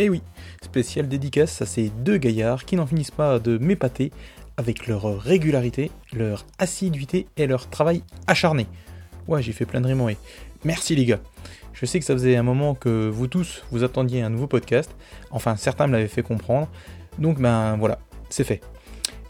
Eh 0.00 0.08
oui, 0.08 0.22
spécial 0.62 1.08
dédicace 1.08 1.60
à 1.60 1.66
ces 1.66 1.88
deux 1.88 2.18
gaillards 2.18 2.64
qui 2.64 2.76
n'en 2.76 2.86
finissent 2.86 3.10
pas 3.10 3.40
de 3.40 3.58
m'épater 3.58 4.12
avec 4.56 4.86
leur 4.86 5.20
régularité, 5.20 5.90
leur 6.12 6.46
assiduité 6.60 7.26
et 7.36 7.48
leur 7.48 7.68
travail 7.68 8.04
acharné. 8.28 8.68
Ouais, 9.26 9.42
j'ai 9.42 9.50
fait 9.50 9.66
plein 9.66 9.80
de 9.80 9.88
rimes, 9.88 10.06
Merci 10.64 10.94
les 10.94 11.04
gars. 11.04 11.18
Je 11.72 11.84
sais 11.84 11.98
que 11.98 12.04
ça 12.04 12.14
faisait 12.14 12.36
un 12.36 12.44
moment 12.44 12.76
que 12.76 13.08
vous 13.08 13.26
tous, 13.26 13.64
vous 13.72 13.82
attendiez 13.82 14.22
un 14.22 14.30
nouveau 14.30 14.46
podcast. 14.46 14.94
Enfin, 15.32 15.56
certains 15.56 15.88
me 15.88 15.92
l'avaient 15.92 16.06
fait 16.06 16.22
comprendre. 16.22 16.68
Donc 17.18 17.40
ben 17.40 17.76
voilà, 17.76 17.98
c'est 18.30 18.44
fait. 18.44 18.60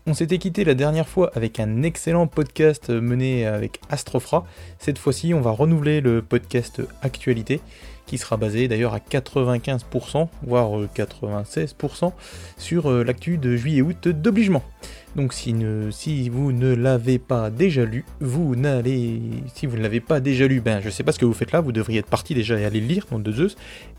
On 0.06 0.12
s'était 0.12 0.38
quitté 0.38 0.64
la 0.64 0.74
dernière 0.74 1.08
fois 1.08 1.30
avec 1.34 1.60
un 1.60 1.82
excellent 1.82 2.27
podcast 2.27 2.91
mené 2.91 3.46
avec 3.46 3.80
Astrofra. 3.88 4.46
Cette 4.78 4.98
fois-ci, 4.98 5.32
on 5.32 5.41
va 5.41 5.50
renouveler 5.50 6.02
le 6.02 6.20
podcast 6.20 6.82
Actualité, 7.00 7.60
qui 8.08 8.18
sera 8.18 8.36
basé 8.36 8.68
d'ailleurs 8.68 8.94
à 8.94 8.98
95%, 8.98 10.28
voire 10.42 10.70
96% 10.96 12.06
euh, 12.06 12.08
sur 12.56 12.91
euh, 12.91 13.05
l'actu 13.05 13.36
de 13.36 13.55
juillet-août 13.55 14.08
d'obligement. 14.08 14.64
Donc 15.14 15.33
si, 15.33 15.52
vous 16.28 16.52
ne 16.52 16.74
l'avez 16.74 17.18
pas 17.18 17.50
déjà 17.50 17.84
lu, 17.84 18.05
vous 18.20 18.56
n'allez... 18.56 19.20
Si 19.55 19.66
vous 19.66 19.77
ne 19.77 19.83
l'avez 19.83 20.00
pas 20.00 20.20
déjà 20.20 20.46
lu, 20.46 20.60
ben 20.60 20.80
je 20.80 20.91
sais 20.91 21.02
pas 21.02 21.12
ce 21.12 21.18
que 21.18 21.24
vous 21.24 21.34
faites 21.34 21.52
là, 21.52 21.60
vous 21.60 21.72
devriez 21.72 21.98
être 21.98 22.08
parti 22.08 22.34
déjà 22.34 22.58
et 22.58 22.64
aller 22.64 22.80
le 22.80 22.86
lire, 22.86 23.06
dans 23.10 23.18
de 23.18 23.33
Zeus. 23.33 23.56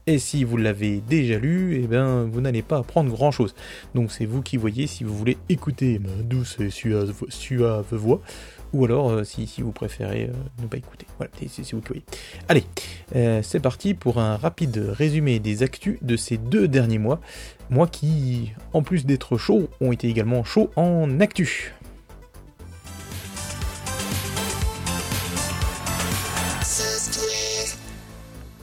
Et 0.08 0.17
si 0.17 0.44
vous 0.44 0.58
l'avez 0.58 1.02
déjà 1.08 1.38
lu, 1.38 1.81
eh 1.84 1.88
ben 1.88 2.23
vous 2.31 2.41
n'allez 2.41 2.62
pas 2.62 2.78
apprendre 2.78 3.12
grand 3.12 3.31
chose. 3.31 3.53
Donc 3.95 4.12
c'est 4.12 4.25
vous 4.25 4.41
qui 4.41 4.58
voyez 4.58 4.88
si 4.88 5.03
vous 5.03 5.16
voulez 5.16 5.38
écouter 5.50 6.00
ma 6.00 6.23
douce 6.23 6.58
et 6.59 6.69
suave 6.69 7.86
voix 7.91 8.22
ou 8.73 8.86
alors 8.86 9.09
euh, 9.09 9.23
si, 9.23 9.50
vous 9.59 9.72
préférez 9.72 10.25
euh, 10.25 10.62
ne 10.62 10.67
pas 10.67 10.78
écouter. 10.78 11.06
Voilà, 11.17 11.31
c'est 11.48 11.72
vous 11.72 11.81
qui 11.81 11.88
voyez. 11.88 12.03
Allez, 12.48 12.64
euh, 13.16 13.42
c'est 13.44 13.59
parti 13.59 13.94
pour 13.94 14.20
un 14.20 14.38
rapide 14.38 14.78
résumé 14.92 15.39
des 15.39 15.64
actus 15.64 15.98
de 16.02 16.16
ces 16.16 16.38
deux 16.38 16.67
derniers 16.67 17.00
mois. 17.00 17.20
Moi 17.70 17.88
qui, 17.88 18.52
en 18.73 18.81
plus 18.81 19.06
d'être 19.06 19.38
chaud, 19.38 19.70
ont 19.81 19.92
été 19.92 20.08
également 20.08 20.44
chauds 20.44 20.72
en 20.75 21.20
actu. 21.20 21.73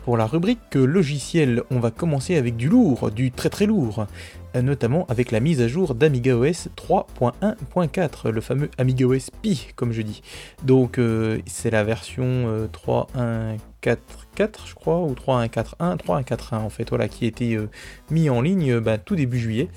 Pour 0.05 0.17
la 0.17 0.27
rubrique 0.27 0.75
logiciel, 0.75 1.65
on 1.73 1.81
va 1.81 1.91
commencer 1.91 2.37
avec 2.37 2.57
du 2.57 2.69
lourd, 2.69 3.11
du 3.11 3.33
très 3.33 3.51
très 3.51 3.67
lourd, 3.67 4.07
notamment 4.63 5.07
avec 5.09 5.31
la 5.31 5.41
mise 5.41 5.61
à 5.61 5.69
jour 5.69 5.95
d'AmigaOS 5.95 6.69
3.1.4, 6.77 8.31
le 8.31 8.41
fameux 8.41 8.71
AmigaOS 8.79 9.31
Pi, 9.43 9.69
comme 9.77 9.93
je 9.93 10.03
dis. 10.03 10.23
Donc 10.65 10.99
euh, 10.99 11.39
c'est 11.47 11.71
la 11.71 11.85
version 11.85 12.67
3.1.4.4, 12.73 13.57
euh, 13.87 14.47
je 14.67 14.75
crois, 14.75 15.01
ou 15.01 15.13
3.1.4.1, 15.15 15.97
3.1.4.1 15.99 16.57
en 16.57 16.71
fait, 16.71 16.89
voilà, 16.89 17.09
qui 17.09 17.25
a 17.25 17.29
été 17.29 17.55
euh, 17.55 17.69
mis 18.11 18.31
en 18.31 18.41
ligne 18.41 18.79
bah, 18.81 18.99
tout 18.99 19.17
début 19.17 19.39
juillet. 19.39 19.69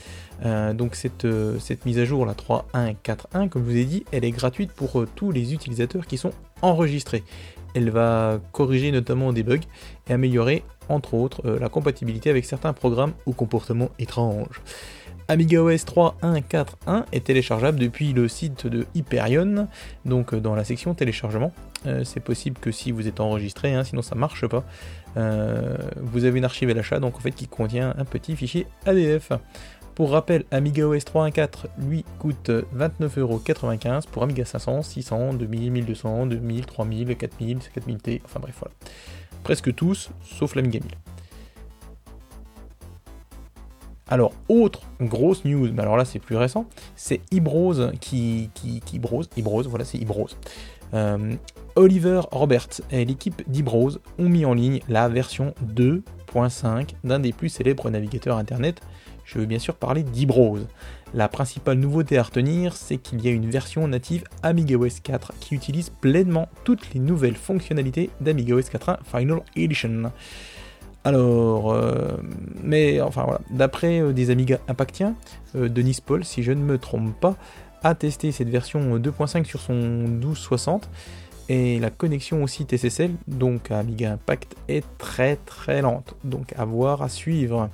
donc 0.74 0.96
cette, 0.96 1.28
cette 1.60 1.86
mise 1.86 2.00
à 2.00 2.06
jour, 2.06 2.26
la 2.26 2.34
3.1.4.1, 2.34 3.50
comme 3.50 3.64
je 3.66 3.72
vous 3.72 3.78
ai 3.78 3.86
dit, 3.86 4.06
elle 4.12 4.26
est 4.26 4.32
gratuite 4.32 4.72
pour 4.72 5.06
tous 5.16 5.32
les 5.32 5.54
utilisateurs 5.54 6.06
qui 6.08 6.18
sont 6.18 6.32
enregistrés. 6.62 7.24
Elle 7.76 7.92
va 7.92 8.40
corriger 8.52 8.92
notamment 8.92 9.32
des 9.32 9.44
bugs 9.44 9.60
et 10.10 10.14
améliorer 10.14 10.64
entre 10.90 11.14
autres 11.14 11.42
euh, 11.46 11.60
la 11.60 11.70
compatibilité 11.70 12.30
avec 12.30 12.46
certains 12.46 12.74
programmes 12.74 13.14
ou 13.26 13.34
comportements 13.34 13.90
étranges. 14.00 14.62
AmigaOS 15.28 15.86
3.1.4.1 15.86 17.06
est 17.12 17.24
téléchargeable 17.24 17.78
depuis 17.80 18.14
le 18.14 18.28
site 18.28 18.66
de 18.66 18.88
Hyperion, 18.96 19.68
donc 20.04 20.34
euh, 20.34 20.40
dans 20.40 20.56
la 20.56 20.64
section 20.64 20.96
téléchargement. 20.96 21.52
Euh, 21.86 22.04
c'est 22.04 22.20
possible 22.20 22.58
que 22.60 22.72
si 22.72 22.92
vous 22.92 23.08
êtes 23.08 23.20
enregistré, 23.20 23.74
hein, 23.74 23.84
sinon 23.84 24.02
ça 24.02 24.16
marche 24.16 24.48
pas. 24.48 24.64
vous 25.16 26.26
avez 26.26 26.38
une 26.38 26.46
archive 26.46 26.70
à 26.70 26.74
l'achat, 26.74 27.00
donc 27.00 27.16
en 27.16 27.20
fait 27.20 27.32
qui 27.32 27.48
contient 27.48 27.94
un 27.98 28.06
petit 28.06 28.36
fichier 28.36 28.68
ADF. 28.86 29.32
Pour 30.00 30.12
rappel, 30.12 30.46
AmigaOS 30.52 31.00
3.1.4 31.00 31.66
lui 31.78 32.06
coûte 32.20 32.50
29,95€ 32.50 34.08
pour 34.08 34.24
Amiga 34.24 34.46
500, 34.46 34.82
600, 34.82 35.34
2000, 35.34 35.72
1200, 35.72 36.26
2000, 36.28 36.66
3000, 36.66 37.18
4000, 37.18 37.58
4000T, 37.58 38.22
enfin 38.24 38.40
bref 38.40 38.56
voilà. 38.60 38.74
Presque 39.44 39.74
tous, 39.74 40.10
sauf 40.24 40.56
l'Amiga 40.56 40.80
1000. 40.80 40.92
Alors, 44.10 44.34
autre 44.50 44.82
grosse 45.00 45.46
news, 45.46 45.72
mais 45.72 45.84
alors 45.84 45.96
là 45.96 46.04
c'est 46.04 46.20
plus 46.20 46.36
récent, 46.36 46.66
c'est 46.96 47.22
Ibrose 47.32 47.92
qui, 48.02 48.50
qui, 48.56 48.82
qui 48.82 49.00
voilà 49.00 49.86
c'est 49.86 50.00
Ibrose. 50.00 50.36
Euh, 50.96 51.36
Oliver 51.76 52.22
Roberts 52.32 52.82
et 52.92 53.06
l'équipe 53.06 53.44
d'Ibrose 53.48 54.02
ont 54.18 54.28
mis 54.28 54.46
en 54.46 54.56
ligne 54.56 54.80
la 54.90 55.08
version 55.08 55.54
2.5 55.76 56.96
d'un 57.04 57.20
des 57.20 57.32
plus 57.32 57.50
célèbres 57.50 57.90
navigateurs 57.90 58.38
internet 58.38 58.82
je 59.32 59.38
veux 59.38 59.46
bien 59.46 59.60
sûr 59.60 59.76
parler 59.76 60.02
d'Ibrose. 60.02 60.68
La 61.14 61.28
principale 61.28 61.78
nouveauté 61.78 62.18
à 62.18 62.24
retenir, 62.24 62.76
c'est 62.76 62.98
qu'il 62.98 63.24
y 63.24 63.28
a 63.28 63.32
une 63.32 63.50
version 63.50 63.88
native 63.88 64.24
AmigaOS 64.42 65.02
4 65.04 65.34
qui 65.40 65.56
utilise 65.56 65.90
pleinement 65.90 66.50
toutes 66.64 66.94
les 66.94 67.00
nouvelles 67.00 67.36
fonctionnalités 67.36 68.10
d'AmigaOS 68.22 68.62
4.1 68.62 68.98
Final 69.06 69.42
Edition. 69.56 70.12
Alors, 71.04 71.72
euh, 71.72 72.18
mais 72.64 73.02
enfin 73.02 73.24
voilà, 73.24 73.42
d'après 73.52 74.02
euh, 74.02 74.14
des 74.14 74.32
Amiga 74.32 74.60
Impactiens, 74.68 75.16
euh, 75.56 75.70
Denis 75.70 76.00
Paul, 76.04 76.26
si 76.26 76.44
je 76.44 76.52
ne 76.52 76.62
me 76.62 76.78
trompe 76.78 77.18
pas, 77.20 77.36
a 77.84 77.96
testé 77.96 78.32
cette 78.32 78.50
version 78.50 78.98
2.5 78.98 79.46
sur 79.46 79.62
son 79.62 79.76
1260 79.76 80.90
et 81.50 81.80
la 81.80 81.90
connexion 81.90 82.44
aussi 82.44 82.66
TCSL, 82.66 83.12
donc 83.28 83.72
Amiga 83.72 84.12
Impact, 84.14 84.56
est 84.68 84.86
très 85.00 85.36
très 85.36 85.82
lente. 85.82 86.16
Donc 86.24 86.54
à 86.58 86.66
voir, 86.66 87.02
à 87.02 87.10
suivre. 87.10 87.70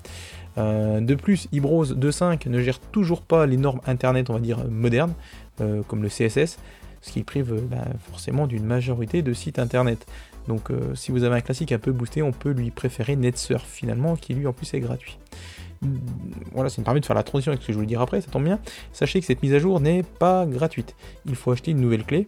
Euh, 0.58 1.02
de 1.02 1.16
plus, 1.16 1.48
Ibrose 1.52 1.96
2.5 1.96 2.50
ne 2.50 2.62
gère 2.62 2.80
toujours 2.80 3.22
pas 3.22 3.46
les 3.46 3.58
normes 3.58 3.82
internet, 3.86 4.30
on 4.30 4.34
va 4.34 4.40
dire, 4.40 4.66
modernes, 4.70 5.14
euh, 5.62 5.82
comme 5.88 6.04
le 6.04 6.10
CSS, 6.10 6.58
ce 7.02 7.12
qui 7.12 7.24
prive 7.24 7.54
euh, 7.54 7.62
bah, 7.62 7.86
forcément 8.10 8.48
d'une 8.48 8.66
majorité 8.66 9.22
de 9.22 9.34
sites 9.34 9.60
internet. 9.60 10.06
Donc 10.48 10.70
si 10.94 11.12
vous 11.12 11.24
avez 11.24 11.38
un 11.38 11.42
classique 11.42 11.72
un 11.72 11.80
peu 11.80 11.92
boosté, 11.92 12.22
on 12.22 12.32
peut 12.32 12.52
lui 12.52 12.70
préférer 12.70 13.16
NetSurf 13.16 13.66
finalement, 13.66 14.16
qui 14.16 14.36
lui 14.36 14.46
en 14.46 14.54
plus 14.54 14.72
est 14.76 14.80
gratuit. 14.80 15.18
Voilà, 16.54 16.70
ça 16.70 16.80
me 16.80 16.86
permet 16.86 17.00
de 17.00 17.06
faire 17.08 17.16
la 17.16 17.24
transition 17.24 17.52
avec 17.52 17.64
ce 17.64 17.68
que 17.68 17.74
je 17.74 17.80
vous 17.80 17.86
dire 17.88 18.00
après, 18.00 18.22
ça 18.22 18.30
tombe 18.30 18.44
bien. 18.44 18.60
Sachez 18.94 19.20
que 19.20 19.26
cette 19.26 19.42
mise 19.42 19.56
à 19.56 19.60
jour 19.60 19.80
n'est 19.80 20.04
pas 20.04 20.46
gratuite. 20.46 20.96
Il 21.26 21.36
faut 21.36 21.52
acheter 21.52 21.72
une 21.72 21.82
nouvelle 21.82 22.04
clé. 22.04 22.28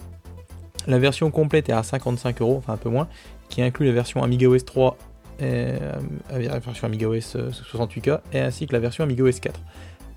La 0.87 0.97
version 0.97 1.29
complète 1.29 1.69
est 1.69 1.73
à 1.73 1.83
55 1.83 2.41
euros, 2.41 2.55
enfin 2.57 2.73
un 2.73 2.77
peu 2.77 2.89
moins, 2.89 3.07
qui 3.49 3.61
inclut 3.61 3.85
la 3.85 3.91
version 3.91 4.23
AmigaOS 4.23 4.61
3 4.61 4.97
euh, 5.41 5.99
la 6.31 6.59
version 6.59 6.87
AmigaOS 6.87 7.35
68K, 7.35 8.09
euh, 8.09 8.17
et 8.33 8.39
ainsi 8.39 8.67
que 8.67 8.73
la 8.73 8.79
version 8.79 9.03
AmigaOS 9.03 9.39
4, 9.41 9.59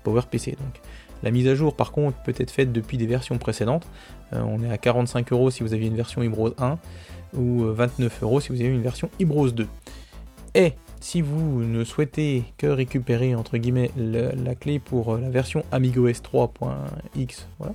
PowerPC 0.03 0.51
donc. 0.51 0.81
La 1.23 1.29
mise 1.29 1.47
à 1.47 1.53
jour 1.53 1.75
par 1.75 1.91
contre 1.91 2.17
peut 2.23 2.33
être 2.37 2.49
faite 2.49 2.71
depuis 2.71 2.97
des 2.97 3.05
versions 3.05 3.37
précédentes, 3.37 3.87
euh, 4.33 4.41
on 4.41 4.63
est 4.63 4.71
à 4.71 4.77
45 4.77 5.31
euros 5.31 5.51
si 5.51 5.63
vous 5.63 5.73
aviez 5.73 5.87
une 5.87 5.95
version 5.95 6.23
Ibrose 6.23 6.55
1, 6.57 6.79
ou 7.37 7.63
29 7.63 8.23
euros 8.23 8.39
si 8.39 8.49
vous 8.49 8.61
avez 8.61 8.69
une 8.69 8.81
version 8.81 9.09
Ibrose 9.19 9.53
2. 9.53 9.67
Et 10.53 10.73
si 10.99 11.21
vous 11.21 11.63
ne 11.63 11.83
souhaitez 11.83 12.43
que 12.57 12.67
récupérer 12.67 13.35
entre 13.35 13.57
guillemets 13.57 13.91
la 13.95 14.55
clé 14.55 14.79
pour 14.79 15.17
la 15.17 15.29
version 15.29 15.63
AmigaOS 15.71 16.21
3.x, 16.21 17.47
voilà, 17.57 17.73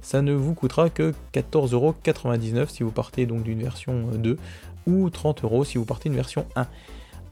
ça 0.00 0.22
ne 0.22 0.32
vous 0.32 0.54
coûtera 0.54 0.90
que 0.90 1.14
14,99€ 1.32 2.68
si 2.68 2.82
vous 2.82 2.90
partez 2.90 3.26
donc 3.26 3.44
d'une 3.44 3.62
version 3.62 4.08
2 4.12 4.38
ou 4.86 5.10
30 5.10 5.44
euros 5.44 5.64
si 5.64 5.78
vous 5.78 5.84
partez 5.84 6.08
une 6.08 6.14
version 6.14 6.46
1 6.56 6.66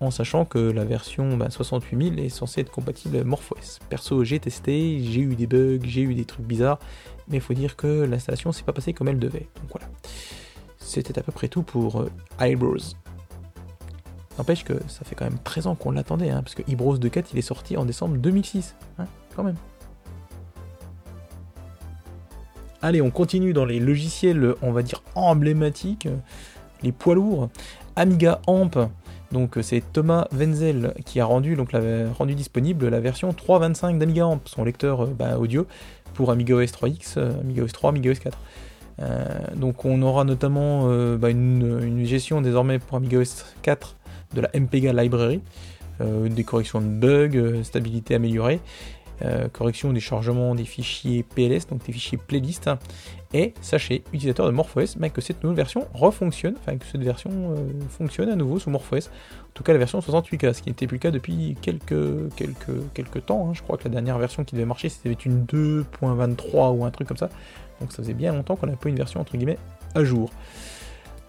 en 0.01 0.11
sachant 0.11 0.45
que 0.45 0.59
la 0.59 0.85
version 0.85 1.37
68000 1.39 2.17
bah, 2.17 2.23
est 2.23 2.29
censée 2.29 2.61
être 2.61 2.71
compatible 2.71 3.25
MorphOS. 3.25 3.79
Perso, 3.89 4.25
j'ai 4.25 4.39
testé, 4.39 5.01
j'ai 5.03 5.21
eu 5.21 5.35
des 5.35 5.47
bugs, 5.47 5.81
j'ai 5.85 6.03
eu 6.03 6.15
des 6.15 6.25
trucs 6.25 6.47
bizarres, 6.47 6.79
mais 7.29 7.39
il 7.39 7.41
faut 7.41 7.55
dire 7.55 7.77
que 7.77 8.05
l'installation 8.05 8.53
s'est 8.53 8.65
pas 8.65 8.73
passée 8.73 8.93
comme 8.93 9.09
elle 9.09 9.19
devait. 9.19 9.49
Donc 9.61 9.71
voilà. 9.71 9.87
C'était 10.79 11.19
à 11.19 11.23
peu 11.23 11.33
près 11.33 11.49
tout 11.49 11.63
pour 11.63 12.03
euh, 12.03 12.11
Eyebrows. 12.41 12.95
N'empêche 14.37 14.65
que 14.65 14.75
ça 14.89 15.05
fait 15.05 15.15
quand 15.15 15.25
même 15.25 15.39
13 15.43 15.69
ans 15.69 15.75
qu'on 15.75 15.93
l'attendait, 15.93 16.31
hein, 16.31 16.43
parce 16.43 16.55
que 16.55 16.63
Eyebrows 16.69 16.99
2.4 16.99 17.27
il 17.33 17.39
est 17.39 17.43
sorti 17.43 17.77
en 17.77 17.85
décembre 17.85 18.17
2006, 18.17 18.75
hein, 18.99 19.07
quand 19.35 19.45
même. 19.45 19.57
Allez, 22.83 23.01
on 23.01 23.11
continue 23.11 23.55
dans 23.55 23.65
les 23.65 23.81
logiciels, 23.81 24.55
on 24.61 24.73
va 24.73 24.83
dire 24.83 25.03
emblématiques 25.15 26.09
les 26.85 26.93
poids 26.93 27.15
lourds. 27.15 27.49
Amiga 27.97 28.41
Amp, 28.47 28.77
donc 29.33 29.59
c'est 29.63 29.83
Thomas 29.93 30.29
Wenzel 30.33 30.95
qui 31.05 31.19
a 31.19 31.25
rendu, 31.25 31.57
donc, 31.57 31.71
rendu 32.17 32.35
disponible 32.35 32.89
la 32.89 33.01
version 33.01 33.31
3.25 33.31 33.99
d'Amiga 33.99 34.27
Amp, 34.27 34.41
son 34.47 34.63
lecteur 34.65 35.03
euh, 35.03 35.07
bah, 35.07 35.39
audio 35.39 35.67
pour 36.15 36.31
Amiga 36.31 36.55
OS 36.55 36.71
3X, 36.71 37.15
euh, 37.17 37.41
Amiga 37.41 37.65
OS 37.65 37.73
3, 37.73 37.91
Amiga 37.91 38.13
OS 38.13 38.19
4. 38.21 38.39
Euh, 39.01 39.25
donc 39.57 39.85
on 39.85 40.01
aura 40.03 40.23
notamment 40.23 40.89
bah, 41.17 41.31
une, 41.31 42.05
gestion 42.05 42.41
désormais 42.41 42.79
pour 42.79 42.97
Amiga 42.97 43.19
OS 43.19 43.45
4 43.63 43.97
de 44.35 44.41
la 44.41 44.51
MPEGA 44.55 44.93
Library, 44.93 45.41
des 46.01 46.45
corrections 46.45 46.81
de 46.81 46.87
bugs, 46.87 47.63
stabilité 47.63 48.17
améliorée, 48.17 48.61
correction 49.53 49.93
des 49.93 50.01
chargements 50.01 50.55
des 50.55 50.65
fichiers 50.65 51.23
PLS, 51.23 51.67
donc 51.69 51.85
des 51.85 51.93
fichiers 51.93 52.19
playlist. 52.19 52.71
Et 53.33 53.53
sachez, 53.61 54.05
utilisateur 54.13 54.47
de 54.47 54.53
MorphOS, 54.53 54.97
bah, 54.97 55.09
que 55.09 55.21
cette 55.21 55.43
nouvelle 55.43 55.57
version 55.57 55.89
refonctionne, 55.93 56.55
enfin 56.61 56.77
que 56.77 56.87
cette 56.87 57.03
version 57.03 57.55
fonctionne 57.89 58.29
à 58.29 58.37
nouveau 58.37 58.61
sous 58.61 58.71
MorphOS. 58.71 59.09
En 59.09 59.53
tout 59.55 59.65
cas, 59.65 59.73
la 59.73 59.79
version 59.79 59.99
68K, 59.99 60.53
ce 60.53 60.63
qui 60.63 60.69
n'était 60.69 60.87
plus 60.87 60.97
le 60.97 61.01
cas 61.01 61.11
depuis 61.11 61.57
quelques, 61.61 62.33
quelques, 62.37 62.93
quelques 62.93 63.27
temps. 63.27 63.49
Hein. 63.49 63.53
Je 63.55 63.63
crois 63.63 63.77
que 63.77 63.85
la 63.85 63.91
dernière 63.91 64.19
version 64.19 64.45
qui 64.45 64.55
devait 64.55 64.67
marcher, 64.67 64.89
c'était 64.89 65.13
une 65.13 65.45
2.23 65.47 66.77
ou 66.77 66.85
un 66.85 66.91
truc 66.91 67.09
comme 67.09 67.17
ça. 67.17 67.29
Donc 67.81 67.93
ça 67.93 67.99
faisait 67.99 68.15
bien 68.15 68.33
longtemps 68.33 68.57
qu'on 68.57 68.67
n'a 68.67 68.77
pas 68.77 68.89
une 68.89 68.97
version 68.97 69.21
entre 69.21 69.37
guillemets 69.37 69.59
à 69.95 70.05
jour. 70.05 70.31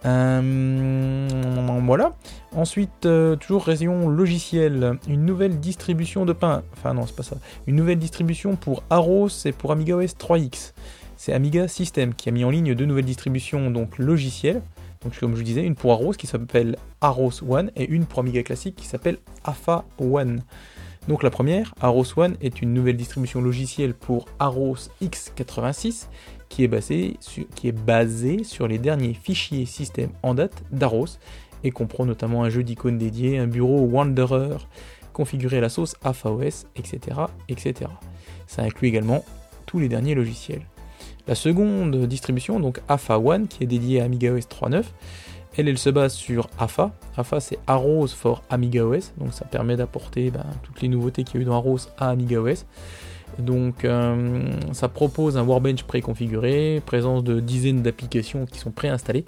Euh, 0.05 1.81
voilà. 1.85 2.13
Ensuite, 2.53 3.05
euh, 3.05 3.35
toujours 3.35 3.63
raison 3.63 4.09
logicielle, 4.09 4.97
une 5.07 5.25
nouvelle 5.25 5.59
distribution 5.59 6.25
de 6.25 6.33
pain. 6.33 6.63
Enfin 6.73 6.93
non, 6.93 7.05
c'est 7.05 7.15
pas 7.15 7.23
ça. 7.23 7.37
Une 7.67 7.75
nouvelle 7.75 7.99
distribution 7.99 8.55
pour 8.55 8.83
Aros 8.89 9.29
et 9.45 9.51
pour 9.51 9.71
AmigaOS 9.71 10.15
3X. 10.19 10.73
C'est 11.17 11.33
Amiga 11.33 11.67
System 11.67 12.13
qui 12.13 12.29
a 12.29 12.31
mis 12.31 12.43
en 12.43 12.49
ligne 12.49 12.75
deux 12.75 12.85
nouvelles 12.85 13.05
distributions 13.05 13.71
donc 13.71 13.97
logicielles. 13.97 14.61
Donc 15.03 15.17
comme 15.19 15.35
je 15.35 15.43
disais, 15.43 15.63
une 15.63 15.75
pour 15.75 15.91
Aros 15.91 16.13
qui 16.13 16.27
s'appelle 16.27 16.77
Aros 17.01 17.43
One 17.47 17.71
et 17.75 17.87
une 17.87 18.05
pour 18.05 18.19
Amiga 18.19 18.41
classique 18.43 18.75
qui 18.75 18.87
s'appelle 18.87 19.17
AFA 19.43 19.85
One. 19.99 20.41
Donc 21.07 21.21
la 21.21 21.29
première, 21.29 21.75
Aros 21.81 22.17
One, 22.17 22.35
est 22.41 22.61
une 22.61 22.73
nouvelle 22.73 22.97
distribution 22.97 23.39
logicielle 23.39 23.93
pour 23.93 24.25
Aros 24.39 24.77
X86 25.03 26.07
qui 26.49 26.63
est, 26.63 27.71
basé 27.71 28.43
sur, 28.43 28.67
les 28.67 28.77
derniers 28.77 29.13
fichiers 29.13 29.65
système 29.65 30.09
en 30.23 30.33
date 30.33 30.63
d'Aros 30.71 31.17
et 31.63 31.71
comprend 31.71 32.05
notamment 32.05 32.43
un 32.43 32.49
jeu 32.49 32.63
d'icônes 32.63 32.97
dédié, 32.97 33.37
un 33.37 33.47
bureau 33.47 33.81
Wanderer 33.81 34.57
configuré 35.13 35.57
à 35.57 35.61
la 35.61 35.69
sauce 35.69 35.95
AFAOS, 36.03 36.67
etc., 36.75 36.99
etc. 37.49 37.89
Ça 38.47 38.61
inclut 38.63 38.87
également 38.87 39.23
tous 39.65 39.79
les 39.79 39.89
derniers 39.89 40.13
logiciels. 40.13 40.61
La 41.27 41.35
seconde 41.35 42.05
distribution, 42.05 42.59
donc 42.59 42.81
AFA 42.87 43.17
One, 43.17 43.47
qui 43.47 43.63
est 43.63 43.67
dédiée 43.67 44.01
à 44.01 44.05
AmigaOS 44.05 44.41
3.9, 44.41 44.83
elle, 45.57 45.69
elle 45.69 45.77
se 45.77 45.89
base 45.89 46.13
sur 46.13 46.49
AFA. 46.59 46.91
AFA, 47.17 47.39
c'est 47.39 47.57
Arrows 47.65 48.07
for 48.07 48.43
AmigaOS, 48.49 49.13
donc 49.17 49.33
ça 49.33 49.45
permet 49.45 49.75
d'apporter 49.75 50.29
ben, 50.29 50.45
toutes 50.63 50.81
les 50.81 50.87
nouveautés 50.87 51.23
qu'il 51.23 51.35
y 51.35 51.37
a 51.39 51.41
eu 51.41 51.45
dans 51.45 51.55
Arrows 51.55 51.79
à 51.97 52.09
AmigaOS. 52.09 52.65
Donc 53.39 53.85
euh, 53.85 54.49
ça 54.71 54.87
propose 54.87 55.37
un 55.37 55.43
Warbench 55.43 55.83
préconfiguré, 55.83 56.81
présence 56.85 57.23
de 57.23 57.39
dizaines 57.39 57.81
d'applications 57.81 58.45
qui 58.45 58.59
sont 58.59 58.71
préinstallées. 58.71 59.25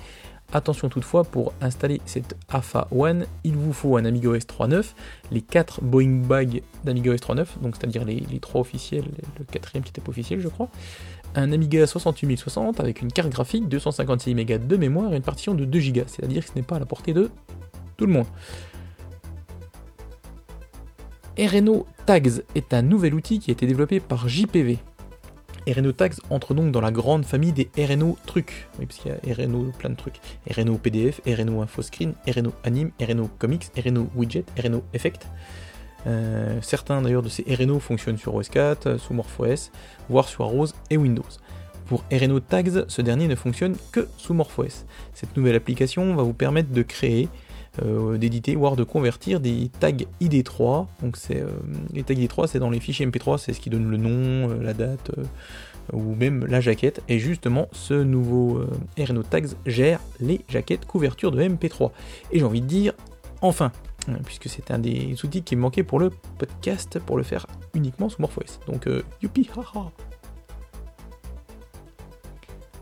Attention 0.54 0.88
toutefois, 0.88 1.26
pour 1.26 1.52
installer 1.60 2.00
cette 2.06 2.38
AFA 2.48 2.88
One, 2.92 3.26
il 3.44 3.58
vous 3.58 3.74
faut 3.74 3.98
un 3.98 4.06
AmigaOS 4.06 4.38
3.9, 4.38 4.94
les 5.34 5.42
4 5.42 5.84
Boeing 5.84 6.22
Bags 6.26 6.62
d'AmigaOS 6.86 7.16
3.9, 7.16 7.46
donc 7.62 7.76
c'est-à-dire 7.76 8.06
les, 8.06 8.22
les 8.32 8.40
3 8.40 8.62
officiels, 8.62 9.04
le 9.38 9.44
quatrième 9.44 9.84
qui 9.84 9.90
était 9.90 10.08
officiel 10.08 10.40
je 10.40 10.48
crois, 10.48 10.70
un 11.36 11.52
Amiga 11.52 11.86
68060 11.86 12.80
avec 12.80 13.02
une 13.02 13.12
carte 13.12 13.30
graphique, 13.30 13.68
256 13.70 14.36
MB 14.36 14.68
de 14.68 14.78
mémoire 14.78 15.14
et 15.14 15.18
une 15.18 15.22
partition 15.22 15.54
de 15.54 15.66
2 15.66 15.80
Go, 15.92 16.02
c'est-à-dire 16.08 16.44
que 16.44 16.50
ce 16.50 16.56
n'est 16.56 16.64
pas 16.64 16.78
à 16.78 16.80
la 16.80 16.86
portée 16.86 17.14
de 17.14 17.30
tout 17.98 18.06
le 18.06 18.14
monde. 18.14 18.26
RNO 21.40 21.86
Tags 22.08 22.42
est 22.56 22.74
un 22.74 22.82
nouvel 22.82 23.14
outil 23.14 23.38
qui 23.38 23.52
a 23.52 23.54
été 23.54 23.68
développé 23.68 24.00
par 24.00 24.28
JPV. 24.28 24.80
RNO 25.68 25.92
Tags 25.92 26.16
entre 26.32 26.56
donc 26.56 26.72
dans 26.72 26.82
la 26.82 26.90
grande 26.90 27.26
famille 27.26 27.52
des 27.52 27.70
RNO 27.78 28.18
trucs. 28.26 28.68
Oui, 28.80 28.88
parce 28.88 29.00
qu'il 29.00 29.12
y 29.12 29.32
a 29.32 29.46
RNO 29.46 29.72
plein 29.78 29.92
de 29.92 29.96
trucs. 29.96 30.20
RNO 30.50 30.80
PDF, 30.80 31.22
RNO 31.28 31.62
InfoScreen, 31.62 32.14
RNO 32.28 32.54
Anime, 32.64 32.92
RNO 33.00 33.30
Comics, 33.38 33.68
RNO 33.78 34.10
Widget, 34.16 34.46
RNO 34.58 34.84
Effect. 34.96 35.28
Euh, 36.08 36.58
certains 36.64 37.04
d'ailleurs 37.04 37.22
de 37.22 37.30
ces 37.30 37.44
RNO 37.44 37.80
fonctionnent 37.82 38.18
sur 38.18 38.34
OS 38.34 38.50
4, 38.50 38.98
sous 38.98 39.14
MorphOS, 39.14 39.70
voire 40.10 40.28
sur 40.28 40.46
Arrows 40.46 40.70
et 40.90 40.98
Windows. 40.98 41.24
Pour 41.86 42.04
RNO 42.12 42.40
Tags, 42.40 42.86
ce 42.88 43.02
dernier 43.04 43.28
ne 43.28 43.36
fonctionne 43.36 43.76
que 43.92 44.08
sous 44.18 44.34
MorphOS. 44.34 44.86
Cette 45.14 45.38
nouvelle 45.38 45.56
application 45.56 46.16
va 46.16 46.24
vous 46.24 46.34
permettre 46.34 46.72
de 46.72 46.82
créer, 46.82 47.30
euh, 47.84 48.18
d'éditer, 48.18 48.56
voire 48.56 48.76
de 48.76 48.84
convertir 48.84 49.40
des 49.40 49.70
tags 49.80 49.92
ID3. 50.22 50.88
Donc 51.02 51.18
c'est 51.18 51.42
euh, 51.42 51.50
les 51.94 52.04
tags 52.04 52.14
ID3, 52.14 52.48
c'est 52.48 52.60
dans 52.60 52.70
les 52.70 52.80
fichiers 52.80 53.06
MP3, 53.06 53.38
c'est 53.38 53.54
ce 53.54 53.60
qui 53.60 53.70
donne 53.70 53.90
le 53.90 53.98
nom, 53.98 54.50
la 54.62 54.74
date 54.74 55.12
ou 55.94 56.16
même 56.16 56.46
la 56.46 56.60
jaquette. 56.60 57.02
Et 57.08 57.20
justement, 57.20 57.70
ce 57.72 57.94
nouveau 57.94 58.62
RNO 59.00 59.24
Tags 59.24 59.56
gère 59.66 60.02
les 60.20 60.42
jaquettes 60.50 60.86
couverture 60.86 61.32
de 61.32 61.42
MP3. 61.42 61.92
Et 62.32 62.40
j'ai 62.40 62.46
envie 62.46 62.62
de 62.62 62.68
dire, 62.68 62.94
enfin, 63.42 63.72
euh, 64.10 64.14
puisque 64.26 64.48
c'est 64.48 64.72
un 64.72 64.80
des 64.80 65.16
outils 65.26 65.44
qui 65.44 65.56
me 65.56 65.62
manquait 65.62 65.84
pour 65.84 66.00
le 66.00 66.12
podcast, 66.38 67.00
pour 67.00 67.18
le 67.18 67.24
faire 67.24 67.46
uniquement 67.74 68.10
sous 68.10 68.22
MorphOS. 68.22 68.60
Donc, 68.68 68.88
euh, 68.88 69.04
youpi, 69.22 69.50
haha 69.56 69.92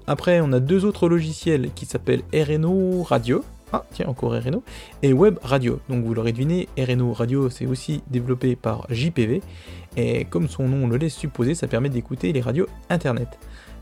Après, 0.08 0.40
on 0.42 0.52
a 0.54 0.60
deux 0.60 0.86
autres 0.86 1.10
logiciels 1.10 1.72
qui 1.74 1.86
s'appellent 1.86 2.24
RNO 2.34 3.04
Radio. 3.04 3.44
Ah, 3.76 3.84
tiens, 3.92 4.08
encore 4.08 4.32
RNO. 4.32 4.64
Et 5.04 5.12
Web 5.12 5.38
Radio. 5.44 5.82
Donc, 5.90 6.06
vous 6.06 6.14
l'aurez 6.14 6.32
deviné, 6.32 6.70
RNO 6.78 7.12
Radio, 7.12 7.50
c'est 7.50 7.66
aussi 7.66 8.02
développé 8.08 8.56
par 8.56 8.88
JPV. 8.90 9.42
Et 9.98 10.24
comme 10.24 10.48
son 10.48 10.70
nom 10.70 10.88
le 10.88 10.96
laisse 10.96 11.14
supposer, 11.14 11.56
ça 11.56 11.68
permet 11.68 11.90
d'écouter 11.90 12.32
les 12.32 12.40
radios 12.40 12.68
Internet. 12.90 13.38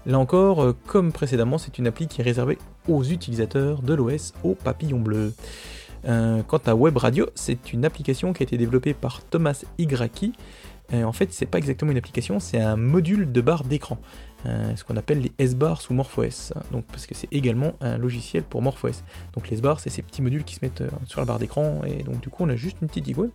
Là 0.07 0.17
encore, 0.17 0.63
euh, 0.63 0.75
comme 0.87 1.11
précédemment, 1.11 1.59
c'est 1.59 1.77
une 1.77 1.85
appli 1.85 2.07
qui 2.07 2.21
est 2.21 2.23
réservée 2.23 2.57
aux 2.87 3.03
utilisateurs 3.03 3.83
de 3.83 3.93
l'OS 3.93 4.33
au 4.43 4.55
papillon 4.55 4.99
bleu. 4.99 5.31
Euh, 6.05 6.41
quant 6.41 6.61
à 6.65 6.73
Web 6.73 6.97
Radio, 6.97 7.27
c'est 7.35 7.71
une 7.71 7.85
application 7.85 8.33
qui 8.33 8.41
a 8.41 8.45
été 8.45 8.57
développée 8.57 8.95
par 8.95 9.21
Thomas 9.21 9.63
Igraki. 9.77 10.33
Euh, 10.93 11.03
en 11.03 11.13
fait, 11.13 11.31
c'est 11.31 11.45
pas 11.45 11.57
exactement 11.57 11.91
une 11.91 11.97
application, 11.97 12.39
c'est 12.39 12.59
un 12.59 12.75
module 12.75 13.31
de 13.31 13.41
barre 13.41 13.63
d'écran, 13.63 13.97
euh, 14.45 14.75
ce 14.75 14.83
qu'on 14.83 14.97
appelle 14.97 15.21
les 15.21 15.31
S-bars 15.39 15.81
sous 15.81 15.93
MorphOS. 15.93 16.53
Donc, 16.71 16.85
parce 16.85 17.05
que 17.05 17.15
c'est 17.15 17.31
également 17.31 17.73
un 17.79 17.97
logiciel 17.97 18.43
pour 18.43 18.61
MorphOS. 18.61 19.03
Donc, 19.33 19.49
les 19.49 19.57
S-bars, 19.57 19.79
c'est 19.79 19.89
ces 19.89 20.01
petits 20.01 20.21
modules 20.21 20.43
qui 20.43 20.55
se 20.55 20.59
mettent 20.61 20.83
sur 21.05 21.21
la 21.21 21.25
barre 21.25 21.39
d'écran, 21.39 21.81
et 21.85 22.03
donc 22.03 22.19
du 22.19 22.29
coup, 22.29 22.43
on 22.43 22.49
a 22.49 22.55
juste 22.55 22.77
une 22.81 22.87
petite 22.87 23.07
icône, 23.07 23.31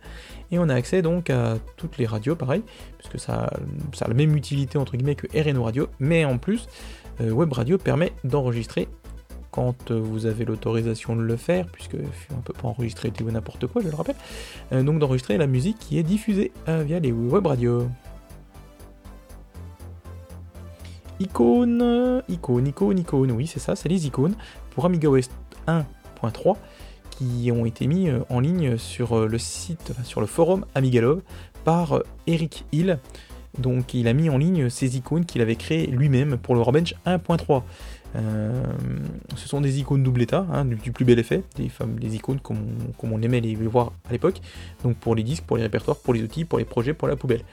et 0.51 0.59
on 0.59 0.69
a 0.69 0.75
accès 0.75 1.01
donc 1.01 1.29
à 1.29 1.57
toutes 1.75 1.97
les 1.97 2.05
radios, 2.05 2.35
pareil, 2.35 2.63
puisque 2.97 3.19
ça, 3.19 3.51
ça 3.93 4.05
a 4.05 4.07
la 4.07 4.13
même 4.13 4.35
utilité 4.35 4.77
entre 4.77 4.95
guillemets 4.95 5.15
que 5.15 5.27
RNO 5.35 5.63
Radio, 5.63 5.87
mais 5.99 6.25
en 6.25 6.37
plus, 6.37 6.67
Web 7.19 7.51
Radio 7.51 7.77
permet 7.77 8.13
d'enregistrer 8.23 8.87
quand 9.59 9.91
euh, 9.91 9.99
vous 9.99 10.25
avez 10.25 10.45
l'autorisation 10.45 11.17
de 11.17 11.21
le 11.21 11.35
faire, 11.35 11.67
puisque 11.67 11.97
on 12.31 12.39
peut 12.39 12.53
pas 12.53 12.69
enregistrer 12.69 13.11
tout 13.11 13.29
n'importe 13.29 13.67
quoi, 13.67 13.81
je 13.81 13.89
le 13.89 13.95
rappelle, 13.95 14.15
euh, 14.71 14.83
donc 14.83 14.99
d'enregistrer 14.99 15.37
la 15.37 15.47
musique 15.47 15.77
qui 15.79 15.99
est 15.99 16.03
diffusée 16.03 16.53
euh, 16.69 16.81
via 16.83 17.01
les 17.01 17.11
web 17.11 17.45
radios. 17.45 17.89
Icône, 21.19 22.23
icône, 22.29 22.67
icône, 22.67 22.99
icône, 22.99 23.31
oui 23.33 23.47
c'est 23.47 23.59
ça, 23.59 23.75
c'est 23.75 23.89
les 23.89 24.07
icônes 24.07 24.35
pour 24.69 24.85
AmigaOS 24.85 25.27
1.3 25.67 26.55
qui 27.09 27.51
ont 27.51 27.65
été 27.65 27.85
mis 27.85 28.07
en 28.29 28.39
ligne 28.39 28.77
sur 28.77 29.27
le 29.27 29.37
site, 29.37 29.91
sur 30.05 30.21
le 30.21 30.27
forum 30.27 30.65
Amigalove 30.73 31.21
par 31.65 32.01
Eric 32.27 32.63
Hill. 32.71 32.97
Donc 33.57 33.93
il 33.93 34.07
a 34.07 34.13
mis 34.13 34.29
en 34.29 34.37
ligne 34.37 34.69
ces 34.69 34.95
icônes 34.95 35.25
qu'il 35.25 35.41
avait 35.41 35.57
créées 35.57 35.87
lui-même 35.87 36.37
pour 36.37 36.55
le 36.55 36.61
Warbench 36.61 36.95
1.3. 37.05 37.63
Euh, 38.15 38.63
ce 39.35 39.47
sont 39.47 39.61
des 39.61 39.79
icônes 39.79 40.03
double 40.03 40.21
état, 40.21 40.45
hein, 40.51 40.65
du, 40.65 40.91
plus 40.91 41.05
bel 41.05 41.19
effet, 41.19 41.43
des, 41.55 41.69
des 41.99 42.15
icônes 42.15 42.39
comme 42.39 42.59
on, 43.03 43.21
aimait 43.21 43.41
les, 43.41 43.55
voir 43.55 43.91
à 44.07 44.11
l'époque, 44.11 44.41
donc 44.83 44.97
pour 44.97 45.15
les 45.15 45.23
disques, 45.23 45.43
pour 45.43 45.57
les 45.57 45.63
répertoires, 45.63 45.97
pour 45.97 46.13
les 46.13 46.23
outils, 46.23 46.45
pour 46.45 46.59
les 46.59 46.65
projets, 46.65 46.93
pour 46.93 47.07
la 47.07 47.15
poubelle. 47.15 47.43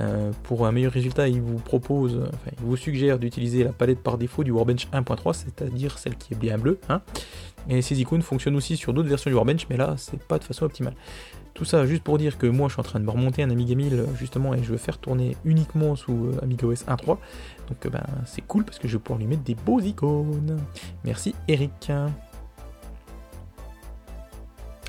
Euh, 0.00 0.32
pour 0.44 0.66
un 0.66 0.72
meilleur 0.72 0.92
résultat, 0.92 1.28
il 1.28 1.42
vous 1.42 1.58
propose, 1.58 2.16
enfin, 2.16 2.50
il 2.58 2.64
vous 2.64 2.76
suggère 2.76 3.18
d'utiliser 3.18 3.64
la 3.64 3.72
palette 3.72 4.02
par 4.02 4.16
défaut 4.16 4.42
du 4.42 4.50
Warbench 4.50 4.88
1.3, 4.90 5.34
c'est-à-dire 5.34 5.98
celle 5.98 6.16
qui 6.16 6.32
est 6.32 6.36
bien 6.36 6.56
bleue. 6.56 6.78
Hein. 6.88 7.02
Et 7.68 7.82
ces 7.82 8.00
icônes 8.00 8.22
fonctionnent 8.22 8.56
aussi 8.56 8.76
sur 8.76 8.92
d'autres 8.92 9.08
versions 9.08 9.30
du 9.30 9.34
Warbench, 9.34 9.66
mais 9.68 9.76
là, 9.76 9.94
c'est 9.98 10.22
pas 10.22 10.38
de 10.38 10.44
façon 10.44 10.64
optimale. 10.64 10.94
Tout 11.54 11.66
ça 11.66 11.84
juste 11.84 12.02
pour 12.02 12.16
dire 12.16 12.38
que 12.38 12.46
moi 12.46 12.68
je 12.68 12.74
suis 12.74 12.80
en 12.80 12.84
train 12.84 12.98
de 12.98 13.04
me 13.04 13.10
remonter 13.10 13.42
un 13.42 13.50
Amiga 13.50 13.74
1000 13.74 14.06
justement 14.18 14.54
et 14.54 14.62
je 14.62 14.70
veux 14.70 14.78
faire 14.78 14.96
tourner 14.96 15.36
uniquement 15.44 15.96
sous 15.96 16.28
euh, 16.28 16.40
AmigaOS 16.42 16.84
1.3. 16.88 17.18
Donc 17.72 17.90
ben, 17.90 18.04
c'est 18.26 18.42
cool 18.42 18.64
parce 18.64 18.78
que 18.78 18.86
je 18.86 18.96
vais 18.96 19.02
pouvoir 19.02 19.18
lui 19.18 19.26
mettre 19.26 19.42
des 19.42 19.54
beaux 19.54 19.80
icônes. 19.80 20.60
Merci 21.04 21.34
Eric. 21.48 21.90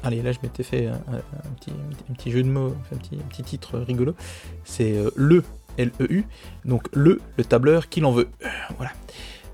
Allez, 0.04 0.22
là 0.22 0.34
je 0.34 0.40
m'étais 0.44 0.63
fait 0.63 0.88
un, 0.88 2.13
petit, 2.18 2.32
jeu 2.32 2.44
de 2.44 2.50
mots, 2.50 2.75
un 2.92 2.98
petit, 2.98 3.44
titre 3.44 3.80
rigolo. 3.80 4.16
C'est 4.66 4.98
euh, 4.98 5.12
le 5.16 5.44
L-E-U, 5.78 6.25
donc 6.66 6.90
le, 6.94 7.22
le 7.38 7.46
tableur 7.46 7.88
qui 7.88 8.02
l'en 8.02 8.12
veut. 8.12 8.28
Voilà. 8.78 8.92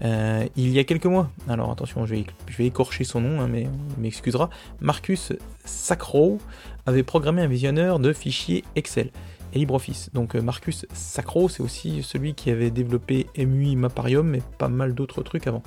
Euh, 0.02 0.48
il 0.56 0.70
y 0.70 0.80
a 0.80 0.84
quelques 0.86 1.06
mois, 1.06 1.30
alors 1.48 1.70
attention, 1.72 2.06
je 2.06 2.16
vais, 2.16 2.26
je 2.48 2.58
vais 2.58 2.66
écorcher 2.66 3.04
son 3.04 3.22
nom, 3.22 3.42
hein, 3.42 3.48
mais 3.48 3.68
il 3.98 4.02
m'excusera, 4.02 4.50
Marcus 4.80 5.34
Sacro 5.66 6.40
avait 6.86 7.04
programmé 7.04 7.42
un 7.42 7.48
visionneur 7.48 8.00
de 8.00 8.14
fichiers 8.14 8.64
Excel 8.76 9.12
et 9.54 9.60
LibreOffice. 9.60 10.10
Donc 10.14 10.36
euh, 10.36 10.42
Marcus 10.42 10.86
Sacro, 10.94 11.50
c'est 11.50 11.64
aussi 11.64 12.04
celui 12.04 12.34
qui 12.34 12.52
avait 12.52 12.72
développé 12.72 13.28
MUI 13.38 13.76
Maparium, 13.76 14.28
mais 14.28 14.42
pas 14.58 14.68
mal 14.68 14.94
d'autres 14.94 15.22
trucs 15.24 15.48
avant. 15.48 15.64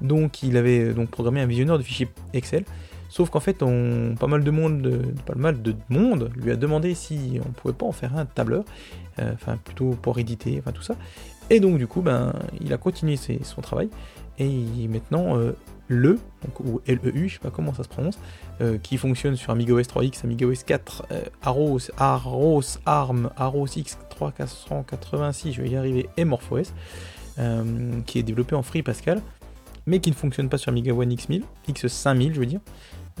Donc 0.00 0.42
il 0.42 0.56
avait 0.56 0.92
donc 0.92 1.10
programmé 1.10 1.40
un 1.40 1.46
visionneur 1.46 1.78
de 1.78 1.82
fichiers 1.82 2.08
Excel 2.34 2.64
Sauf 3.08 3.30
qu'en 3.30 3.40
fait, 3.40 3.62
on, 3.62 4.14
pas 4.18 4.26
mal 4.26 4.42
de 4.42 4.50
monde, 4.50 5.14
pas 5.24 5.34
mal 5.34 5.62
de 5.62 5.74
monde 5.88 6.30
lui 6.36 6.50
a 6.50 6.56
demandé 6.56 6.94
si 6.94 7.40
on 7.46 7.50
pouvait 7.50 7.74
pas 7.74 7.86
en 7.86 7.92
faire 7.92 8.16
un 8.16 8.26
tableur, 8.26 8.64
euh, 9.20 9.32
enfin 9.32 9.56
plutôt 9.56 9.90
pour 9.90 10.18
éditer, 10.18 10.56
enfin 10.58 10.72
tout 10.72 10.82
ça. 10.82 10.96
Et 11.48 11.60
donc 11.60 11.78
du 11.78 11.86
coup, 11.86 12.02
ben, 12.02 12.32
il 12.60 12.72
a 12.72 12.78
continué 12.78 13.16
son 13.16 13.60
travail 13.60 13.88
et 14.38 14.88
maintenant 14.88 15.38
euh, 15.38 15.52
le, 15.88 16.18
ou 16.64 16.80
LEU, 16.86 17.28
je 17.28 17.34
sais 17.34 17.38
pas 17.40 17.50
comment 17.50 17.74
ça 17.74 17.84
se 17.84 17.88
prononce, 17.88 18.18
euh, 18.60 18.78
qui 18.78 18.96
fonctionne 18.96 19.36
sur 19.36 19.50
Amiga 19.50 19.74
OS 19.74 19.86
3X, 19.86 20.24
Amiga 20.24 20.46
OS 20.46 20.64
4, 20.64 21.06
Aros, 21.42 21.78
Aros, 21.96 22.78
ARM, 22.84 23.30
Aros 23.36 23.66
X3486, 23.66 25.52
je 25.52 25.62
vais 25.62 25.70
y 25.70 25.76
arriver, 25.76 26.08
et 26.16 26.24
MorphOS, 26.24 26.72
qui 28.06 28.18
est 28.18 28.22
développé 28.22 28.54
en 28.54 28.62
Free 28.62 28.82
Pascal 28.82 29.20
mais 29.86 30.00
qui 30.00 30.10
ne 30.10 30.14
fonctionne 30.14 30.48
pas 30.48 30.58
sur 30.58 30.70
Amiga 30.70 30.92
One 30.92 31.12
X1000, 31.14 31.42
X5000 31.68 32.34
je 32.34 32.40
veux 32.40 32.46
dire. 32.46 32.60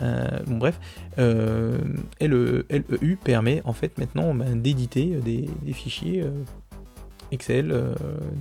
Euh, 0.00 0.26
bon 0.46 0.58
bref, 0.58 0.78
euh, 1.18 1.78
LEU 2.20 3.16
permet 3.22 3.62
en 3.64 3.72
fait 3.72 3.96
maintenant 3.96 4.34
ben, 4.34 4.60
d'éditer 4.60 5.18
des, 5.24 5.48
fichiers 5.72 6.22
euh, 6.22 6.30
Excel, 7.30 7.74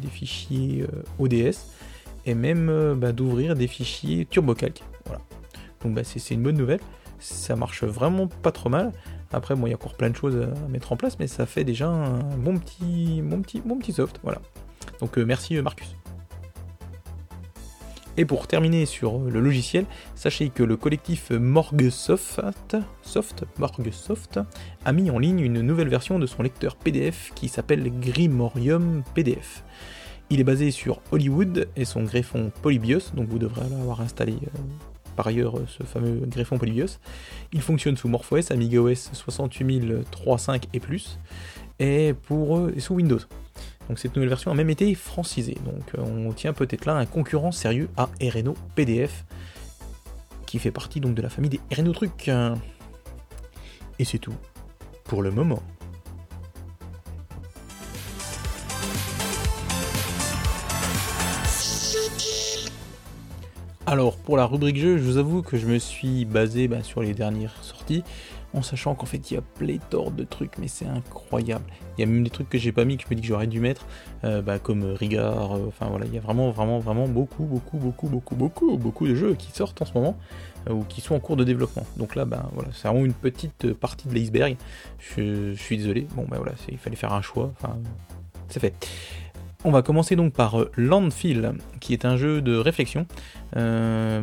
des 0.02 0.10
fichiers 0.10 0.86
ODS, 1.18 1.68
et 2.26 2.34
même 2.34 2.96
ben, 2.96 3.14
d'ouvrir 3.14 3.56
des 3.56 3.68
fichiers 3.68 4.26
TurboCalc. 4.26 4.84
Donc 5.84 5.94
ben, 5.94 6.04
c'est 6.04 6.34
une 6.34 6.44
bonne 6.44 6.58
nouvelle, 6.58 6.80
ça 7.20 7.56
marche 7.56 7.84
vraiment 7.84 8.28
pas 8.28 8.52
trop 8.52 8.70
mal. 8.70 8.92
Après, 9.32 9.56
bon, 9.56 9.68
il 9.68 9.72
y 9.72 9.74
a 9.74 9.76
encore 9.76 9.96
plein 9.96 10.10
de 10.10 10.16
choses 10.16 10.36
à 10.36 10.68
mettre 10.68 10.92
en 10.92 10.98
place, 10.98 11.20
mais 11.20 11.28
ça 11.28 11.46
fait 11.46 11.64
déjà 11.64 11.88
un 11.88 12.20
bon 12.38 12.58
petit, 12.58 13.22
bon 13.22 13.42
petit, 13.42 13.62
bon 13.64 13.78
petit 13.78 13.94
soft. 13.94 14.20
Voilà. 14.24 14.42
Donc 15.00 15.18
merci 15.18 15.62
Marcus. 15.62 15.96
Et 18.18 18.24
pour 18.24 18.48
terminer 18.48 18.86
sur 18.86 19.20
le 19.20 19.42
logiciel, 19.42 19.86
sachez 20.16 20.50
que 20.50 20.64
le 20.64 20.78
collectif 20.78 21.32
Morgsoft 21.32 22.40
Soft, 23.02 24.40
a 24.86 24.92
mis 24.94 25.12
en 25.12 25.20
ligne 25.20 25.42
une 25.42 25.60
nouvelle 25.62 25.90
version 25.90 26.18
de 26.18 26.26
son 26.26 26.42
lecteur 26.42 26.78
PDF 26.78 27.34
qui 27.36 27.50
s'appelle 27.50 27.92
Grimorium 28.00 29.04
PDF. 29.14 29.64
Il 30.30 30.40
est 30.40 30.44
basé 30.44 30.72
sur 30.72 31.02
Hollywood 31.12 31.68
et 31.76 31.86
son 31.86 32.04
greffon 32.04 32.52
Polybios, 32.62 33.12
donc 33.14 33.28
vous 33.28 33.38
devrez 33.38 33.70
l'avoir 33.70 34.02
installé 34.02 34.34
euh, 34.34 34.60
par 35.16 35.28
ailleurs 35.28 35.56
ce 35.68 35.84
fameux 35.84 36.26
greffon 36.26 36.58
Polybios. 36.58 36.98
Il 37.54 37.62
fonctionne 37.62 37.96
sous 37.96 38.08
MorphOS, 38.08 38.52
AmigaOS 38.52 39.12
68003.5 39.14 40.64
et 40.74 40.80
plus, 40.80 41.20
et, 41.80 42.14
pour, 42.24 42.70
et 42.70 42.80
sous 42.80 42.96
Windows. 42.96 43.20
Donc 43.88 44.00
cette 44.00 44.16
nouvelle 44.16 44.30
version 44.30 44.50
a 44.50 44.56
même 44.56 44.72
été 44.72 44.96
francisée. 44.96 45.58
Donc 45.64 45.84
euh, 45.96 46.02
on 46.02 46.34
tient 46.34 46.54
peut-être 46.54 46.86
là 46.86 46.96
un 46.96 47.06
concurrent 47.06 47.52
sérieux 47.52 47.90
à 47.96 48.10
Reno 48.20 48.56
PDF, 48.74 49.26
qui 50.48 50.58
fait 50.58 50.72
partie 50.72 51.00
donc 51.02 51.14
de 51.14 51.22
la 51.22 51.30
famille 51.30 51.52
des 51.52 51.60
Reno 51.76 51.94
Trucs. 51.94 52.32
Et 54.00 54.06
c'est 54.06 54.20
tout 54.20 54.36
pour 55.04 55.22
le 55.22 55.30
moment. 55.30 55.62
Alors 63.96 64.18
pour 64.18 64.36
la 64.36 64.46
rubrique 64.46 64.76
jeu, 64.76 64.98
je 64.98 65.04
vous 65.04 65.16
avoue 65.16 65.42
que 65.42 65.56
je 65.56 65.68
me 65.68 65.80
suis 65.80 66.26
basé 66.26 66.68
bah, 66.68 66.84
sur 66.84 67.02
les 67.02 67.14
dernières 67.14 67.64
sorties 67.64 68.04
en 68.54 68.62
sachant 68.62 68.94
qu'en 68.94 69.06
fait 69.06 69.32
il 69.32 69.36
y 69.36 69.38
a 69.38 69.42
pléthore 69.42 70.12
de 70.12 70.26
trucs, 70.26 70.58
mais 70.58 70.68
c'est 70.68 70.86
incroyable. 70.86 71.64
Il 71.98 72.02
y 72.02 72.04
a 72.04 72.06
même 72.06 72.22
des 72.22 72.30
trucs 72.30 72.50
que 72.50 72.58
j'ai 72.58 72.74
pas 72.74 72.84
mis 72.84 72.98
que 72.98 73.04
je 73.04 73.08
me 73.10 73.16
dis 73.16 73.22
que 73.22 73.28
j'aurais 73.30 73.48
dû 73.48 73.62
mettre, 73.62 73.86
euh, 74.26 74.42
bah, 74.42 74.60
comme 74.60 74.84
Rigard, 74.84 75.56
euh, 75.56 75.68
enfin 75.70 75.86
voilà, 75.86 76.08
il 76.08 76.14
y 76.14 76.18
a 76.18 76.20
vraiment, 76.20 76.52
vraiment, 76.52 76.80
vraiment 76.80 77.08
beaucoup, 77.08 77.46
beaucoup, 77.46 77.78
beaucoup, 77.78 78.10
beaucoup, 78.10 78.36
beaucoup, 78.36 78.78
beaucoup 78.78 79.08
de 79.08 79.16
jeux 79.16 79.34
qui 79.36 79.54
sortent 79.54 79.82
en 79.82 79.86
ce 79.86 79.94
moment 79.94 80.18
euh, 80.70 80.74
ou 80.74 80.84
qui 80.84 81.00
sont 81.00 81.16
en 81.16 81.22
cours 81.22 81.38
de 81.38 81.46
développement. 81.46 81.86
Donc 81.96 82.16
là, 82.16 82.26
bah 82.26 82.50
voilà, 82.54 82.72
c'est 82.74 82.90
vraiment 82.90 83.06
une 83.06 83.14
petite 83.14 83.72
partie 83.76 84.10
de 84.10 84.14
l'iceberg. 84.14 84.58
Je, 85.00 85.54
suis 85.56 85.78
désolé, 85.78 86.06
bon 86.18 86.26
bah 86.28 86.36
voilà, 86.36 86.52
il 86.70 86.78
fallait 86.78 86.98
faire 86.98 87.14
un 87.14 87.22
choix, 87.22 87.54
enfin, 87.58 87.78
c'est 88.50 88.60
fait. 88.60 88.74
On 89.68 89.72
va 89.72 89.82
commencer 89.82 90.16
donc 90.16 90.32
par 90.32 90.58
Landfill, 90.78 91.54
qui 91.80 91.94
est 91.94 92.06
un 92.06 92.18
jeu 92.18 92.40
de 92.42 92.56
réflexion 92.56 93.08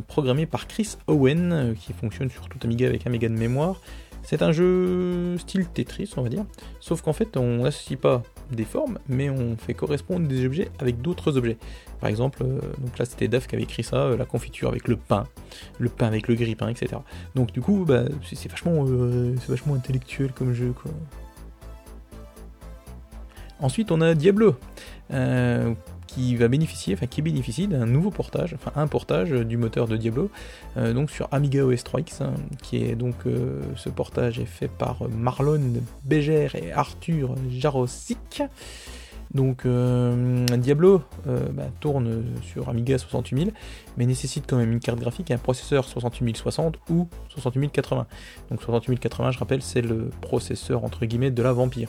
programmé 0.06 0.46
par 0.46 0.68
Chris 0.68 0.96
Owen, 1.08 1.74
qui 1.78 1.92
fonctionne 1.92 2.30
sur 2.30 2.48
tout 2.48 2.58
Amiga 2.62 2.86
avec 2.86 3.06
Amiga 3.08 3.28
de 3.28 3.34
mémoire, 3.34 3.80
c'est 4.22 4.42
un 4.42 4.52
jeu 4.52 5.36
style 5.38 5.66
Tetris, 5.66 6.12
on 6.16 6.22
va 6.22 6.28
dire, 6.28 6.44
sauf 6.78 7.02
qu'en 7.02 7.12
fait, 7.12 7.36
on 7.36 7.64
n'associe 7.64 7.98
pas 7.98 8.22
des 8.52 8.64
formes, 8.64 8.98
mais 9.08 9.30
on 9.30 9.56
fait 9.56 9.74
correspondre 9.74 10.28
des 10.28 10.46
objets 10.46 10.70
avec 10.78 11.00
d'autres 11.00 11.36
objets. 11.36 11.58
Par 12.00 12.08
exemple, 12.08 12.42
euh, 12.42 12.60
donc 12.78 12.98
là 12.98 13.04
c'était 13.04 13.28
Daf 13.28 13.46
qui 13.46 13.56
avait 13.56 13.64
écrit 13.64 13.82
ça, 13.82 13.96
euh, 13.96 14.16
la 14.16 14.24
confiture 14.24 14.68
avec 14.68 14.86
le 14.86 14.96
pain, 14.96 15.24
le 15.78 15.88
pain 15.88 16.06
avec 16.06 16.28
le 16.28 16.34
grille-pain, 16.34 16.68
etc. 16.68 17.00
Donc 17.34 17.52
du 17.52 17.60
coup, 17.60 17.84
bah, 17.84 18.04
c'est 18.32 18.50
vachement, 18.50 18.84
euh, 18.86 19.34
intellectuel 19.74 20.32
comme 20.32 20.52
jeu. 20.52 20.72
Ensuite, 23.60 23.92
on 23.92 24.00
a 24.00 24.14
Diablo, 24.14 24.56
qui 26.12 26.36
va 26.36 26.48
bénéficier, 26.48 26.94
enfin 26.94 27.06
qui 27.06 27.22
bénéficie 27.22 27.68
d'un 27.68 27.86
nouveau 27.86 28.10
portage, 28.10 28.54
enfin 28.54 28.72
un 28.76 28.86
portage 28.86 29.30
du 29.30 29.56
moteur 29.56 29.88
de 29.88 29.96
Diablo, 29.96 30.30
euh, 30.76 30.92
donc 30.92 31.10
sur 31.10 31.28
Amiga 31.32 31.64
OS 31.64 31.82
3X, 31.84 32.22
hein, 32.22 32.34
qui 32.62 32.84
est 32.84 32.94
donc 32.94 33.14
euh, 33.26 33.60
ce 33.76 33.88
portage 33.88 34.38
est 34.38 34.44
fait 34.46 34.68
par 34.68 35.08
Marlon 35.08 35.60
Béger 36.04 36.48
et 36.54 36.72
Arthur 36.72 37.34
Jarosik. 37.50 38.42
Donc 39.32 39.64
euh, 39.64 40.44
Diablo 40.58 41.00
bah, 41.24 41.62
tourne 41.80 42.22
sur 42.42 42.68
Amiga 42.68 42.98
68000, 42.98 43.54
mais 43.96 44.04
nécessite 44.04 44.44
quand 44.46 44.58
même 44.58 44.72
une 44.72 44.80
carte 44.80 44.98
graphique 44.98 45.30
et 45.30 45.34
un 45.34 45.38
processeur 45.38 45.86
68060 45.86 46.76
ou 46.90 47.08
68080. 47.30 48.06
Donc 48.50 48.60
68080, 48.60 49.30
je 49.30 49.38
rappelle, 49.38 49.62
c'est 49.62 49.80
le 49.80 50.10
processeur 50.20 50.84
entre 50.84 51.06
guillemets 51.06 51.30
de 51.30 51.42
la 51.42 51.54
Vampire, 51.54 51.88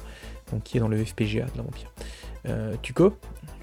donc 0.51 0.63
qui 0.63 0.77
est 0.77 0.79
dans 0.79 0.87
le 0.87 1.03
FPGA 1.03 1.45
de 1.45 1.57
la 1.57 1.63
Vampire. 1.63 1.91
Tuco, 2.81 3.13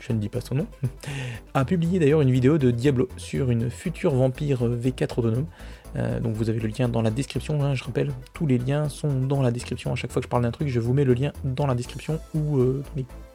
je 0.00 0.12
ne 0.12 0.18
dis 0.18 0.28
pas 0.28 0.40
son 0.40 0.56
nom, 0.56 0.66
a 1.54 1.64
publié 1.64 1.98
d'ailleurs 1.98 2.22
une 2.22 2.30
vidéo 2.30 2.58
de 2.58 2.70
Diablo 2.70 3.08
sur 3.16 3.50
une 3.50 3.70
future 3.70 4.14
vampire 4.14 4.64
V4 4.64 5.18
autonome. 5.18 5.46
Euh, 5.96 6.20
donc 6.20 6.34
vous 6.34 6.48
avez 6.48 6.60
le 6.60 6.68
lien 6.68 6.88
dans 6.88 7.02
la 7.02 7.10
description, 7.10 7.62
hein, 7.62 7.74
je 7.74 7.84
rappelle, 7.84 8.10
tous 8.32 8.46
les 8.46 8.58
liens 8.58 8.88
sont 8.88 9.12
dans 9.12 9.42
la 9.42 9.50
description. 9.50 9.92
À 9.92 9.96
chaque 9.96 10.12
fois 10.12 10.20
que 10.20 10.26
je 10.26 10.30
parle 10.30 10.42
d'un 10.42 10.50
truc, 10.50 10.68
je 10.68 10.80
vous 10.80 10.94
mets 10.94 11.04
le 11.04 11.14
lien 11.14 11.32
dans 11.44 11.66
la 11.66 11.74
description 11.74 12.20
ou 12.34 12.58
euh, 12.58 12.82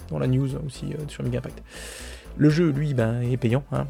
dans 0.10 0.20
la 0.20 0.28
news 0.28 0.50
aussi 0.66 0.94
euh, 0.94 0.98
sur 1.08 1.24
Mega 1.24 1.40
Impact. 1.40 1.64
Le 2.38 2.50
jeu, 2.50 2.70
lui, 2.70 2.94
ben, 2.94 3.22
est 3.22 3.38
payant. 3.38 3.64
Hein. 3.72 3.88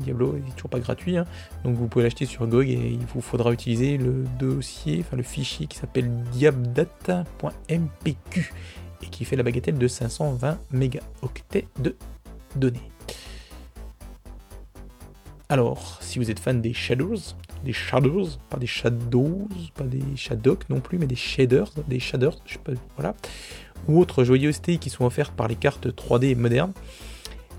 Diablo 0.00 0.36
est 0.36 0.56
toujours 0.56 0.70
pas 0.70 0.80
gratuit. 0.80 1.18
Hein. 1.18 1.24
Donc 1.62 1.76
vous 1.76 1.86
pouvez 1.86 2.02
l'acheter 2.02 2.26
sur 2.26 2.44
GOG 2.48 2.68
et 2.68 2.72
il 2.72 3.06
vous 3.14 3.20
faudra 3.20 3.52
utiliser 3.52 3.96
le 3.96 4.24
dossier, 4.40 5.04
enfin 5.06 5.16
le 5.16 5.22
fichier 5.22 5.68
qui 5.68 5.78
s'appelle 5.78 6.10
diabdata.mpq 6.32 8.52
qui 9.10 9.24
fait 9.24 9.36
la 9.36 9.42
bagatelle 9.42 9.78
de 9.78 9.88
520 9.88 10.58
mégaoctets 10.72 11.66
de 11.80 11.96
données. 12.56 12.90
Alors, 15.48 15.98
si 16.00 16.18
vous 16.18 16.30
êtes 16.30 16.40
fan 16.40 16.60
des 16.60 16.74
Shadows, 16.74 17.18
des 17.64 17.72
Shadows, 17.72 18.26
pas 18.50 18.56
des 18.56 18.66
Shadows, 18.66 19.48
pas 19.74 19.84
des 19.84 20.02
Shadows 20.16 20.58
non 20.70 20.80
plus, 20.80 20.98
mais 20.98 21.06
des 21.06 21.16
Shaders, 21.16 21.70
des 21.86 22.00
Shaders, 22.00 22.36
je 22.46 22.54
sais 22.54 22.58
pas, 22.58 22.72
voilà, 22.96 23.14
ou 23.88 24.00
autres 24.00 24.24
joyeusetés 24.24 24.78
qui 24.78 24.90
sont 24.90 25.04
offertes 25.04 25.34
par 25.34 25.46
les 25.46 25.54
cartes 25.54 25.86
3D 25.86 26.34
modernes, 26.36 26.72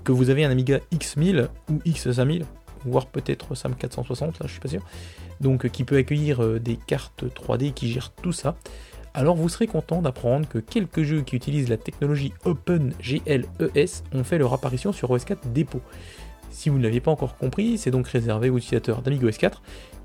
que 0.04 0.12
vous 0.12 0.28
avez 0.30 0.44
un 0.44 0.50
Amiga 0.50 0.80
X1000 0.92 1.48
ou 1.70 1.74
X5000, 1.86 2.44
voire 2.84 3.06
peut-être 3.06 3.54
SAM 3.54 3.74
460, 3.74 4.38
là 4.38 4.46
je 4.46 4.52
suis 4.52 4.60
pas 4.60 4.68
sûr, 4.68 4.82
donc 5.40 5.68
qui 5.68 5.84
peut 5.84 5.96
accueillir 5.96 6.42
euh, 6.42 6.58
des 6.58 6.76
cartes 6.76 7.24
3D 7.24 7.72
qui 7.72 7.90
gèrent 7.90 8.12
tout 8.12 8.32
ça, 8.32 8.56
alors 9.18 9.34
vous 9.34 9.48
serez 9.48 9.66
content 9.66 10.00
d'apprendre 10.00 10.46
que 10.46 10.58
quelques 10.58 11.02
jeux 11.02 11.22
qui 11.22 11.34
utilisent 11.34 11.68
la 11.68 11.76
technologie 11.76 12.32
OpenGLES 12.44 14.04
ont 14.14 14.22
fait 14.22 14.38
leur 14.38 14.52
apparition 14.52 14.92
sur 14.92 15.10
OS4 15.10 15.52
Depot. 15.52 15.80
Si 16.50 16.68
vous 16.68 16.78
ne 16.78 16.84
l'aviez 16.84 17.00
pas 17.00 17.10
encore 17.10 17.36
compris, 17.36 17.78
c'est 17.78 17.90
donc 17.90 18.06
réservé 18.06 18.48
aux 18.48 18.58
utilisateurs 18.58 19.02
d'Amigo 19.02 19.28
S4 19.28 19.54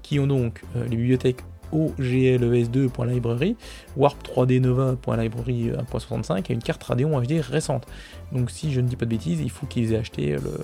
qui 0.01 0.19
ont 0.19 0.25
donc 0.25 0.63
euh, 0.75 0.85
les 0.85 0.97
bibliothèques 0.97 1.41
OGLES2.library, 1.71 3.55
Warp3D 3.99 4.59
Nova.library1.65 4.61 6.45
et 6.49 6.53
une 6.53 6.63
carte 6.63 6.81
Radeon 6.81 7.21
HD 7.21 7.33
récente. 7.39 7.85
Donc 8.31 8.49
si 8.49 8.73
je 8.73 8.81
ne 8.81 8.87
dis 8.87 8.95
pas 8.95 9.05
de 9.05 9.11
bêtises, 9.11 9.41
il 9.41 9.51
faut 9.51 9.67
qu'ils 9.67 9.93
aient 9.93 9.97
acheté 9.97 10.31
le, 10.31 10.59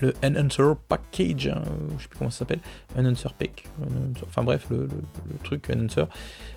le 0.00 0.14
Enhancer 0.24 0.74
Package, 0.88 1.48
hein, 1.48 1.62
je 1.96 2.02
sais 2.02 2.08
plus 2.08 2.18
comment 2.18 2.30
ça 2.30 2.40
s'appelle, 2.40 2.60
Enhancer 2.96 3.28
Pack, 3.38 3.64
enfin 4.26 4.42
bref, 4.42 4.66
le, 4.70 4.88
truc 5.44 5.70
Enhancer, 5.70 6.04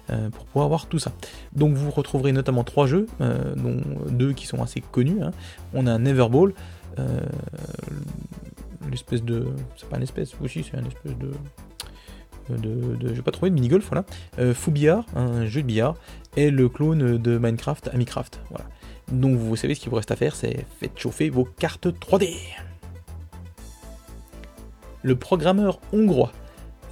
euh, 0.09 0.29
pour 0.29 0.45
pouvoir 0.45 0.65
avoir 0.65 0.87
tout 0.87 0.99
ça. 0.99 1.11
Donc 1.53 1.75
vous 1.75 1.91
retrouverez 1.91 2.31
notamment 2.31 2.63
trois 2.63 2.87
jeux, 2.87 3.07
euh, 3.21 3.55
dont 3.55 3.81
deux 4.09 4.33
qui 4.33 4.47
sont 4.47 4.61
assez 4.61 4.81
connus. 4.81 5.21
Hein. 5.21 5.31
On 5.73 5.87
a 5.87 5.97
Neverball, 5.97 6.53
euh, 6.99 7.19
l'espèce 8.89 9.23
de. 9.23 9.47
C'est 9.77 9.89
pas 9.89 9.97
une 9.97 10.03
espèce, 10.03 10.33
aussi 10.41 10.63
c'est 10.63 10.77
un 10.77 10.85
espèce 10.85 11.17
de. 11.17 11.31
De, 12.49 12.97
de, 12.97 13.21
pas 13.21 13.31
trouver 13.31 13.51
de 13.51 13.55
mini-golf, 13.55 13.89
voilà. 13.89 14.53
Foubiard, 14.53 15.05
un 15.15 15.45
jeu 15.45 15.61
de 15.61 15.67
billard, 15.67 15.95
et 16.35 16.51
le 16.51 16.67
clone 16.67 17.17
de 17.17 17.37
Minecraft, 17.37 17.89
Amicraft, 17.93 18.41
voilà. 18.49 18.65
Donc 19.13 19.37
vous 19.37 19.55
savez 19.55 19.75
ce 19.75 19.79
qu'il 19.79 19.89
vous 19.89 19.95
reste 19.95 20.11
à 20.11 20.17
faire, 20.17 20.35
c'est 20.35 20.65
faites 20.77 20.99
chauffer 20.99 21.29
vos 21.29 21.45
cartes 21.45 21.87
3D 21.87 22.35
le 25.03 25.15
programmeur 25.15 25.79
hongrois 25.91 26.31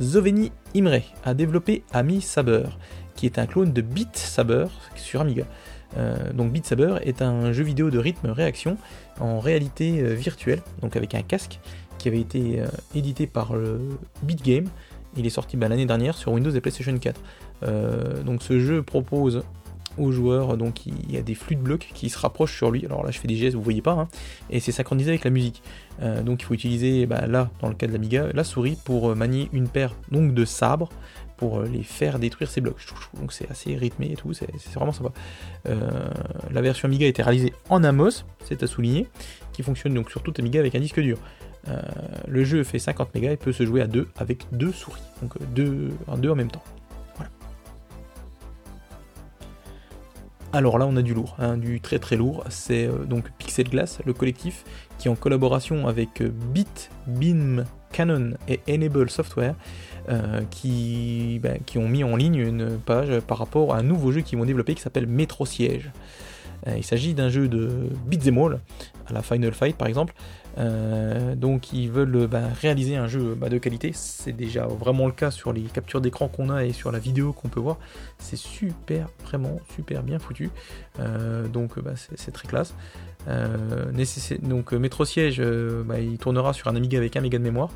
Zoveni 0.01 0.51
Imre 0.75 1.01
a 1.23 1.33
développé 1.33 1.83
Ami 1.91 2.21
Saber, 2.21 2.65
qui 3.15 3.25
est 3.25 3.39
un 3.39 3.45
clone 3.45 3.71
de 3.71 3.81
Beat 3.81 4.15
Saber 4.15 4.67
sur 4.95 5.21
Amiga. 5.21 5.45
Euh, 5.97 6.31
donc 6.33 6.51
Beat 6.51 6.65
Saber 6.65 6.95
est 7.03 7.21
un 7.21 7.51
jeu 7.51 7.63
vidéo 7.63 7.89
de 7.89 7.99
rythme-réaction 7.99 8.77
en 9.19 9.39
réalité 9.39 10.01
euh, 10.01 10.13
virtuelle, 10.13 10.61
donc 10.81 10.95
avec 10.95 11.15
un 11.15 11.21
casque, 11.21 11.59
qui 11.97 12.07
avait 12.07 12.19
été 12.19 12.61
euh, 12.61 12.67
édité 12.95 13.27
par 13.27 13.53
Beat 14.23 14.43
Game. 14.43 14.65
Il 15.17 15.25
est 15.25 15.31
sorti 15.31 15.57
bah, 15.57 15.67
l'année 15.67 15.85
dernière 15.85 16.17
sur 16.17 16.31
Windows 16.31 16.51
et 16.51 16.61
PlayStation 16.61 16.97
4. 16.97 17.21
donc 18.23 18.41
ce 18.41 18.59
jeu 18.59 18.81
propose 18.81 19.43
aux 19.97 20.11
joueurs, 20.11 20.57
donc 20.57 20.85
il 20.85 21.11
y 21.11 21.17
a 21.17 21.21
des 21.21 21.35
flux 21.35 21.55
de 21.55 21.61
blocs 21.61 21.89
qui 21.93 22.09
se 22.09 22.17
rapprochent 22.17 22.55
sur 22.55 22.71
lui. 22.71 22.85
Alors 22.85 23.03
là 23.03 23.11
je 23.11 23.19
fais 23.19 23.27
des 23.27 23.35
gestes, 23.35 23.55
vous 23.55 23.61
voyez 23.61 23.81
pas, 23.81 23.93
hein. 23.93 24.07
et 24.49 24.59
c'est 24.59 24.71
synchronisé 24.71 25.09
avec 25.09 25.23
la 25.23 25.31
musique. 25.31 25.61
donc 26.25 26.41
il 26.41 26.45
faut 26.45 26.53
utiliser 26.53 27.05
bah, 27.05 27.27
là, 27.27 27.49
dans 27.61 27.69
le 27.69 27.75
cas 27.75 27.87
de 27.87 27.91
l'Amiga, 27.91 28.27
la 28.33 28.43
souris 28.43 28.77
pour 28.83 29.15
manier 29.15 29.49
une 29.53 29.67
paire 29.67 29.95
donc, 30.11 30.33
de 30.33 30.45
sabres 30.45 30.89
pour 31.41 31.57
euh, 31.57 31.65
les 31.65 31.81
faire 31.81 32.19
détruire 32.19 32.51
ces 32.51 32.61
blocs. 32.61 32.85
Donc 33.19 33.33
c'est 33.33 33.49
assez 33.49 33.75
rythmé 33.75 34.11
et 34.11 34.15
tout, 34.15 34.31
c'est 34.31 34.47
vraiment 34.75 34.91
sympa. 34.91 35.11
Euh, 35.67 36.07
la 36.51 36.61
version 36.61 36.87
Amiga 36.87 37.07
a 37.07 37.09
été 37.09 37.23
réalisée 37.23 37.51
en 37.67 37.83
Amos, 37.83 38.23
c'est 38.45 38.61
à 38.61 38.67
souligner, 38.67 39.07
qui 39.51 39.63
fonctionne 39.63 39.95
donc 39.95 40.11
sur 40.11 40.21
toute 40.21 40.39
Amiga 40.39 40.59
avec 40.59 40.75
un 40.75 40.79
disque 40.79 40.99
dur. 40.99 41.17
Euh, 41.67 41.81
le 42.27 42.43
jeu 42.43 42.63
fait 42.63 42.77
50 42.77 43.15
mégas 43.15 43.31
et 43.31 43.37
peut 43.37 43.53
se 43.53 43.65
jouer 43.65 43.81
à 43.81 43.87
deux 43.87 44.07
avec 44.17 44.45
deux 44.51 44.71
souris, 44.71 45.01
donc 45.23 45.33
deux, 45.55 45.89
deux 46.17 46.29
en 46.29 46.35
même 46.35 46.51
temps. 46.51 46.63
Alors 50.53 50.77
là, 50.77 50.85
on 50.85 50.97
a 50.97 51.01
du 51.01 51.13
lourd, 51.13 51.35
hein, 51.39 51.57
du 51.57 51.79
très 51.79 51.97
très 51.97 52.17
lourd. 52.17 52.43
C'est 52.49 52.89
donc 53.07 53.31
Pixel 53.37 53.69
Glass, 53.69 53.99
le 54.05 54.13
collectif, 54.13 54.65
qui 54.97 55.07
en 55.07 55.15
collaboration 55.15 55.87
avec 55.87 56.21
Bit, 56.21 56.89
Beam, 57.07 57.65
Canon 57.91 58.31
et 58.47 58.59
Enable 58.69 59.09
Software 59.09 59.55
euh, 60.09 60.41
qui, 60.49 61.39
ben, 61.43 61.59
qui 61.65 61.77
ont 61.77 61.87
mis 61.87 62.03
en 62.03 62.15
ligne 62.15 62.37
une 62.37 62.79
page 62.79 63.19
par 63.19 63.37
rapport 63.37 63.75
à 63.75 63.77
un 63.77 63.83
nouveau 63.83 64.11
jeu 64.11 64.21
qu'ils 64.21 64.39
vont 64.39 64.45
développer 64.45 64.73
qui 64.73 64.81
s'appelle 64.81 65.05
Metro 65.05 65.45
Siege. 65.45 65.91
Euh, 66.67 66.73
il 66.77 66.83
s'agit 66.83 67.13
d'un 67.13 67.29
jeu 67.29 67.47
de 67.47 67.89
beat'em 68.07 68.37
all, 68.37 68.59
à 69.07 69.13
la 69.13 69.21
Final 69.21 69.53
Fight 69.53 69.75
par 69.75 69.87
exemple. 69.87 70.13
Euh, 70.57 71.35
donc 71.35 71.73
ils 71.73 71.89
veulent 71.89 72.27
ben, 72.27 72.49
réaliser 72.61 72.95
un 72.95 73.07
jeu 73.07 73.35
ben, 73.35 73.49
de 73.49 73.57
qualité. 73.57 73.91
C'est 73.93 74.31
déjà 74.31 74.67
vraiment 74.67 75.05
le 75.05 75.11
cas 75.11 75.31
sur 75.31 75.53
les 75.53 75.61
captures 75.63 76.01
d'écran 76.01 76.27
qu'on 76.27 76.49
a 76.49 76.65
et 76.65 76.73
sur 76.73 76.91
la 76.91 76.99
vidéo 76.99 77.33
qu'on 77.33 77.49
peut 77.49 77.59
voir. 77.59 77.77
C'est 78.19 78.37
super, 78.37 79.07
vraiment 79.23 79.59
super 79.75 80.03
bien 80.03 80.19
foutu. 80.19 80.49
donc 81.51 81.71
c'est 82.15 82.31
très 82.31 82.47
classe. 82.47 82.73
donc 84.41 84.73
Metro 84.73 85.05
Siege, 85.05 85.41
il 85.99 86.17
tournera 86.17 86.53
sur 86.53 86.67
un 86.67 86.75
Amiga 86.75 86.97
avec 86.97 87.15
un 87.15 87.21
méga 87.21 87.37
de 87.37 87.43
mémoire. 87.43 87.69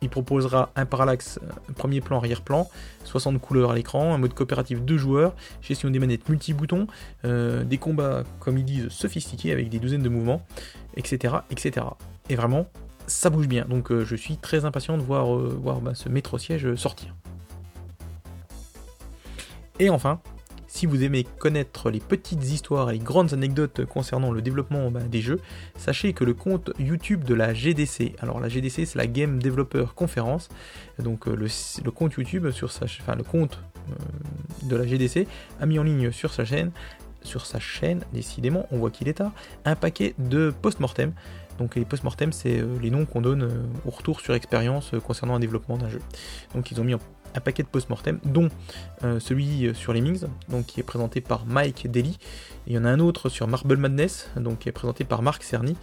Il 0.00 0.08
proposera 0.08 0.70
un 0.76 0.86
parallaxe 0.86 1.40
euh, 1.42 1.72
premier 1.74 2.00
plan, 2.00 2.18
arrière-plan, 2.18 2.68
60 3.04 3.40
couleurs 3.40 3.72
à 3.72 3.74
l'écran, 3.74 4.14
un 4.14 4.18
mode 4.18 4.34
coopératif 4.34 4.82
de 4.84 4.96
joueurs, 4.96 5.34
gestion 5.60 5.90
des 5.90 5.98
manettes 5.98 6.28
multi-boutons, 6.28 6.86
euh, 7.24 7.64
des 7.64 7.78
combats, 7.78 8.24
comme 8.40 8.58
ils 8.58 8.64
disent, 8.64 8.88
sophistiqués 8.88 9.52
avec 9.52 9.68
des 9.68 9.78
douzaines 9.78 10.02
de 10.02 10.08
mouvements, 10.08 10.42
etc. 10.96 11.34
etc. 11.50 11.86
Et 12.28 12.36
vraiment, 12.36 12.66
ça 13.06 13.30
bouge 13.30 13.48
bien. 13.48 13.64
Donc 13.64 13.90
euh, 13.90 14.04
je 14.04 14.14
suis 14.14 14.36
très 14.36 14.64
impatient 14.64 14.96
de 14.96 15.02
voir, 15.02 15.26
voir 15.26 15.80
bah, 15.80 15.94
ce 15.94 16.08
métro 16.08 16.38
siège 16.38 16.74
sortir. 16.76 17.14
Et 19.80 19.90
enfin, 19.90 20.20
si 20.68 20.86
vous 20.86 21.02
aimez 21.02 21.24
connaître 21.24 21.90
les 21.90 21.98
petites 21.98 22.44
histoires 22.44 22.90
et 22.90 22.92
les 22.92 22.98
grandes 22.98 23.32
anecdotes 23.32 23.84
concernant 23.86 24.30
le 24.30 24.42
développement 24.42 24.90
bah, 24.90 25.00
des 25.00 25.20
jeux, 25.20 25.40
sachez 25.76 26.12
que 26.12 26.24
le 26.24 26.34
compte 26.34 26.70
YouTube 26.78 27.24
de 27.24 27.34
la 27.34 27.54
GDC, 27.54 28.12
alors 28.20 28.38
la 28.38 28.48
GDC 28.48 28.86
c'est 28.86 28.96
la 28.96 29.06
Game 29.06 29.42
Developer 29.42 29.86
Conference, 29.96 30.48
donc 30.98 31.26
euh, 31.26 31.34
le, 31.34 31.90
compte 31.90 32.12
YouTube 32.14 32.50
sur 32.50 32.70
sa, 32.70 32.84
enfin 32.84 33.16
le 33.16 33.24
compte 33.24 33.60
euh, 33.90 34.68
de 34.68 34.76
la 34.76 34.86
GDC 34.86 35.26
a 35.60 35.66
mis 35.66 35.78
en 35.78 35.82
ligne 35.82 36.12
sur 36.12 36.32
sa 36.32 36.44
chaîne, 36.44 36.70
sur 37.22 37.46
sa 37.46 37.58
chaîne, 37.58 38.04
décidément, 38.12 38.66
on 38.70 38.78
voit 38.78 38.90
qu'il 38.90 39.08
est 39.08 39.14
tard, 39.14 39.32
un 39.64 39.74
paquet 39.74 40.14
de 40.18 40.52
post-mortem. 40.62 41.12
Donc 41.58 41.74
les 41.74 41.84
post-mortem, 41.84 42.30
c'est 42.30 42.60
euh, 42.60 42.78
les 42.80 42.90
noms 42.90 43.06
qu'on 43.06 43.20
donne 43.20 43.68
au 43.84 43.90
retour 43.90 44.20
sur 44.20 44.34
expérience 44.34 44.92
concernant 45.04 45.34
un 45.34 45.40
développement 45.40 45.76
d'un 45.76 45.88
jeu. 45.88 46.00
Donc 46.54 46.70
ils 46.70 46.80
ont 46.80 46.84
mis 46.84 46.94
en 46.94 47.00
un 47.38 47.40
paquet 47.40 47.62
de 47.62 47.68
post-mortem, 47.68 48.18
dont 48.24 48.48
euh, 49.04 49.20
celui 49.20 49.66
euh, 49.66 49.74
sur 49.74 49.92
les 49.92 50.00
Mings, 50.00 50.24
donc 50.48 50.66
qui 50.66 50.80
est 50.80 50.84
présenté 50.84 51.20
par 51.20 51.46
Mike 51.46 51.90
Daly. 51.90 52.18
Il 52.66 52.74
y 52.74 52.78
en 52.78 52.84
a 52.84 52.90
un 52.90 52.98
autre 52.98 53.28
sur 53.28 53.46
Marble 53.46 53.76
Madness, 53.76 54.28
donc 54.36 54.58
qui 54.58 54.68
est 54.68 54.72
présenté 54.72 55.04
par 55.04 55.22
Marc 55.22 55.42
Cerny, 55.42 55.76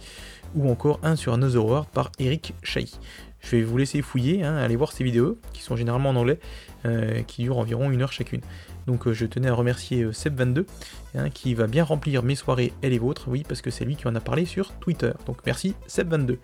ou 0.54 0.70
encore 0.70 1.00
un 1.02 1.16
sur 1.16 1.32
Another 1.32 1.64
World 1.64 1.88
par 1.92 2.12
Eric 2.18 2.54
Chahi. 2.62 2.98
Je 3.40 3.56
vais 3.56 3.62
vous 3.62 3.78
laisser 3.78 4.02
fouiller, 4.02 4.44
hein, 4.44 4.56
aller 4.56 4.76
voir 4.76 4.92
ces 4.92 5.02
vidéos, 5.02 5.38
qui 5.52 5.62
sont 5.62 5.76
généralement 5.76 6.10
en 6.10 6.16
anglais, 6.16 6.38
euh, 6.84 7.22
qui 7.22 7.42
durent 7.42 7.58
environ 7.58 7.90
une 7.90 8.02
heure 8.02 8.12
chacune. 8.12 8.40
Donc 8.86 9.10
je 9.10 9.26
tenais 9.26 9.48
à 9.48 9.54
remercier 9.54 10.04
Seb22, 10.06 10.66
hein, 11.14 11.30
qui 11.30 11.54
va 11.54 11.66
bien 11.66 11.84
remplir 11.84 12.22
mes 12.22 12.34
soirées 12.34 12.72
et 12.82 12.90
les 12.90 12.98
vôtres, 12.98 13.28
oui, 13.28 13.44
parce 13.48 13.62
que 13.62 13.70
c'est 13.70 13.84
lui 13.84 13.96
qui 13.96 14.06
en 14.06 14.14
a 14.14 14.20
parlé 14.20 14.44
sur 14.44 14.72
Twitter. 14.74 15.12
Donc 15.26 15.38
merci 15.46 15.74
Seb22. 15.88 16.38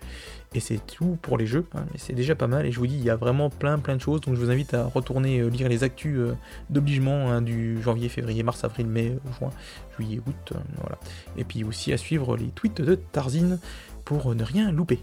Et 0.55 0.59
c'est 0.59 0.85
tout 0.85 1.17
pour 1.21 1.37
les 1.37 1.47
jeux, 1.47 1.65
hein, 1.73 1.85
c'est 1.95 2.13
déjà 2.13 2.35
pas 2.35 2.47
mal. 2.47 2.65
Et 2.65 2.71
je 2.71 2.79
vous 2.79 2.85
dis, 2.85 2.95
il 2.95 3.03
y 3.03 3.09
a 3.09 3.15
vraiment 3.15 3.49
plein 3.49 3.79
plein 3.79 3.95
de 3.95 4.01
choses. 4.01 4.21
Donc 4.21 4.35
je 4.35 4.39
vous 4.39 4.51
invite 4.51 4.73
à 4.73 4.85
retourner 4.85 5.39
euh, 5.39 5.49
lire 5.49 5.67
les 5.67 5.83
actus 5.83 6.15
euh, 6.17 6.35
d'obligement 6.69 7.31
hein, 7.31 7.41
du 7.41 7.81
janvier, 7.81 8.07
février, 8.09 8.43
mars, 8.43 8.63
avril, 8.63 8.87
mai, 8.87 9.09
euh, 9.09 9.31
juin, 9.39 9.49
juillet, 9.97 10.21
août. 10.25 10.53
voilà. 10.79 10.97
Et 11.37 11.43
puis 11.43 11.63
aussi 11.63 11.91
à 11.91 11.97
suivre 11.97 12.37
les 12.37 12.47
tweets 12.47 12.81
de 12.81 12.95
Tarzine 12.95 13.59
pour 14.05 14.35
ne 14.35 14.43
rien 14.43 14.71
louper. 14.71 14.99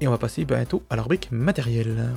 Et 0.00 0.06
on 0.06 0.10
va 0.10 0.18
passer 0.18 0.44
bientôt 0.44 0.82
à 0.90 0.96
la 0.96 1.02
rubrique 1.02 1.30
matériel. 1.32 2.10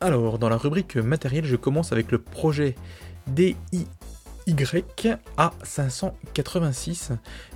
Alors, 0.00 0.38
dans 0.38 0.50
la 0.50 0.58
rubrique 0.58 0.96
matériel, 0.96 1.44
je 1.46 1.56
commence 1.56 1.90
avec 1.90 2.12
le 2.12 2.18
projet 2.18 2.76
DI 4.46 4.54
YA586. 4.54 7.10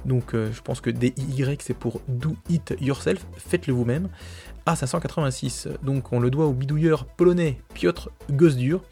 Donc 0.04 0.34
euh, 0.34 0.50
je 0.52 0.60
pense 0.60 0.80
que 0.80 0.90
DIY 0.90 1.56
c'est 1.60 1.74
pour 1.74 2.00
Do 2.08 2.34
It 2.48 2.74
Yourself, 2.80 3.24
faites-le 3.36 3.72
vous-même. 3.72 4.08
A586, 4.66 5.68
donc 5.82 6.12
on 6.12 6.18
le 6.20 6.30
doit 6.30 6.46
au 6.46 6.52
bidouilleur 6.52 7.06
polonais 7.06 7.58
Piotr 7.74 8.10
Gosdur. 8.30 8.82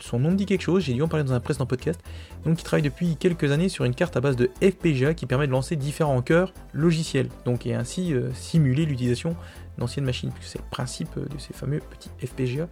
Son 0.00 0.18
nom 0.18 0.32
dit 0.32 0.46
quelque 0.46 0.62
chose, 0.62 0.84
j'ai 0.84 0.94
dû 0.94 1.02
en 1.02 1.08
parler 1.08 1.24
dans 1.24 1.34
un 1.34 1.40
précédent 1.40 1.66
podcast. 1.66 2.00
Donc 2.44 2.58
il 2.58 2.64
travaille 2.64 2.82
depuis 2.82 3.16
quelques 3.16 3.52
années 3.52 3.68
sur 3.68 3.84
une 3.84 3.94
carte 3.94 4.16
à 4.16 4.20
base 4.20 4.36
de 4.36 4.48
FPGA 4.62 5.12
qui 5.12 5.26
permet 5.26 5.46
de 5.46 5.52
lancer 5.52 5.76
différents 5.76 6.22
cœurs 6.22 6.54
logiciels. 6.72 7.28
Donc 7.44 7.66
et 7.66 7.74
ainsi 7.74 8.14
euh, 8.14 8.32
simuler 8.32 8.86
l'utilisation 8.86 9.36
d'anciennes 9.76 10.06
machines, 10.06 10.30
puisque 10.30 10.52
c'est 10.52 10.58
le 10.58 10.64
principe 10.70 11.18
de 11.18 11.38
ces 11.38 11.52
fameux 11.52 11.80
petits 11.80 12.08
FPGA. 12.26 12.68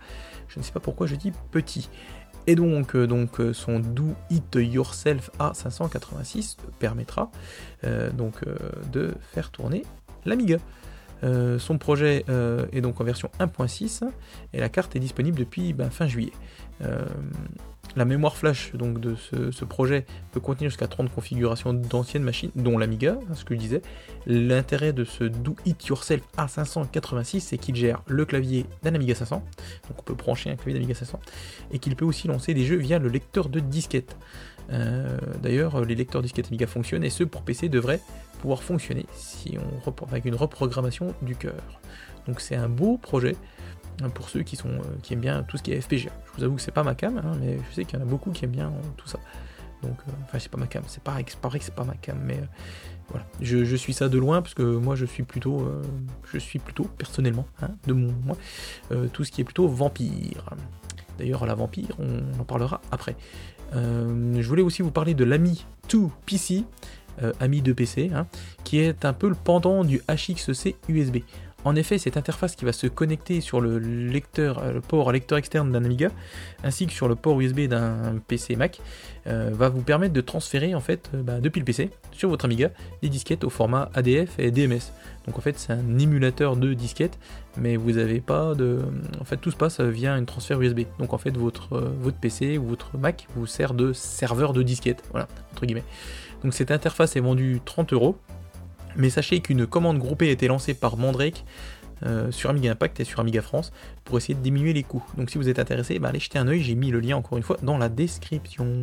Je 0.49 0.59
ne 0.59 0.65
sais 0.65 0.73
pas 0.73 0.81
pourquoi 0.81 1.07
je 1.07 1.17
dis 1.17 1.33
petit. 1.51 1.91
Et 2.49 2.55
donc, 2.55 2.97
euh, 2.97 3.07
euh, 3.41 3.53
son 3.53 3.79
Do 3.79 4.15
It 4.31 4.55
Yourself 4.55 5.31
A586 5.39 6.57
permettra 6.79 7.31
euh, 7.85 8.11
donc, 8.11 8.37
de 8.91 9.15
faire 9.35 9.51
tourner 9.51 9.85
l'Amiga. 10.25 10.57
son 11.23 11.77
projet 11.79 12.25
est 12.73 12.81
donc 12.81 13.03
en 13.03 13.05
version 13.05 13.31
1.6 13.39 14.03
et 14.55 14.61
la 14.61 14.71
carte 14.71 14.97
est 14.97 14.99
disponible 14.99 15.39
depuis 15.39 15.75
ben, 15.75 15.91
fin 15.91 16.07
juillet. 16.07 16.33
La 17.99 18.05
mémoire 18.05 18.37
flash 18.37 18.71
donc, 18.75 19.01
de 19.01 19.17
ce, 19.17 19.65
projet 19.65 20.07
peut 20.31 20.39
contenir 20.39 20.71
jusqu'à 20.71 20.87
30 20.87 21.13
configurations 21.13 21.73
d'anciennes 21.73 22.23
machines, 22.23 22.53
dont 22.55 22.79
l'Amiga, 22.79 23.19
hein, 23.29 23.35
ce 23.35 23.45
que 23.45 23.57
je 23.57 23.59
disais. 23.59 23.83
L'intérêt 24.25 24.93
de 24.93 25.03
ce 25.03 25.25
Do 25.25 25.57
It 25.67 25.85
Yourself 25.85 26.23
A586, 26.37 27.41
c'est 27.41 27.59
qu'il 27.59 27.75
gère 27.75 28.05
le 28.07 28.25
clavier 28.25 28.67
d'un 28.85 28.95
Amiga 28.95 29.17
500, 29.17 29.43
donc 29.89 29.99
on 29.99 30.03
peut 30.03 30.15
brancher 30.15 30.49
un 30.49 30.55
clavier 30.55 30.75
d'Amiga 30.75 30.95
500, 30.95 31.19
et 31.73 31.81
qu'il 31.81 31.97
peut 31.97 32.05
aussi 32.05 32.29
lancer 32.29 32.55
des 32.55 32.65
jeux 32.65 32.77
via 32.77 33.01
le 33.01 33.09
lecteur 33.09 33.49
de 33.49 33.59
disquette. 33.59 34.17
Euh, 34.71 35.19
d'ailleurs, 35.43 35.85
les 35.85 35.97
lecteurs 35.97 36.23
disquettes 36.23 36.47
Amiga 36.47 36.69
fonctionnent 36.69 37.03
et 37.03 37.11
ceux 37.11 37.27
pour 37.27 37.43
PC 37.43 37.69
devraient 37.69 38.01
pouvoir 38.41 38.63
fonctionner 38.63 39.07
si 39.17 39.59
on 39.59 40.05
avec 40.05 40.25
une 40.25 40.37
reprogrammation 40.37 41.15
du 41.23 41.35
cœur. 41.35 41.81
Donc 42.29 42.41
c'est 42.41 42.57
un 42.57 42.69
beau 42.69 42.97
projet 42.99 43.35
Hein, 44.03 44.11
pour 44.11 44.29
ceux 44.29 44.43
qui, 44.43 44.55
sont, 44.55 44.69
euh, 44.69 44.83
qui 45.03 45.15
aiment 45.15 45.21
bien 45.21 45.43
tout 45.43 45.57
ce 45.57 45.63
qui 45.63 45.73
est 45.73 45.81
FPGA. 45.81 46.11
Je 46.27 46.39
vous 46.39 46.45
avoue 46.45 46.57
que 46.57 46.63
c'est 46.63 46.71
pas 46.71 46.85
ma 46.85 46.95
cam, 46.95 47.19
hein, 47.19 47.37
mais 47.41 47.59
je 47.69 47.75
sais 47.75 47.85
qu'il 47.85 47.99
y 47.99 48.03
en 48.03 48.05
a 48.05 48.09
beaucoup 48.09 48.31
qui 48.31 48.45
aiment 48.45 48.53
bien 48.53 48.69
euh, 48.69 48.89
tout 48.97 49.09
ça. 49.09 49.19
Donc, 49.83 49.97
euh, 50.07 50.13
enfin, 50.25 50.39
c'est 50.39 50.51
pas 50.51 50.59
ma 50.59 50.67
cam, 50.67 50.85
c'est 50.87 51.03
pas, 51.03 51.17
pas 51.41 51.49
vrai 51.49 51.59
que 51.59 51.65
c'est 51.65 51.75
pas 51.75 51.85
ma 51.85 51.95
cam, 51.95 52.17
mais 52.25 52.41
voilà. 53.09 53.27
Je, 53.41 53.75
suis 53.75 53.93
ça 53.93 54.09
de 54.09 54.19
loin 54.19 54.41
parce 54.41 54.55
que 54.55 54.63
moi, 54.63 54.95
je 54.95 55.05
suis 55.05 55.25
plutôt, 55.25 55.69
je 56.33 56.39
suis 56.39 56.59
plutôt 56.59 56.85
personnellement, 56.85 57.47
hein, 57.63 57.71
de 57.87 57.93
mon 57.93 58.13
moi, 58.25 58.37
tout 59.13 59.25
ce 59.25 59.33
qui 59.33 59.41
est 59.41 59.45
plutôt 59.45 59.67
vampire. 59.67 60.51
D'ailleurs, 61.17 61.47
la 61.47 61.55
vampire, 61.55 61.97
on 61.99 62.41
en 62.41 62.45
parlera 62.45 62.81
après. 62.91 63.17
je 63.73 64.47
voulais 64.47 64.63
aussi 64.63 64.83
vous 64.83 64.91
parler 64.91 65.15
de 65.15 65.25
l'ami 65.25 65.65
2 65.91 66.09
PC, 66.27 66.65
ami 67.41 67.63
de 67.63 67.73
PC, 67.73 68.11
qui 68.65 68.81
est 68.81 69.05
un 69.05 69.13
peu 69.13 69.29
le 69.29 69.37
pendant 69.37 69.85
du 69.85 70.03
HXC 70.09 70.77
USB. 70.89 71.19
En 71.65 71.75
effet, 71.75 71.99
cette 71.99 72.17
interface 72.17 72.55
qui 72.55 72.65
va 72.65 72.73
se 72.73 72.87
connecter 72.87 73.41
sur 73.41 73.61
le 73.61 73.79
lecteur, 73.79 74.59
euh, 74.59 74.75
le 74.75 74.81
port 74.81 75.11
lecteur 75.11 75.39
externe 75.39 75.73
d'un 75.73 75.85
Amiga, 75.85 76.11
ainsi 76.63 76.87
que 76.87 76.93
sur 76.93 77.09
le 77.09 77.17
port 77.17 77.41
USB 77.41 77.63
d'un 77.63 78.21
PC 78.29 78.55
Mac, 78.55 78.81
euh, 79.27 79.51
va 79.53 79.69
vous 79.69 79.83
permettre 79.83 80.15
de 80.15 80.21
transférer 80.21 80.77
en 80.77 80.81
fait 80.81 81.11
euh, 81.15 81.23
bah, 81.23 81.41
depuis 81.41 81.59
le 81.59 81.65
PC 81.65 81.91
sur 82.13 82.29
votre 82.29 82.45
Amiga 82.45 82.71
des 83.03 83.09
disquettes 83.09 83.43
au 83.43 83.51
format 83.51 83.91
ADF 83.95 84.39
et 84.39 84.53
DMS. 84.53 84.93
Donc 85.27 85.37
en 85.37 85.41
fait, 85.41 85.59
c'est 85.59 85.73
un 85.73 85.99
émulateur 85.99 86.57
de 86.57 86.75
disquettes, 86.75 87.19
mais 87.57 87.77
vous 87.77 87.93
n'avez 87.93 88.21
pas 88.21 88.55
de. 88.55 88.79
En 89.21 89.25
fait, 89.25 89.37
tout 89.37 89.51
se 89.51 89.57
passe 89.57 89.81
via 89.81 90.15
un 90.15 90.25
transfert 90.25 90.61
USB. 90.63 90.83
Donc 91.01 91.13
en 91.13 91.19
fait, 91.19 91.37
votre, 91.37 91.77
votre 92.01 92.19
PC 92.19 92.57
ou 92.57 92.69
votre 92.69 92.97
Mac 92.97 93.27
vous 93.35 93.47
sert 93.47 93.75
de 93.75 93.93
serveur 93.93 94.53
de 94.53 94.63
disquettes. 94.63 95.03
Voilà, 95.11 95.27
entre 95.53 95.67
guillemets. 95.67 95.85
Donc 96.43 96.55
cette 96.55 96.71
interface 96.71 97.17
est 97.17 97.21
vendue 97.21 97.61
30 97.65 97.93
euros. 97.93 98.17
Mais 98.97 99.11
sachez 99.11 99.41
qu'une 99.41 99.67
commande 99.67 99.99
groupée 99.99 100.29
a 100.29 100.33
été 100.33 100.49
lancée 100.49 100.75
par 100.75 100.97
Mandrake 100.97 101.45
euh, 102.05 102.31
sur 102.31 102.51
Amiga 102.51 102.71
Impact 102.73 103.01
et 103.01 103.05
sur 103.05 103.21
Amiga 103.21 103.43
France 103.43 103.73
pour 104.05 104.19
essayer 104.19 104.35
de 104.35 104.41
diminuer 104.41 104.73
les 104.73 104.85
coûts. 104.85 105.05
Donc 105.17 105.31
si 105.31 105.39
vous 105.39 105.49
êtes 105.49 105.59
intéressé, 105.59 105.99
bah, 105.99 106.09
allez 106.11 106.21
jeter 106.21 106.39
un 106.39 106.47
oeil, 106.49 106.63
j'ai 106.63 106.75
mis 106.75 106.91
le 106.91 107.01
lien 107.01 107.17
encore 107.17 107.39
une 107.39 107.45
fois 107.45 107.59
dans 107.63 107.79
la 107.79 107.89
description. 107.89 108.83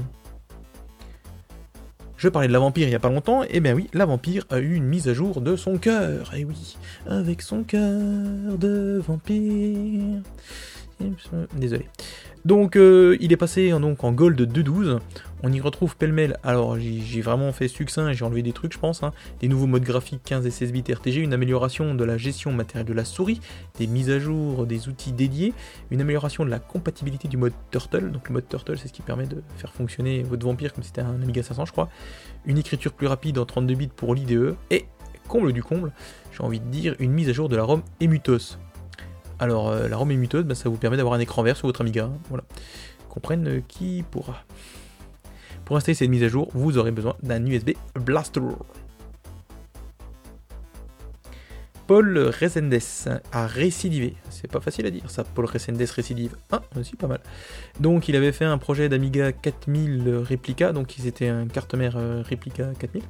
Je 2.17 2.29
parlais 2.29 2.47
de 2.47 2.53
la 2.53 2.59
vampire 2.59 2.87
il 2.87 2.89
n'y 2.89 2.95
a 2.95 2.99
pas 2.99 3.09
longtemps, 3.09 3.43
et 3.43 3.47
eh 3.51 3.59
bien 3.59 3.73
oui, 3.73 3.89
la 3.93 4.05
vampire 4.05 4.45
a 4.49 4.59
eu 4.59 4.73
une 4.73 4.85
mise 4.85 5.07
à 5.07 5.13
jour 5.13 5.41
de 5.41 5.55
son 5.55 5.77
cœur, 5.77 6.33
et 6.33 6.41
eh 6.41 6.45
oui, 6.45 6.77
avec 7.07 7.41
son 7.41 7.63
cœur 7.63 8.57
de 8.57 9.01
vampire. 9.05 10.21
Désolé. 11.53 11.85
Donc 12.45 12.75
euh, 12.75 13.17
il 13.19 13.33
est 13.33 13.37
passé 13.37 13.71
donc, 13.71 14.03
en 14.03 14.11
Gold 14.11 14.39
2.12. 14.39 14.99
On 15.41 15.51
y 15.51 15.59
retrouve 15.59 15.97
pêle-mêle. 15.97 16.37
Alors 16.43 16.77
j'ai 16.79 17.21
vraiment 17.21 17.51
fait 17.51 17.67
succinct 17.67 18.13
j'ai 18.13 18.23
enlevé 18.23 18.43
des 18.43 18.53
trucs, 18.53 18.73
je 18.73 18.77
pense. 18.77 19.01
Hein. 19.01 19.13
Des 19.39 19.47
nouveaux 19.47 19.65
modes 19.65 19.83
graphiques 19.83 20.21
15 20.23 20.45
et 20.45 20.51
16 20.51 20.71
bits 20.71 20.83
RTG, 20.93 21.21
une 21.21 21.33
amélioration 21.33 21.95
de 21.95 22.03
la 22.03 22.17
gestion 22.17 22.53
matérielle 22.53 22.85
de 22.85 22.93
la 22.93 23.03
souris, 23.03 23.41
des 23.79 23.87
mises 23.87 24.11
à 24.11 24.19
jour 24.19 24.67
des 24.67 24.87
outils 24.87 25.11
dédiés, 25.11 25.53
une 25.89 26.01
amélioration 26.01 26.45
de 26.45 26.51
la 26.51 26.59
compatibilité 26.59 27.27
du 27.27 27.37
mode 27.37 27.53
Turtle. 27.71 28.11
Donc 28.11 28.29
le 28.29 28.33
mode 28.33 28.47
Turtle, 28.47 28.77
c'est 28.77 28.87
ce 28.87 28.93
qui 28.93 29.01
permet 29.01 29.25
de 29.25 29.41
faire 29.57 29.73
fonctionner 29.73 30.21
votre 30.21 30.45
vampire 30.45 30.71
comme 30.71 30.83
si 30.83 30.89
c'était 30.89 31.01
un 31.01 31.21
Amiga 31.21 31.41
500, 31.41 31.65
je 31.65 31.71
crois. 31.71 31.89
Une 32.45 32.59
écriture 32.59 32.93
plus 32.93 33.07
rapide 33.07 33.39
en 33.39 33.45
32 33.45 33.73
bits 33.73 33.87
pour 33.87 34.13
l'IDE 34.13 34.55
et 34.69 34.85
comble 35.27 35.51
du 35.51 35.63
comble, 35.63 35.91
j'ai 36.31 36.43
envie 36.43 36.59
de 36.59 36.67
dire 36.67 36.95
une 36.99 37.11
mise 37.11 37.29
à 37.29 37.33
jour 37.33 37.49
de 37.49 37.55
la 37.55 37.63
ROM 37.63 37.81
Emutos. 37.99 38.59
Alors, 39.39 39.69
euh, 39.69 39.87
la 39.87 39.97
ROM 39.97 40.09
émuteuse, 40.11 40.43
bah, 40.43 40.55
ça 40.55 40.69
vous 40.69 40.77
permet 40.77 40.97
d'avoir 40.97 41.15
un 41.15 41.19
écran 41.19 41.43
vert 41.43 41.57
sur 41.57 41.67
votre 41.67 41.81
Amiga. 41.81 42.09
Voilà. 42.29 42.43
Comprenne 43.09 43.47
euh, 43.47 43.61
qui 43.67 44.03
pourra. 44.09 44.43
Pour 45.65 45.77
installer 45.77 45.95
cette 45.95 46.09
mise 46.09 46.23
à 46.23 46.27
jour, 46.27 46.49
vous 46.53 46.77
aurez 46.77 46.91
besoin 46.91 47.15
d'un 47.23 47.45
USB 47.45 47.71
Blaster. 47.95 48.41
Paul 51.87 52.17
Resendes 52.39 52.79
a 53.31 53.47
récidivé. 53.47 54.15
C'est 54.29 54.49
pas 54.49 54.59
facile 54.59 54.85
à 54.85 54.91
dire 54.91 55.09
ça, 55.09 55.23
Paul 55.23 55.45
Resendes 55.45 55.81
récidive. 55.81 56.35
Ah, 56.51 56.61
aussi 56.79 56.95
pas 56.95 57.07
mal. 57.07 57.19
Donc 57.79 58.07
il 58.09 58.15
avait 58.15 58.31
fait 58.31 58.45
un 58.45 58.57
projet 58.57 58.89
d'Amiga 58.89 59.31
4000 59.31 60.09
réplica, 60.23 60.71
donc 60.71 60.95
c'était 60.97 61.27
un 61.27 61.47
carte 61.47 61.75
mère 61.75 61.97
réplica 62.23 62.71
4000. 62.79 63.03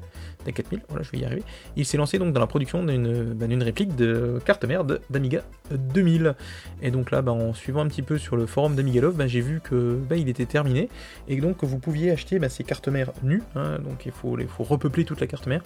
4000, 0.51 0.81
voilà, 0.89 1.03
je 1.03 1.11
vais 1.11 1.19
y 1.19 1.25
arriver. 1.25 1.43
Il 1.75 1.85
s'est 1.85 1.97
lancé 1.97 2.19
donc 2.19 2.33
dans 2.33 2.39
la 2.39 2.47
production 2.47 2.83
d'une 2.83 3.33
bah, 3.33 3.47
réplique 3.59 3.95
de 3.95 4.39
carte 4.45 4.65
mère 4.65 4.83
d'Amiga 5.09 5.43
2000. 5.71 6.35
Et 6.81 6.91
donc 6.91 7.11
là, 7.11 7.21
bah, 7.21 7.31
en 7.31 7.53
suivant 7.53 7.81
un 7.81 7.88
petit 7.88 8.01
peu 8.01 8.17
sur 8.17 8.35
le 8.35 8.45
forum 8.45 8.75
d'Amiga 8.75 9.01
Love, 9.01 9.15
bah, 9.15 9.27
j'ai 9.27 9.41
vu 9.41 9.61
que 9.61 9.99
il 10.15 10.29
était 10.29 10.45
terminé. 10.45 10.89
Et 11.27 11.38
donc 11.38 11.63
vous 11.63 11.79
pouviez 11.79 12.11
acheter 12.11 12.39
ces 12.49 12.63
cartes 12.63 12.88
mères 12.88 13.11
nues, 13.23 13.41
hein. 13.55 13.79
donc 13.79 14.05
il 14.05 14.11
faut, 14.11 14.38
il 14.39 14.47
faut 14.47 14.63
repeupler 14.63 15.03
toute 15.03 15.19
la 15.19 15.27
carte 15.27 15.47
mère, 15.47 15.61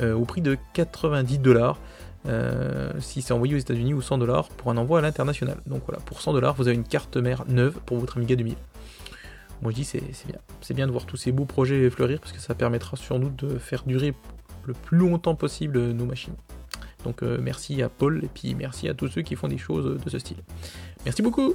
euh, 0.00 0.14
au 0.14 0.24
prix 0.24 0.40
de 0.40 0.56
90 0.74 1.38
dollars. 1.38 1.78
Euh, 2.26 2.92
si 3.00 3.22
c'est 3.22 3.32
envoyé 3.32 3.54
aux 3.54 3.58
États-Unis 3.58 3.94
ou 3.94 4.02
100 4.02 4.18
dollars 4.18 4.48
pour 4.50 4.70
un 4.70 4.76
envoi 4.76 4.98
à 4.98 5.02
l'international. 5.02 5.58
Donc 5.66 5.82
voilà, 5.86 6.00
pour 6.02 6.20
100 6.20 6.34
dollars, 6.34 6.54
vous 6.54 6.68
avez 6.68 6.76
une 6.76 6.84
carte 6.84 7.16
mère 7.16 7.44
neuve 7.48 7.78
pour 7.86 7.98
votre 7.98 8.18
Amiga 8.18 8.36
2000. 8.36 8.56
Moi 9.62 9.72
je 9.72 9.76
dis 9.76 9.84
c'est 9.84 10.00
bien, 10.26 10.38
c'est 10.60 10.74
bien 10.74 10.86
de 10.86 10.92
voir 10.92 11.06
tous 11.06 11.16
ces 11.16 11.32
beaux 11.32 11.44
projets 11.44 11.88
fleurir 11.90 12.20
parce 12.20 12.32
que 12.32 12.40
ça 12.40 12.54
permettra 12.54 12.96
sur 12.96 13.18
nous 13.18 13.28
de 13.30 13.58
faire 13.58 13.84
durer 13.84 14.14
le 14.64 14.72
plus 14.72 14.98
longtemps 14.98 15.34
possible 15.34 15.92
nos 15.92 16.06
machines. 16.06 16.34
Donc 17.04 17.22
euh, 17.22 17.38
merci 17.40 17.82
à 17.82 17.88
Paul 17.88 18.22
et 18.24 18.28
puis 18.28 18.54
merci 18.54 18.88
à 18.88 18.94
tous 18.94 19.08
ceux 19.08 19.22
qui 19.22 19.36
font 19.36 19.48
des 19.48 19.58
choses 19.58 19.98
de 20.02 20.10
ce 20.10 20.18
style. 20.18 20.38
Merci 21.04 21.22
beaucoup. 21.22 21.54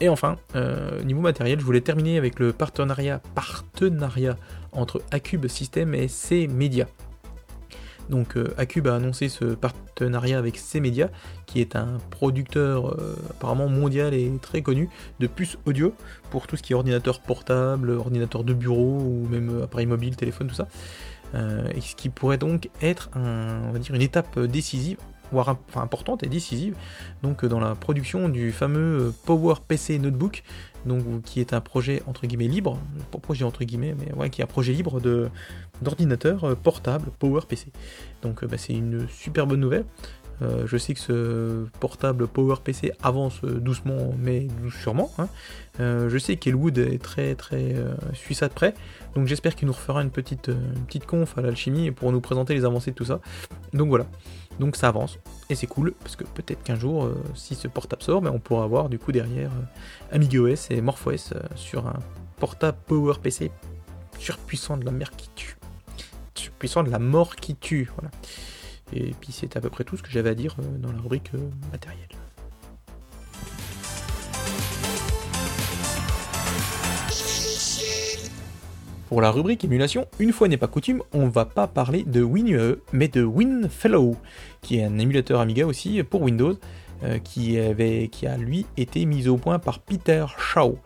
Et 0.00 0.08
enfin, 0.08 0.36
euh, 0.56 1.02
niveau 1.02 1.20
matériel, 1.20 1.60
je 1.60 1.64
voulais 1.64 1.82
terminer 1.82 2.16
avec 2.16 2.38
le 2.38 2.54
partenariat, 2.54 3.20
partenariat 3.34 4.36
entre 4.72 5.02
Acube 5.10 5.46
System 5.46 5.94
et 5.94 6.08
C 6.08 6.46
Media. 6.48 6.86
Donc 8.10 8.36
euh, 8.36 8.52
Acube 8.58 8.88
a 8.88 8.96
annoncé 8.96 9.28
ce 9.28 9.44
partenariat 9.44 10.38
avec 10.38 10.58
C-Media, 10.58 11.10
qui 11.46 11.60
est 11.60 11.76
un 11.76 11.98
producteur 12.10 12.88
euh, 12.88 13.16
apparemment 13.30 13.68
mondial 13.68 14.12
et 14.12 14.30
très 14.42 14.62
connu 14.62 14.90
de 15.20 15.26
puces 15.26 15.56
audio 15.64 15.94
pour 16.30 16.46
tout 16.46 16.56
ce 16.56 16.62
qui 16.62 16.72
est 16.72 16.76
ordinateur 16.76 17.20
portable, 17.20 17.90
ordinateur 17.90 18.44
de 18.44 18.52
bureau 18.52 18.98
ou 18.98 19.26
même 19.30 19.62
appareil 19.62 19.86
mobile, 19.86 20.16
téléphone, 20.16 20.48
tout 20.48 20.54
ça. 20.54 20.68
Euh, 21.34 21.68
et 21.74 21.80
ce 21.80 21.94
qui 21.94 22.08
pourrait 22.08 22.38
donc 22.38 22.68
être 22.82 23.08
une 23.14 24.02
étape 24.02 24.38
décisive 24.40 24.98
voire 25.32 25.56
importante 25.76 26.22
et 26.22 26.28
décisive, 26.28 26.74
donc 27.22 27.44
dans 27.44 27.60
la 27.60 27.74
production 27.74 28.28
du 28.28 28.52
fameux 28.52 29.12
Power 29.26 29.54
PC 29.66 29.98
Notebook, 29.98 30.42
donc 30.86 31.22
qui 31.22 31.40
est 31.40 31.52
un 31.52 31.60
projet 31.60 32.02
entre 32.06 32.26
guillemets 32.26 32.48
libre, 32.48 32.78
pas 33.10 33.18
projet 33.18 33.44
entre 33.44 33.64
guillemets, 33.64 33.94
mais 33.98 34.12
ouais, 34.14 34.30
qui 34.30 34.40
est 34.40 34.44
un 34.44 34.48
projet 34.48 34.72
libre 34.72 35.00
de 35.00 35.28
d'ordinateur 35.82 36.56
portable 36.56 37.10
Power 37.18 37.40
PC. 37.48 37.72
Donc 38.22 38.44
bah, 38.44 38.58
c'est 38.58 38.74
une 38.74 39.08
super 39.08 39.46
bonne 39.46 39.60
nouvelle. 39.60 39.84
Euh, 40.42 40.66
je 40.66 40.76
sais 40.76 40.94
que 40.94 41.00
ce 41.00 41.66
portable 41.80 42.26
PowerPC 42.26 42.92
avance 43.02 43.42
doucement, 43.44 44.14
mais 44.18 44.48
sûrement. 44.82 45.10
Hein. 45.18 45.28
Euh, 45.80 46.08
je 46.08 46.18
sais 46.18 46.36
qu'Elwood 46.36 46.78
est 46.78 47.02
très 47.02 47.34
très 47.34 47.74
euh, 47.74 47.94
de 47.94 48.48
près, 48.48 48.74
donc 49.14 49.26
j'espère 49.26 49.54
qu'il 49.54 49.66
nous 49.66 49.74
refera 49.74 50.02
une 50.02 50.10
petite, 50.10 50.50
petite 50.86 51.06
conf 51.06 51.36
à 51.36 51.42
l'alchimie 51.42 51.90
pour 51.90 52.10
nous 52.12 52.20
présenter 52.20 52.54
les 52.54 52.64
avancées 52.64 52.90
de 52.92 52.96
tout 52.96 53.04
ça. 53.04 53.20
Donc 53.74 53.88
voilà, 53.88 54.06
donc 54.60 54.76
ça 54.76 54.88
avance, 54.88 55.18
et 55.48 55.56
c'est 55.56 55.66
cool, 55.66 55.92
parce 56.00 56.14
que 56.14 56.22
peut-être 56.22 56.62
qu'un 56.62 56.76
jour, 56.76 57.10
si 57.34 57.56
ce 57.56 57.66
portable 57.66 58.02
sort, 58.02 58.22
on 58.22 58.38
pourra 58.38 58.62
avoir 58.62 58.88
du 58.88 58.98
coup 58.98 59.10
derrière 59.10 59.50
AmigaOS 60.12 60.70
et 60.70 60.80
MorphOS 60.80 61.34
sur 61.56 61.88
un 61.88 61.98
portable 62.38 62.78
PowerPC 62.86 63.50
surpuissant 64.20 64.76
de 64.76 64.84
la 64.84 64.92
mer 64.92 65.10
qui 65.16 65.30
tue. 65.34 65.56
Surpuissant 66.34 66.82
de 66.82 66.90
la 66.90 66.98
mort 66.98 67.36
qui 67.36 67.56
tue. 67.56 67.90
Et 68.92 69.14
puis 69.20 69.32
c'est 69.32 69.56
à 69.56 69.60
peu 69.60 69.70
près 69.70 69.84
tout 69.84 69.96
ce 69.96 70.02
que 70.02 70.10
j'avais 70.10 70.30
à 70.30 70.34
dire 70.34 70.56
euh, 70.58 70.78
dans 70.78 70.92
la 70.92 71.00
rubrique 71.00 71.30
euh, 71.34 71.50
matériel. 71.72 72.08
Pour 79.10 79.20
la 79.20 79.32
rubrique 79.32 79.64
émulation, 79.64 80.06
une 80.20 80.32
fois 80.32 80.46
n'est 80.46 80.56
pas 80.56 80.68
coutume, 80.68 81.02
on 81.12 81.26
va 81.26 81.44
pas 81.44 81.66
parler 81.66 82.04
de 82.04 82.22
WinUE, 82.22 82.76
mais 82.92 83.08
de 83.08 83.24
WinFellow, 83.24 84.14
qui 84.62 84.78
est 84.78 84.84
un 84.84 85.00
émulateur 85.00 85.40
Amiga 85.40 85.66
aussi 85.66 86.00
pour 86.04 86.22
Windows, 86.22 86.56
euh, 87.02 87.18
qui, 87.18 87.58
avait, 87.58 88.06
qui 88.06 88.28
a 88.28 88.36
lui 88.36 88.66
été 88.76 89.04
mis 89.06 89.26
au 89.26 89.36
point 89.36 89.58
par 89.58 89.80
Peter 89.80 90.24
Shaw, 90.38 90.78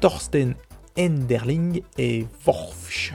Thorsten 0.00 0.54
Enderling 0.98 1.82
et 1.98 2.24
Worfsch. 2.46 3.12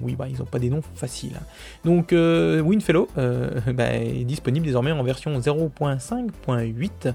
Oui, 0.00 0.14
bah, 0.14 0.28
ils 0.28 0.38
n'ont 0.38 0.44
pas 0.44 0.60
des 0.60 0.70
noms 0.70 0.82
faciles. 0.94 1.34
Hein. 1.40 1.44
Donc, 1.84 2.12
euh, 2.12 2.60
WinFellow 2.60 3.08
euh, 3.18 3.60
bah, 3.74 3.92
est 3.92 4.22
disponible 4.22 4.66
désormais 4.66 4.92
en 4.92 5.02
version 5.02 5.36
0.5.8 5.36 7.12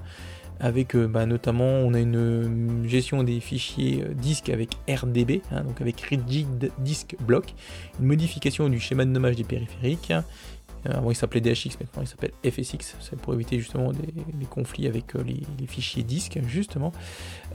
avec 0.62 0.95
euh, 0.95 1.08
bah, 1.08 1.26
notamment 1.26 1.65
on 1.65 1.93
a 1.93 2.00
une 2.00 2.84
gestion 2.88 3.24
des 3.24 3.41
fichiers 3.41 4.06
disques 4.15 4.50
avec 4.50 4.78
RDB, 4.88 5.41
hein, 5.52 5.63
donc 5.63 5.82
avec 5.82 6.00
Rigid 6.00 6.71
Disk 6.80 7.15
Block, 7.19 7.54
une 8.00 8.06
modification 8.06 8.69
du 8.69 8.80
schéma 8.80 9.04
de 9.04 9.10
nommage 9.10 9.36
des 9.36 9.43
périphériques, 9.43 10.13
euh, 10.88 10.93
avant 10.93 11.12
il 11.12 11.15
s'appelait 11.15 11.41
DHX, 11.41 11.78
maintenant 11.80 12.02
il 12.02 12.08
s'appelle 12.08 12.32
FSX, 12.43 12.95
c'est 13.00 13.19
pour 13.19 13.34
éviter 13.34 13.60
justement 13.60 13.91
des, 13.91 14.45
conflits 14.50 14.88
avec 14.88 15.15
euh, 15.15 15.24
les, 15.24 15.67
fichiers 15.67 16.04
disques 16.04 16.39
justement. 16.47 16.91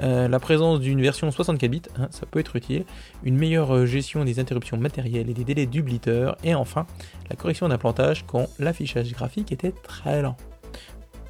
Euh, 0.02 0.28
la 0.28 0.38
présence 0.38 0.80
d'une 0.80 1.00
version 1.00 1.30
64 1.30 1.70
bits, 1.70 1.82
hein, 1.98 2.08
ça 2.10 2.26
peut 2.26 2.38
être 2.38 2.56
utile. 2.56 2.84
Une 3.24 3.36
meilleure 3.36 3.86
gestion 3.86 4.24
des 4.24 4.38
interruptions 4.38 4.76
matérielles 4.76 5.28
et 5.28 5.34
des 5.34 5.44
délais 5.44 5.66
blitter 5.66 6.32
Et 6.44 6.54
enfin, 6.54 6.86
la 7.28 7.36
correction 7.36 7.68
d'implantage 7.68 8.24
quand 8.26 8.48
l'affichage 8.58 9.12
graphique 9.12 9.52
était 9.52 9.72
très 9.72 10.22
lent. 10.22 10.36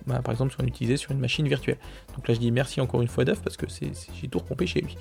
Bah, 0.06 0.20
par 0.22 0.32
exemple 0.32 0.52
si 0.52 0.60
on 0.60 0.64
l'utilisait 0.64 0.96
sur 0.96 1.10
une 1.10 1.18
machine 1.18 1.48
virtuelle. 1.48 1.78
Donc 2.14 2.28
là 2.28 2.34
je 2.34 2.40
dis 2.40 2.50
merci 2.52 2.80
encore 2.80 3.02
une 3.02 3.08
fois 3.08 3.24
Duff 3.24 3.40
parce 3.42 3.56
que 3.56 3.66
j'ai 3.68 4.28
tout 4.28 4.38
repompé 4.38 4.66
chez 4.66 4.80
lui. 4.80 4.96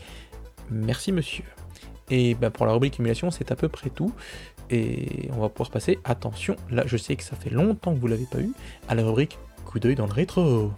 Merci 0.72 1.12
monsieur. 1.12 1.44
Et 2.10 2.36
bah, 2.36 2.50
pour 2.50 2.66
la 2.66 2.74
rubrique 2.74 3.00
émulation, 3.00 3.32
c'est 3.32 3.52
à 3.52 3.56
peu 3.56 3.68
près 3.68 3.90
tout. 3.90 4.14
Et 4.70 5.30
on 5.32 5.42
va 5.42 5.50
pouvoir 5.50 5.70
passer, 5.70 6.00
attention, 6.04 6.56
là 6.72 6.84
je 6.86 6.98
sais 6.98 7.16
que 7.16 7.24
ça 7.24 7.36
fait 7.36 7.52
longtemps 7.52 7.94
que 7.94 8.00
vous 8.00 8.08
l'avez 8.08 8.26
pas 8.26 8.40
eu, 8.40 8.52
à 8.88 8.96
la 8.96 9.04
rubrique 9.04 9.38
coup 9.64 9.80
d'œil 9.80 9.96
dans 9.96 10.08
le 10.08 10.14
rétro. 10.14 10.72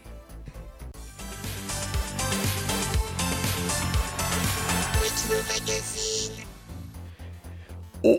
Oh 8.04 8.18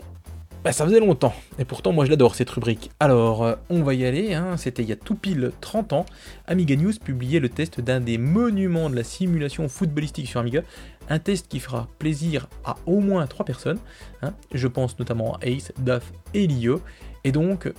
bah, 0.63 0.73
ça 0.73 0.85
faisait 0.85 0.99
longtemps, 0.99 1.33
et 1.57 1.63
pourtant 1.63 1.93
moi 1.93 2.03
je 2.03 2.09
l'adore 2.09 2.35
cette 2.35 2.49
rubrique. 2.49 2.91
Alors, 2.99 3.43
euh, 3.43 3.55
on 3.69 3.81
va 3.81 3.93
y 3.93 4.05
aller, 4.05 4.33
hein. 4.33 4.57
c'était 4.57 4.83
il 4.83 4.89
y 4.89 4.91
a 4.91 4.97
tout 4.97 5.15
pile 5.15 5.51
30 5.61 5.93
ans. 5.93 6.05
Amiga 6.47 6.75
News 6.75 6.93
publiait 7.01 7.39
le 7.39 7.47
test 7.47 7.79
d'un 7.79 8.01
des 8.01 8.17
monuments 8.17 8.89
de 8.89 8.95
la 8.95 9.03
simulation 9.03 9.69
footballistique 9.69 10.27
sur 10.27 10.41
Amiga, 10.41 10.63
un 11.09 11.19
test 11.19 11.47
qui 11.47 11.59
fera 11.59 11.87
plaisir 11.97 12.49
à 12.65 12.75
au 12.85 12.99
moins 12.99 13.25
3 13.25 13.45
personnes. 13.45 13.79
Hein. 14.21 14.33
Je 14.53 14.67
pense 14.67 14.99
notamment 14.99 15.35
à 15.37 15.45
Ace, 15.45 15.71
Daf 15.79 16.11
et 16.33 16.45
Lio. 16.45 16.81
Et 17.23 17.31
donc, 17.31 17.71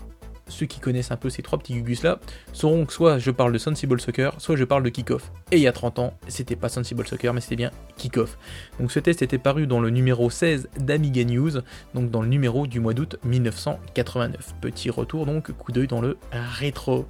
ceux 0.51 0.67
qui 0.67 0.81
connaissent 0.81 1.11
un 1.11 1.17
peu 1.17 1.31
ces 1.31 1.43
trois 1.43 1.59
petits 1.59 1.75
gugus 1.75 2.03
là 2.03 2.19
sauront 2.53 2.85
que 2.85 2.93
soit 2.93 3.19
je 3.19 3.31
parle 3.31 3.53
de 3.53 3.59
Sensible 3.59 4.01
Soccer, 4.01 4.35
soit 4.39 4.57
je 4.57 4.65
parle 4.65 4.83
de 4.83 4.91
Kickoff. 4.91 5.33
Et 5.51 5.57
il 5.57 5.63
y 5.63 5.69
a 5.69 5.73
30 5.73 5.99
ans, 5.99 6.15
c'était 6.29 6.57
pas 6.57 6.69
Sensible 6.69 7.07
Soccer, 7.07 7.33
mais 7.33 7.41
c'était 7.41 7.57
bien 7.57 7.71
Kickoff. 7.97 8.39
Donc 8.79 8.93
ce 8.93 9.01
test 9.01 9.23
était 9.23 9.39
paru 9.39 9.67
dans 9.67 9.81
le 9.81 9.91
numéro 9.91 10.29
16 10.29 10.69
d'Amiga 10.79 11.25
News, 11.25 11.53
donc 11.95 12.11
dans 12.11 12.23
le 12.23 12.29
numéro 12.29 12.67
du 12.67 12.81
mois 12.81 12.93
d'août 12.93 13.17
1989. 13.25 14.55
Petit 14.61 14.91
retour 14.91 15.27
donc, 15.27 15.53
coup 15.53 15.73
d'œil 15.73 15.87
dans 15.87 16.01
le 16.01 16.19
rétro. 16.33 17.07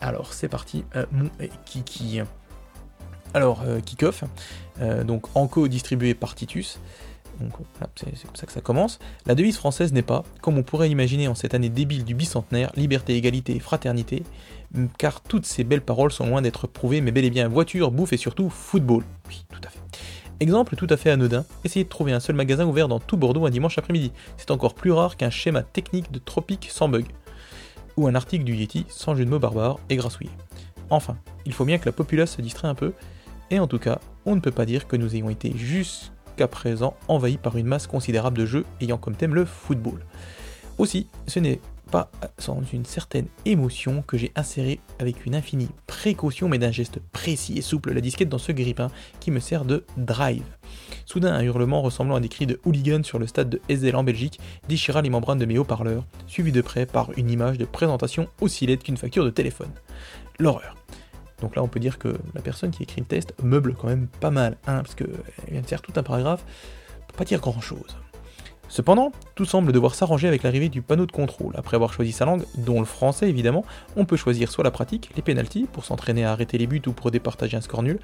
Alors 0.00 0.32
c'est 0.32 0.48
parti, 0.48 0.84
euh, 0.96 1.04
mon 1.12 1.28
Kiki. 1.64 2.22
Alors, 3.34 3.62
euh, 3.66 3.80
Kickoff, 3.80 4.24
euh, 4.80 5.04
donc 5.04 5.36
Anco 5.36 5.68
distribué 5.68 6.14
par 6.14 6.34
Titus. 6.34 6.80
Donc 7.40 7.52
c'est 7.96 8.26
comme 8.26 8.36
ça 8.36 8.46
que 8.46 8.52
ça 8.52 8.60
commence. 8.60 8.98
La 9.26 9.34
devise 9.34 9.56
française 9.56 9.92
n'est 9.92 10.02
pas, 10.02 10.24
comme 10.40 10.58
on 10.58 10.62
pourrait 10.62 10.90
imaginer 10.90 11.28
en 11.28 11.34
cette 11.34 11.54
année 11.54 11.68
débile 11.68 12.04
du 12.04 12.14
bicentenaire, 12.14 12.72
liberté, 12.76 13.16
égalité 13.16 13.60
fraternité, 13.60 14.24
car 14.98 15.20
toutes 15.20 15.46
ces 15.46 15.64
belles 15.64 15.82
paroles 15.82 16.12
sont 16.12 16.26
loin 16.26 16.42
d'être 16.42 16.66
prouvées, 16.66 17.00
mais 17.00 17.12
bel 17.12 17.24
et 17.24 17.30
bien 17.30 17.48
voiture, 17.48 17.90
bouffe 17.90 18.12
et 18.12 18.16
surtout 18.16 18.50
football. 18.50 19.04
Oui, 19.28 19.44
tout 19.50 19.60
à 19.64 19.70
fait. 19.70 19.78
Exemple 20.40 20.76
tout 20.76 20.86
à 20.90 20.96
fait 20.96 21.10
anodin, 21.10 21.44
essayez 21.64 21.84
de 21.84 21.88
trouver 21.88 22.12
un 22.12 22.20
seul 22.20 22.36
magasin 22.36 22.64
ouvert 22.64 22.86
dans 22.86 23.00
tout 23.00 23.16
Bordeaux 23.16 23.46
un 23.46 23.50
dimanche 23.50 23.76
après-midi. 23.78 24.12
C'est 24.36 24.52
encore 24.52 24.74
plus 24.74 24.92
rare 24.92 25.16
qu'un 25.16 25.30
schéma 25.30 25.62
technique 25.62 26.12
de 26.12 26.20
tropique 26.20 26.68
sans 26.70 26.88
bug. 26.88 27.06
Ou 27.96 28.06
un 28.06 28.14
article 28.14 28.44
du 28.44 28.54
Yeti 28.54 28.86
sans 28.88 29.16
jeu 29.16 29.24
de 29.24 29.38
barbare 29.38 29.80
et 29.88 29.96
grassouillé. 29.96 30.30
Enfin, 30.90 31.16
il 31.44 31.52
faut 31.52 31.64
bien 31.64 31.78
que 31.78 31.86
la 31.86 31.92
populace 31.92 32.36
se 32.36 32.42
distrait 32.42 32.68
un 32.68 32.76
peu, 32.76 32.92
et 33.50 33.58
en 33.58 33.66
tout 33.66 33.80
cas, 33.80 33.98
on 34.26 34.36
ne 34.36 34.40
peut 34.40 34.52
pas 34.52 34.64
dire 34.64 34.86
que 34.86 34.96
nous 34.96 35.16
ayons 35.16 35.30
été 35.30 35.52
juste 35.56 36.12
à 36.40 36.48
présent 36.48 36.94
envahi 37.08 37.36
par 37.36 37.56
une 37.56 37.66
masse 37.66 37.86
considérable 37.86 38.38
de 38.38 38.46
jeux 38.46 38.64
ayant 38.80 38.98
comme 38.98 39.16
thème 39.16 39.34
le 39.34 39.44
football. 39.44 40.04
Aussi, 40.78 41.08
ce 41.26 41.40
n'est 41.40 41.60
pas 41.90 42.10
sans 42.38 42.60
une 42.72 42.84
certaine 42.84 43.26
émotion 43.44 44.02
que 44.06 44.18
j'ai 44.18 44.30
inséré 44.36 44.80
avec 44.98 45.26
une 45.26 45.34
infinie 45.34 45.68
précaution 45.86 46.48
mais 46.48 46.58
d'un 46.58 46.70
geste 46.70 47.00
précis 47.12 47.54
et 47.56 47.62
souple 47.62 47.92
la 47.92 48.00
disquette 48.00 48.28
dans 48.28 48.38
ce 48.38 48.52
grippin 48.52 48.90
qui 49.20 49.30
me 49.30 49.40
sert 49.40 49.64
de 49.64 49.84
drive. 49.96 50.44
Soudain, 51.06 51.32
un 51.32 51.42
hurlement 51.42 51.82
ressemblant 51.82 52.16
à 52.16 52.20
des 52.20 52.28
cris 52.28 52.46
de 52.46 52.60
hooligan 52.64 53.02
sur 53.02 53.18
le 53.18 53.26
stade 53.26 53.48
de 53.48 53.60
Ezel 53.68 53.96
en 53.96 54.04
Belgique 54.04 54.38
déchira 54.68 55.02
les 55.02 55.10
membranes 55.10 55.38
de 55.38 55.46
mes 55.46 55.58
haut-parleurs, 55.58 56.04
suivi 56.26 56.52
de 56.52 56.60
près 56.60 56.86
par 56.86 57.10
une 57.16 57.30
image 57.30 57.58
de 57.58 57.64
présentation 57.64 58.28
aussi 58.40 58.66
laide 58.66 58.82
qu'une 58.82 58.96
facture 58.96 59.24
de 59.24 59.30
téléphone. 59.30 59.70
L'horreur. 60.38 60.76
Donc 61.40 61.56
là, 61.56 61.62
on 61.62 61.68
peut 61.68 61.80
dire 61.80 61.98
que 61.98 62.14
la 62.34 62.40
personne 62.40 62.70
qui 62.70 62.82
écrit 62.82 63.00
le 63.00 63.06
test 63.06 63.34
meuble 63.42 63.74
quand 63.74 63.88
même 63.88 64.08
pas 64.20 64.30
mal, 64.30 64.56
hein, 64.66 64.82
parce 64.82 64.94
qu'elle 64.94 65.08
vient 65.50 65.60
de 65.60 65.66
faire 65.66 65.82
tout 65.82 65.92
un 65.96 66.02
paragraphe 66.02 66.44
pour 67.06 67.16
pas 67.16 67.24
dire 67.24 67.40
grand 67.40 67.60
chose. 67.60 67.96
Cependant, 68.68 69.12
tout 69.34 69.46
semble 69.46 69.72
devoir 69.72 69.94
s'arranger 69.94 70.28
avec 70.28 70.42
l'arrivée 70.42 70.68
du 70.68 70.82
panneau 70.82 71.06
de 71.06 71.12
contrôle. 71.12 71.54
Après 71.56 71.74
avoir 71.74 71.92
choisi 71.92 72.12
sa 72.12 72.26
langue, 72.26 72.44
dont 72.58 72.80
le 72.80 72.84
français 72.84 73.28
évidemment, 73.28 73.64
on 73.96 74.04
peut 74.04 74.16
choisir 74.16 74.50
soit 74.50 74.62
la 74.62 74.70
pratique, 74.70 75.10
les 75.16 75.22
pénalties, 75.22 75.66
pour 75.72 75.86
s'entraîner 75.86 76.24
à 76.24 76.32
arrêter 76.32 76.58
les 76.58 76.66
buts 76.66 76.82
ou 76.86 76.92
pour 76.92 77.10
départager 77.10 77.56
un 77.56 77.62
score 77.62 77.82
nul, 77.82 77.98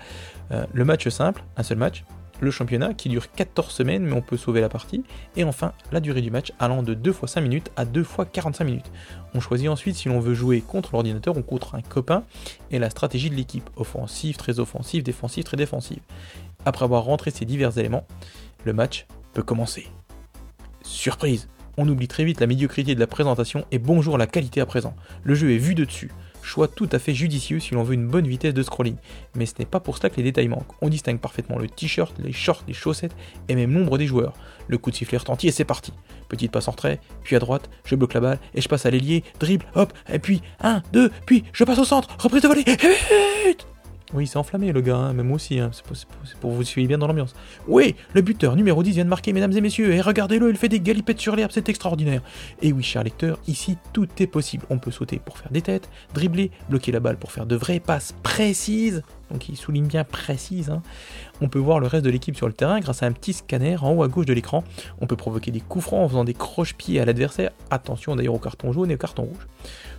euh, 0.53 0.65
le 0.73 0.85
match 0.87 1.07
simple, 1.09 1.45
un 1.59 1.63
seul 1.63 1.77
match, 1.77 2.05
le 2.41 2.51
championnat 2.51 2.95
qui 2.95 3.09
dure 3.09 3.31
14 3.31 3.73
semaines 3.73 4.05
mais 4.05 4.13
on 4.13 4.23
peut 4.23 4.37
sauver 4.37 4.61
la 4.61 4.69
partie, 4.69 5.05
et 5.37 5.45
enfin 5.45 5.73
la 5.93 6.01
durée 6.01 6.21
du 6.21 6.31
match 6.31 6.53
allant 6.59 6.83
de 6.83 6.95
2 6.95 7.13
fois 7.13 7.29
5 7.29 7.41
minutes 7.41 7.71
à 7.77 7.85
2 7.85 8.03
fois 8.03 8.25
45 8.25 8.65
minutes. 8.65 8.91
On 9.35 9.41
choisit 9.41 9.69
ensuite 9.69 9.97
si 9.97 10.09
l'on 10.09 10.21
veut 10.21 10.35
jouer 10.35 10.61
contre 10.61 10.91
l'ordinateur 10.93 11.37
ou 11.37 11.43
contre 11.43 11.75
un 11.75 11.83
copain, 11.83 12.25
et 12.71 12.79
la 12.79 12.91
stratégie 12.91 13.31
de 13.31 13.35
l'équipe, 13.35 13.69
offensive, 13.77 14.37
très 14.37 14.61
offensive, 14.61 15.03
défensive, 15.03 15.45
très 15.45 15.57
défensive. 15.57 16.01
Après 16.65 16.85
avoir 16.85 17.05
rentré 17.05 17.31
ces 17.31 17.45
divers 17.45 17.77
éléments, 17.79 18.07
le 18.65 18.73
match 18.73 19.07
peut 19.33 19.43
commencer. 19.43 19.89
Surprise 20.83 21.49
on 21.77 21.89
oublie 21.89 22.09
très 22.09 22.25
vite 22.25 22.41
la 22.41 22.47
médiocrité 22.47 22.95
de 22.95 23.01
la 23.01 23.07
présentation 23.07 23.65
et 23.73 23.79
bonjour 23.79 24.17
la 24.17 24.27
qualité 24.27 24.61
à 24.61 24.67
présent. 24.67 24.95
Le 25.25 25.35
jeu 25.35 25.53
est 25.53 25.59
vu 25.59 25.75
de 25.75 25.85
dessus. 25.85 26.11
Choix 26.45 26.69
tout 26.69 26.89
à 26.93 26.99
fait 26.99 27.15
judicieux 27.15 27.59
si 27.59 27.73
l'on 27.73 27.83
veut 27.83 27.95
une 27.95 28.07
bonne 28.07 28.29
vitesse 28.29 28.53
de 28.53 28.63
scrolling. 28.63 28.97
Mais 29.35 29.47
ce 29.47 29.55
n'est 29.59 29.65
pas 29.65 29.81
pour 29.81 29.97
cela 29.97 30.11
que 30.11 30.17
les 30.19 30.25
détails 30.25 30.49
manquent. 30.49 30.75
On 30.83 30.91
distingue 30.91 31.19
parfaitement 31.19 31.59
le 31.59 31.69
t-shirt, 31.69 32.15
les 32.19 32.33
shorts, 32.33 32.65
les 32.69 32.75
chaussettes 32.75 33.17
et 33.49 33.55
même 33.55 33.73
l'ombre 33.73 33.97
des 33.97 34.07
joueurs. 34.07 34.35
Le 34.69 34.77
coup 34.77 34.91
de 34.91 34.97
sifflet 34.97 35.17
retentit 35.17 35.49
et 35.49 35.53
c'est 35.53 35.65
parti. 35.65 35.95
Petite 36.29 36.53
passe 36.53 36.69
en 36.69 36.73
retrait, 36.73 37.01
puis 37.23 37.35
à 37.35 37.39
droite, 37.39 37.71
je 37.87 37.97
bloque 37.97 38.13
la 38.13 38.21
balle 38.21 38.39
et 38.55 38.61
je 38.61 38.69
passe 38.69 38.85
à 38.85 38.91
l'ailier, 38.91 39.25
dribble, 39.41 39.65
hop, 39.75 39.95
et 40.13 40.19
puis 40.19 40.43
1, 40.61 40.83
2, 40.93 41.11
puis 41.25 41.45
je 41.53 41.65
passe 41.65 41.79
au 41.79 41.85
centre, 41.85 42.15
reprise 42.19 42.43
de 42.43 42.49
volée, 42.49 42.65
et 42.67 43.57
oui, 44.13 44.27
c'est 44.27 44.37
enflammé 44.37 44.71
le 44.71 44.81
gars, 44.81 44.97
hein, 44.97 45.13
même 45.15 45.33
aussi, 45.33 45.59
hein. 45.59 45.71
c'est 45.73 46.39
pour, 46.39 46.51
vous 46.51 46.63
suivre 46.63 46.89
bien 46.89 46.99
dans 46.99 47.07
l'ambiance. 47.07 47.35
Oui, 47.67 47.97
le 48.13 48.21
buteur 48.21 48.55
numéro 48.55 48.83
10 48.83 48.93
vient 48.93 49.05
de 49.05 49.09
marquer, 49.09 49.33
mesdames 49.33 49.53
et 49.53 49.61
messieurs, 49.61 49.93
et 49.93 50.01
regardez-le, 50.01 50.51
il 50.51 50.57
fait 50.57 50.69
des 50.69 50.81
galipettes 50.81 51.21
sur 51.21 51.35
l'herbe, 51.35 51.51
c'est 51.53 51.69
extraordinaire. 51.69 52.21
Et 52.61 52.73
oui, 52.73 52.83
cher 52.83 53.03
lecteur, 53.03 53.39
ici 53.49 53.79
tout 53.93 54.09
est 54.19 54.27
possible. 54.27 54.67
On 54.69 54.79
peut 54.79 54.91
sauter 54.91 55.19
pour 55.25 55.39
faire 55.39 55.51
des 55.51 55.63
têtes, 55.63 55.89
dribbler, 56.13 56.51
bloquer 56.69 56.93
la 56.93 57.01
balle 57.01 57.17
pour 57.17 57.33
faire 57.33 57.47
de 57.47 57.57
vraies 57.57 57.81
passes 57.81 58.15
précises, 58.23 59.03
donc 59.31 59.49
il 59.49 59.57
souligne 59.57 59.87
bien 59.87 60.05
précise. 60.05 60.71
Hein. 60.71 60.83
On 61.41 61.49
peut 61.49 61.59
voir 61.59 61.81
le 61.81 61.87
reste 61.87 62.05
de 62.05 62.11
l'équipe 62.11 62.37
sur 62.37 62.47
le 62.47 62.53
terrain 62.53 62.81
grâce 62.81 63.03
à 63.03 63.07
un 63.07 63.13
petit 63.13 63.33
scanner 63.33 63.77
en 63.81 63.93
haut 63.93 64.03
à 64.03 64.09
gauche 64.09 64.27
de 64.27 64.33
l'écran. 64.33 64.65
On 65.01 65.07
peut 65.07 65.17
provoquer 65.17 65.51
des 65.51 65.61
coups 65.61 65.85
francs 65.85 66.05
en 66.05 66.09
faisant 66.09 66.25
des 66.25 66.35
croche-pieds 66.35 67.01
à 67.01 67.05
l'adversaire. 67.05 67.51
Attention 67.71 68.17
d'ailleurs 68.17 68.35
au 68.35 68.39
carton 68.39 68.73
jaune 68.73 68.91
et 68.91 68.95
au 68.95 68.99
carton 68.99 69.25
rouge. 69.25 69.47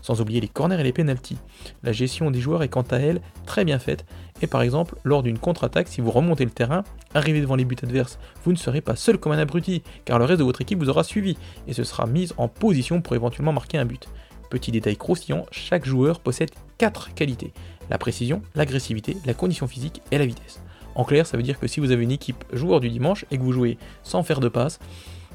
Sans 0.02 0.22
oublier 0.22 0.40
les 0.40 0.48
corners 0.48 0.80
et 0.80 0.84
les 0.84 0.94
penalties. 0.94 1.38
La 1.84 1.92
gestion 1.92 2.32
des 2.32 2.40
joueurs 2.40 2.64
est 2.64 2.70
quant 2.70 2.86
à 2.92 2.98
elle 2.98 3.22
très 3.46 3.66
bien 3.66 3.80
faite. 3.80 4.06
Et 4.42 4.48
par 4.48 4.62
exemple, 4.62 4.96
lors 5.04 5.24
d'une 5.24 5.40
contre-attaque, 5.40 5.88
si 5.88 6.02
vous 6.02 6.12
remontez 6.12 6.46
le 6.46 6.52
terrain, 6.52 6.84
arrivez 7.14 7.42
devant 7.42 7.56
les 7.56 7.66
buts 7.66 7.78
adverses, 7.82 8.20
vous 8.44 8.52
ne 8.52 8.58
serez 8.58 8.82
pas 8.82 8.96
seul 8.96 9.18
comme 9.18 9.32
un 9.32 9.38
abruti, 9.38 9.82
car 10.04 10.20
le 10.20 10.26
reste 10.26 10.40
de 10.40 10.44
votre 10.44 10.62
équipe 10.62 10.80
vous 10.80 10.90
aura 10.90 11.04
suivi 11.04 11.38
et 11.68 11.74
se 11.74 11.84
sera 11.84 12.06
mise 12.06 12.34
en 12.38 12.50
position 12.50 13.02
pour 13.02 13.16
éventuellement 13.16 13.54
marquer 13.54 13.78
un 13.78 13.86
but. 13.86 14.10
Petit 14.50 14.72
détail 14.72 14.98
croustillant, 14.98 15.46
chaque 15.52 15.86
joueur 15.86 16.20
possède 16.20 16.52
4 16.78 17.14
qualités 17.14 17.54
la 17.90 17.98
précision, 17.98 18.42
l'agressivité, 18.56 19.18
la 19.26 19.34
condition 19.34 19.68
physique 19.68 20.02
et 20.12 20.18
la 20.18 20.26
vitesse. 20.26 20.62
En 20.96 21.04
clair, 21.04 21.28
ça 21.28 21.38
veut 21.38 21.44
dire 21.44 21.60
que 21.60 21.68
si 21.68 21.80
vous 21.80 21.92
avez 21.92 22.04
une 22.04 22.12
équipe 22.12 22.44
joueur 22.54 22.80
du 22.80 22.90
dimanche 22.90 23.26
et 23.30 23.38
que 23.38 23.44
vous 23.44 23.52
jouez 23.52 23.78
sans 24.04 24.24
faire 24.24 24.40
de 24.40 24.48
passe, 24.48 24.80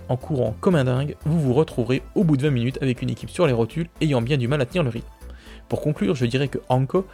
en 0.08 0.16
courant 0.16 0.56
comme 0.60 0.74
un 0.74 0.84
dingue, 0.84 1.16
vous 1.24 1.40
vous 1.40 1.54
retrouverez 1.54 2.02
au 2.14 2.24
bout 2.24 2.36
de 2.36 2.42
20 2.42 2.50
minutes 2.50 2.78
avec 2.82 3.02
une 3.02 3.10
équipe 3.10 3.30
sur 3.30 3.46
les 3.46 3.52
rotules 3.52 3.88
ayant 4.00 4.22
bien 4.22 4.38
du 4.38 4.48
mal 4.48 4.60
à 4.60 4.66
tenir 4.66 4.82
le 4.82 4.90
rythme. 4.90 5.08
Pour 5.68 5.80
conclure, 5.80 6.16
je 6.16 6.26
dirais 6.26 6.48
que 6.48 6.58
Anko 6.68 7.06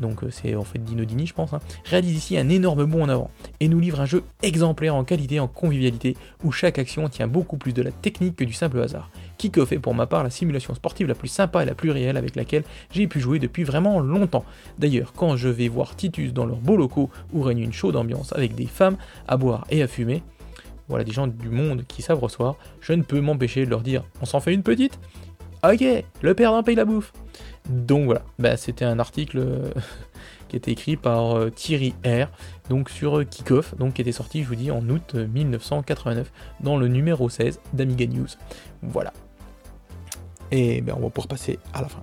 donc 0.00 0.24
euh, 0.24 0.30
c'est 0.30 0.54
en 0.54 0.64
fait 0.64 0.82
Dino 0.82 1.04
Dini 1.04 1.26
je 1.26 1.34
pense, 1.34 1.52
hein, 1.52 1.60
réalise 1.84 2.16
ici 2.16 2.38
un 2.38 2.48
énorme 2.48 2.84
bond 2.84 3.04
en 3.04 3.08
avant 3.08 3.30
et 3.60 3.68
nous 3.68 3.78
livre 3.78 4.00
un 4.00 4.06
jeu 4.06 4.24
exemplaire 4.42 4.94
en 4.94 5.04
qualité 5.04 5.40
en 5.40 5.48
convivialité 5.48 6.16
où 6.44 6.52
chaque 6.52 6.78
action 6.78 7.08
tient 7.08 7.26
beaucoup 7.26 7.56
plus 7.56 7.72
de 7.72 7.82
la 7.82 7.92
technique 7.92 8.36
que 8.36 8.44
du 8.44 8.52
simple 8.52 8.80
hasard. 8.80 9.10
Kickoff 9.38 9.72
est 9.72 9.78
pour 9.78 9.94
ma 9.94 10.06
part 10.06 10.24
la 10.24 10.30
simulation 10.30 10.74
sportive 10.74 11.06
la 11.06 11.14
plus 11.14 11.28
sympa 11.28 11.62
et 11.62 11.66
la 11.66 11.74
plus 11.74 11.90
réelle 11.90 12.16
avec 12.16 12.36
laquelle 12.36 12.64
j'ai 12.90 13.06
pu 13.06 13.20
jouer 13.20 13.38
depuis 13.38 13.64
vraiment 13.64 14.00
longtemps. 14.00 14.44
D'ailleurs, 14.78 15.12
quand 15.14 15.36
je 15.36 15.48
vais 15.48 15.68
voir 15.68 15.96
Titus 15.96 16.32
dans 16.32 16.46
leurs 16.46 16.58
beaux 16.58 16.76
locaux 16.76 17.10
où 17.32 17.42
règne 17.42 17.60
une 17.60 17.72
chaude 17.72 17.96
ambiance 17.96 18.32
avec 18.32 18.54
des 18.54 18.66
femmes 18.66 18.96
à 19.28 19.36
boire 19.36 19.66
et 19.70 19.82
à 19.82 19.88
fumer, 19.88 20.22
voilà 20.88 21.04
des 21.04 21.12
gens 21.12 21.26
du 21.26 21.48
monde 21.48 21.84
qui 21.86 22.02
savent 22.02 22.18
recevoir, 22.18 22.56
je 22.80 22.92
ne 22.92 23.02
peux 23.02 23.20
m'empêcher 23.20 23.64
de 23.64 23.70
leur 23.70 23.80
dire 23.80 24.02
on 24.20 24.26
s'en 24.26 24.40
fait 24.40 24.52
une 24.52 24.62
petite? 24.62 24.98
Ok, 25.62 25.84
le 26.22 26.34
père 26.34 26.52
d'un 26.52 26.62
paye 26.62 26.74
la 26.74 26.84
bouffe. 26.84 27.12
Donc 27.68 28.06
voilà, 28.06 28.22
bah, 28.38 28.56
c'était 28.56 28.84
un 28.84 28.98
article 28.98 29.38
euh, 29.38 29.70
qui 30.48 30.56
était 30.56 30.72
écrit 30.72 30.96
par 30.96 31.36
euh, 31.36 31.50
Thierry 31.50 31.94
R, 32.04 32.28
donc 32.68 32.90
sur 32.90 33.18
euh, 33.18 33.24
Kickoff, 33.24 33.76
donc 33.76 33.94
qui 33.94 34.02
était 34.02 34.12
sorti, 34.12 34.42
je 34.42 34.48
vous 34.48 34.56
dis, 34.56 34.70
en 34.70 34.88
août 34.88 35.14
1989, 35.14 36.32
dans 36.60 36.76
le 36.76 36.88
numéro 36.88 37.28
16 37.28 37.60
d'Amiga 37.72 38.06
News. 38.06 38.28
Voilà. 38.82 39.12
Et 40.50 40.80
ben, 40.80 40.94
on 40.96 41.02
va 41.02 41.10
pouvoir 41.10 41.28
passer 41.28 41.58
à 41.72 41.82
la 41.82 41.88
fin. 41.88 42.02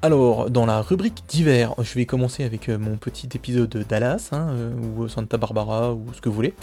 Alors, 0.00 0.48
dans 0.48 0.64
la 0.64 0.80
rubrique 0.80 1.24
d'hiver, 1.28 1.74
je 1.82 1.92
vais 1.94 2.06
commencer 2.06 2.44
avec 2.44 2.68
mon 2.68 2.96
petit 2.96 3.28
épisode 3.34 3.84
Dallas, 3.88 4.28
hein, 4.30 4.54
ou 4.96 5.08
Santa 5.08 5.36
Barbara, 5.36 5.92
ou 5.92 6.06
ce 6.14 6.20
que 6.20 6.28
vous 6.28 6.36
voulez. 6.36 6.54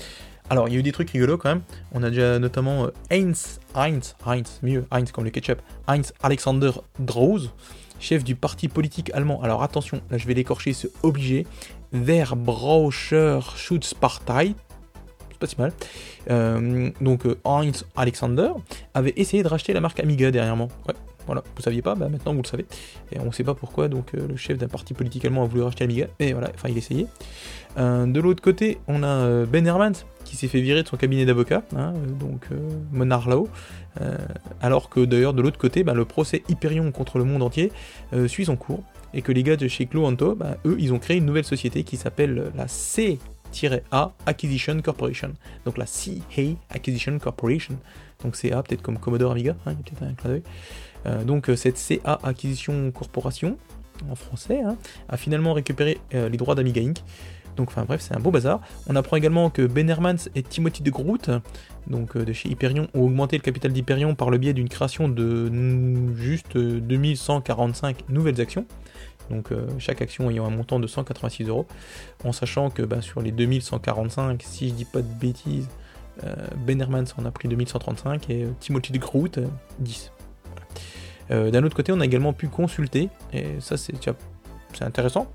Alors, 0.50 0.68
il 0.68 0.74
y 0.74 0.78
a 0.78 0.80
eu 0.80 0.84
des 0.84 0.92
trucs 0.92 1.10
rigolos 1.10 1.38
quand 1.38 1.50
même. 1.50 1.62
On 1.92 2.04
a 2.04 2.10
déjà 2.10 2.38
notamment 2.38 2.86
euh, 2.86 2.90
Heinz, 3.12 3.60
Heinz, 3.74 4.16
Heinz, 4.26 4.60
mieux, 4.62 4.86
Heinz 4.92 5.12
comme 5.12 5.24
le 5.24 5.32
ketchup, 5.32 5.62
Heinz 5.88 6.14
Alexander 6.22 6.72
Drose, 7.00 7.52
chef 8.00 8.24
du 8.24 8.36
parti 8.36 8.68
politique 8.68 9.12
allemand. 9.14 9.42
Alors 9.42 9.64
attention, 9.64 10.02
là 10.12 10.18
je 10.18 10.28
vais 10.28 10.36
l'écorcher, 10.36 10.74
c'est 10.74 10.92
obligé. 11.02 11.48
Verbraucher 11.92 13.40
Schutzpartei, 13.56 14.54
c'est 15.32 15.40
pas 15.40 15.48
si 15.48 15.56
mal. 15.58 15.74
Euh, 16.30 16.92
donc 17.02 17.26
euh, 17.26 17.40
Heinz 17.44 17.86
Alexander 17.96 18.50
avait 18.94 19.14
essayé 19.16 19.42
de 19.42 19.48
racheter 19.48 19.74
la 19.74 19.82
marque 19.82 20.00
Amiga 20.00 20.30
dernièrement. 20.30 20.68
Ouais, 20.88 20.94
Voilà, 21.26 21.44
vous 21.56 21.62
saviez 21.62 21.82
pas, 21.82 21.96
bah 21.96 22.08
maintenant 22.10 22.34
vous 22.34 22.42
le 22.42 22.48
savez. 22.48 22.66
Et 23.12 23.20
on 23.20 23.26
ne 23.26 23.32
sait 23.32 23.44
pas 23.44 23.56
pourquoi, 23.56 23.88
donc 23.88 24.14
le 24.14 24.36
chef 24.38 24.58
d'un 24.58 24.68
parti 24.68 24.94
politique 24.94 25.26
allemand 25.26 25.44
a 25.44 25.48
voulu 25.48 25.64
racheter 25.64 25.84
Amiga, 25.84 26.08
et 26.20 26.34
voilà, 26.34 26.52
enfin 26.54 26.70
il 26.70 26.78
essayait. 26.78 27.08
de 27.78 28.20
l'autre 28.20 28.42
côté, 28.42 28.78
on 28.88 29.04
a 29.04 29.46
Ben 29.46 29.66
Hermans 29.66 30.06
qui 30.24 30.36
s'est 30.36 30.48
fait 30.48 30.62
virer 30.62 30.84
de 30.84 30.88
son 30.88 30.98
cabinet 30.98 31.26
d'avocat, 31.26 31.64
hein, 31.76 31.94
donc 32.20 32.48
Monard 32.92 33.30
Lao, 33.30 33.48
alors 34.62 34.90
que 34.90 35.04
d'ailleurs 35.06 35.34
de 35.34 35.42
l'autre 35.42 35.58
côté, 35.58 35.84
bah, 35.84 35.94
le 35.94 36.06
procès 36.06 36.44
Hyperion 36.50 36.92
contre 36.92 37.18
le 37.18 37.24
monde 37.24 37.42
entier 37.42 37.72
suit 38.28 38.46
son 38.46 38.56
cours, 38.56 38.84
et 39.14 39.22
que 39.22 39.32
les 39.32 39.44
gars 39.44 39.56
de 39.56 39.68
chez 39.68 39.86
Cloanto, 39.86 40.36
bah, 40.36 40.58
eux, 40.66 40.76
ils 40.78 40.94
ont 40.94 41.00
créé 41.00 41.18
une 41.18 41.26
nouvelle 41.26 41.46
société 41.46 41.84
qui 41.84 41.96
s'appelle 41.96 42.52
la 42.56 42.68
C-A 42.68 44.12
Acquisition 44.26 44.82
Corporation. 44.82 45.32
Donc 45.64 45.78
la 45.78 45.86
CA 45.86 46.42
Acquisition 46.70 47.18
Corporation. 47.18 47.76
Donc 48.24 48.36
CA, 48.36 48.62
peut-être 48.62 48.82
comme 48.82 48.98
Commodore 48.98 49.32
Amiga, 49.32 49.56
hein, 49.66 49.72
a 49.72 49.76
peut-être 49.76 50.04
un 50.04 50.14
clin 50.16 50.30
d'œil. 50.32 50.44
Euh, 51.06 51.24
donc 51.24 51.50
euh, 51.50 51.56
cette 51.56 51.78
CA 51.78 52.20
Acquisition 52.24 52.92
Corporation, 52.92 53.58
en 54.10 54.16
français, 54.16 54.62
hein, 54.62 54.78
a 55.10 55.18
finalement 55.18 55.54
récupéré 55.54 56.00
euh, 56.14 56.30
les 56.30 56.38
droits 56.38 56.56
d'Amiga 56.56 56.82
Inc. 56.82 56.98
Donc 57.56 57.70
enfin 57.70 57.86
bref, 57.86 58.02
c'est 58.02 58.14
un 58.14 58.20
beau 58.20 58.32
bazar. 58.32 58.60
On 58.88 58.96
apprend 58.98 59.16
également 59.16 59.50
que 59.50 59.62
Ben 59.66 59.90
Hermans 59.90 60.28
et 60.36 60.44
Timothy 60.44 60.84
de 60.84 60.92
Groot, 60.92 61.30
donc 61.88 62.18
de 62.18 62.34
chez 62.34 62.50
Hyperion, 62.50 62.90
ont 62.94 63.04
augmenté 63.04 63.38
le 63.38 63.42
capital 63.42 63.72
d'Hyperion 63.72 64.14
par 64.14 64.30
le 64.30 64.38
biais 64.38 64.52
d'une 64.52 64.68
création 64.68 65.08
de 65.08 65.50
juste 66.18 66.58
2145 66.58 68.10
nouvelles 68.10 68.42
actions 68.42 68.66
donc 69.32 69.50
chaque 69.80 70.04
action 70.04 70.30
ayant 70.30 70.46
un 70.46 70.52
montant 70.52 70.80
de 70.80 70.86
186 70.86 71.48
euros, 71.48 71.66
en 72.24 72.32
sachant 72.32 72.70
que 72.70 72.84
bah, 72.84 73.02
sur 73.02 73.24
les 73.24 73.32
2145, 73.32 74.44
si 74.44 74.70
je 74.70 74.74
dis 74.76 74.86
pas 74.86 75.02
de 75.02 75.08
bêtises, 75.20 75.68
Ben 76.58 76.80
Hermans 76.80 77.06
en 77.18 77.26
a 77.26 77.32
pris 77.32 77.48
2135 77.48 78.30
et 78.30 78.46
Timothy 78.60 78.92
de 78.92 79.00
Groot 79.00 79.40
10. 79.80 80.12
D'un 81.30 81.64
autre 81.64 81.76
côté, 81.76 81.92
on 81.92 82.00
a 82.00 82.06
également 82.06 82.34
pu 82.34 82.48
consulter, 82.48 83.10
et 83.34 83.46
ça 83.60 83.78
c'est 83.78 83.94
intéressant, 84.82 85.32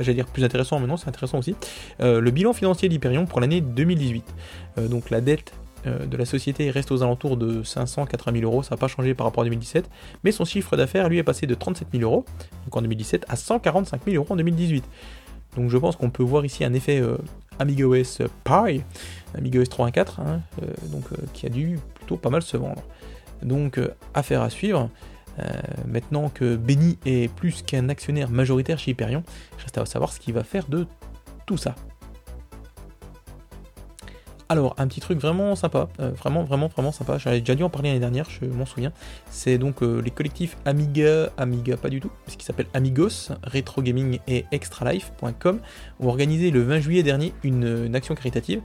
j'allais 0.00 0.14
dire 0.14 0.26
plus 0.26 0.44
intéressant, 0.44 0.78
mais 0.78 0.86
non, 0.86 0.96
c'est 0.96 1.08
intéressant 1.08 1.38
aussi, 1.38 1.54
le 2.00 2.30
bilan 2.30 2.52
financier 2.52 2.88
d'Hyperion 2.88 3.24
pour 3.24 3.40
l'année 3.40 3.60
2018. 3.60 4.24
donc 4.90 5.08
la 5.08 5.20
dette 5.20 5.52
euh, 5.86 6.06
de 6.06 6.16
la 6.16 6.24
société 6.24 6.70
reste 6.70 6.92
aux 6.92 7.02
alentours 7.02 7.36
de 7.36 7.64
580 7.64 8.38
000 8.38 8.50
euros, 8.50 8.62
ça 8.62 8.74
n'a 8.74 8.76
pas 8.76 8.86
changé 8.86 9.14
par 9.14 9.26
rapport 9.26 9.42
à 9.42 9.44
2017, 9.44 9.90
mais 10.22 10.30
son 10.30 10.44
chiffre 10.44 10.76
d'affaires 10.76 11.08
lui 11.08 11.18
est 11.18 11.24
passé 11.24 11.46
de 11.48 11.54
37 11.54 11.88
000 11.92 12.04
euros 12.04 12.24
donc 12.64 12.76
en 12.76 12.82
2017 12.82 13.24
à 13.28 13.34
145 13.34 14.00
000 14.04 14.16
euros 14.16 14.26
en 14.30 14.36
2018. 14.36 14.84
Donc 15.56 15.70
je 15.70 15.78
pense 15.78 15.96
qu'on 15.96 16.10
peut 16.10 16.22
voir 16.22 16.44
ici 16.44 16.64
un 16.64 16.72
effet 16.72 17.00
euh, 17.00 17.16
AmigaOS 17.58 18.28
Pi, 18.44 18.82
AmigaOS 19.36 19.64
3.4, 19.64 20.20
hein, 20.20 20.40
euh, 20.62 20.66
donc, 20.92 21.04
qui 21.32 21.46
a 21.46 21.48
dû 21.48 21.80
plutôt 21.94 22.16
pas 22.16 22.30
mal 22.30 22.42
se 22.42 22.56
vendre. 22.56 22.82
Donc 23.42 23.80
affaire 24.14 24.42
à 24.42 24.50
suivre. 24.50 24.88
Maintenant 25.86 26.28
que 26.28 26.56
Benny 26.56 26.98
est 27.06 27.32
plus 27.34 27.62
qu'un 27.62 27.88
actionnaire 27.88 28.30
majoritaire 28.30 28.78
chez 28.78 28.92
Hyperion, 28.92 29.22
reste 29.58 29.78
à 29.78 29.86
savoir 29.86 30.12
ce 30.12 30.20
qu'il 30.20 30.34
va 30.34 30.44
faire 30.44 30.66
de 30.68 30.86
tout 31.46 31.56
ça. 31.56 31.74
Alors, 34.52 34.74
un 34.76 34.86
petit 34.86 35.00
truc 35.00 35.18
vraiment 35.18 35.56
sympa, 35.56 35.88
euh, 35.98 36.10
vraiment, 36.10 36.44
vraiment, 36.44 36.68
vraiment 36.68 36.92
sympa. 36.92 37.16
J'avais 37.16 37.40
déjà 37.40 37.54
dû 37.54 37.62
en 37.62 37.70
parler 37.70 37.88
l'année 37.88 38.00
dernière, 38.00 38.26
je 38.28 38.44
m'en 38.44 38.66
souviens. 38.66 38.92
C'est 39.30 39.56
donc 39.56 39.82
euh, 39.82 40.02
les 40.02 40.10
collectifs 40.10 40.58
Amiga, 40.66 41.30
Amiga 41.38 41.78
pas 41.78 41.88
du 41.88 42.00
tout, 42.00 42.10
ce 42.26 42.36
qui 42.36 42.44
s'appelle 42.44 42.66
Amigos, 42.74 43.30
Retro 43.44 43.80
Gaming 43.80 44.18
et 44.28 44.44
ExtraLife.com, 44.52 45.60
ont 46.00 46.06
organisé 46.06 46.50
le 46.50 46.60
20 46.60 46.80
juillet 46.80 47.02
dernier 47.02 47.32
une, 47.42 47.94
action 47.94 48.14
caritative, 48.14 48.60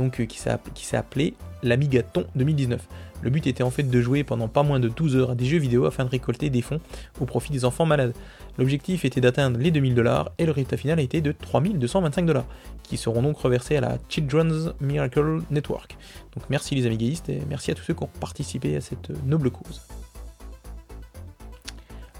euh, 0.00 0.24
qui 0.24 0.38
s'est 0.38 0.96
appelée 0.96 1.34
l'Amigaton 1.62 2.24
2019. 2.34 2.80
Le 3.22 3.30
but 3.30 3.46
était 3.46 3.62
en 3.62 3.70
fait 3.70 3.82
de 3.82 4.00
jouer 4.00 4.24
pendant 4.24 4.48
pas 4.48 4.62
moins 4.62 4.80
de 4.80 4.88
12 4.88 5.16
heures 5.16 5.30
à 5.32 5.34
des 5.34 5.44
jeux 5.44 5.58
vidéo 5.58 5.84
afin 5.84 6.04
de 6.04 6.10
récolter 6.10 6.48
des 6.48 6.62
fonds 6.62 6.80
au 7.20 7.26
profit 7.26 7.52
des 7.52 7.64
enfants 7.66 7.84
malades. 7.84 8.14
L'objectif 8.56 9.04
était 9.04 9.20
d'atteindre 9.20 9.58
les 9.58 9.70
2000 9.70 9.94
dollars 9.94 10.30
et 10.38 10.46
le 10.46 10.52
résultat 10.52 10.78
final 10.78 10.98
a 10.98 11.02
été 11.02 11.20
de 11.20 11.32
3225 11.32 12.24
dollars, 12.24 12.46
qui 12.82 12.96
seront 12.96 13.22
donc 13.22 13.38
reversés 13.38 13.76
à 13.76 13.80
la 13.82 13.98
Children's 14.08 14.70
Miracle 14.80 15.40
Network. 15.50 15.96
Donc 16.34 16.44
merci 16.48 16.74
les 16.74 16.86
amigaïstes 16.86 17.28
et 17.28 17.42
merci 17.48 17.70
à 17.70 17.74
tous 17.74 17.82
ceux 17.82 17.94
qui 17.94 18.02
ont 18.02 18.10
participé 18.20 18.76
à 18.76 18.80
cette 18.80 19.10
noble 19.26 19.50
cause. 19.50 19.82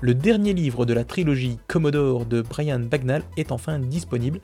Le 0.03 0.15
dernier 0.15 0.55
livre 0.55 0.87
de 0.87 0.95
la 0.95 1.05
trilogie 1.05 1.59
Commodore 1.67 2.25
de 2.25 2.41
Brian 2.41 2.81
Bagnall 2.81 3.23
est 3.37 3.53
enfin 3.53 3.79
disponible. 3.79 4.41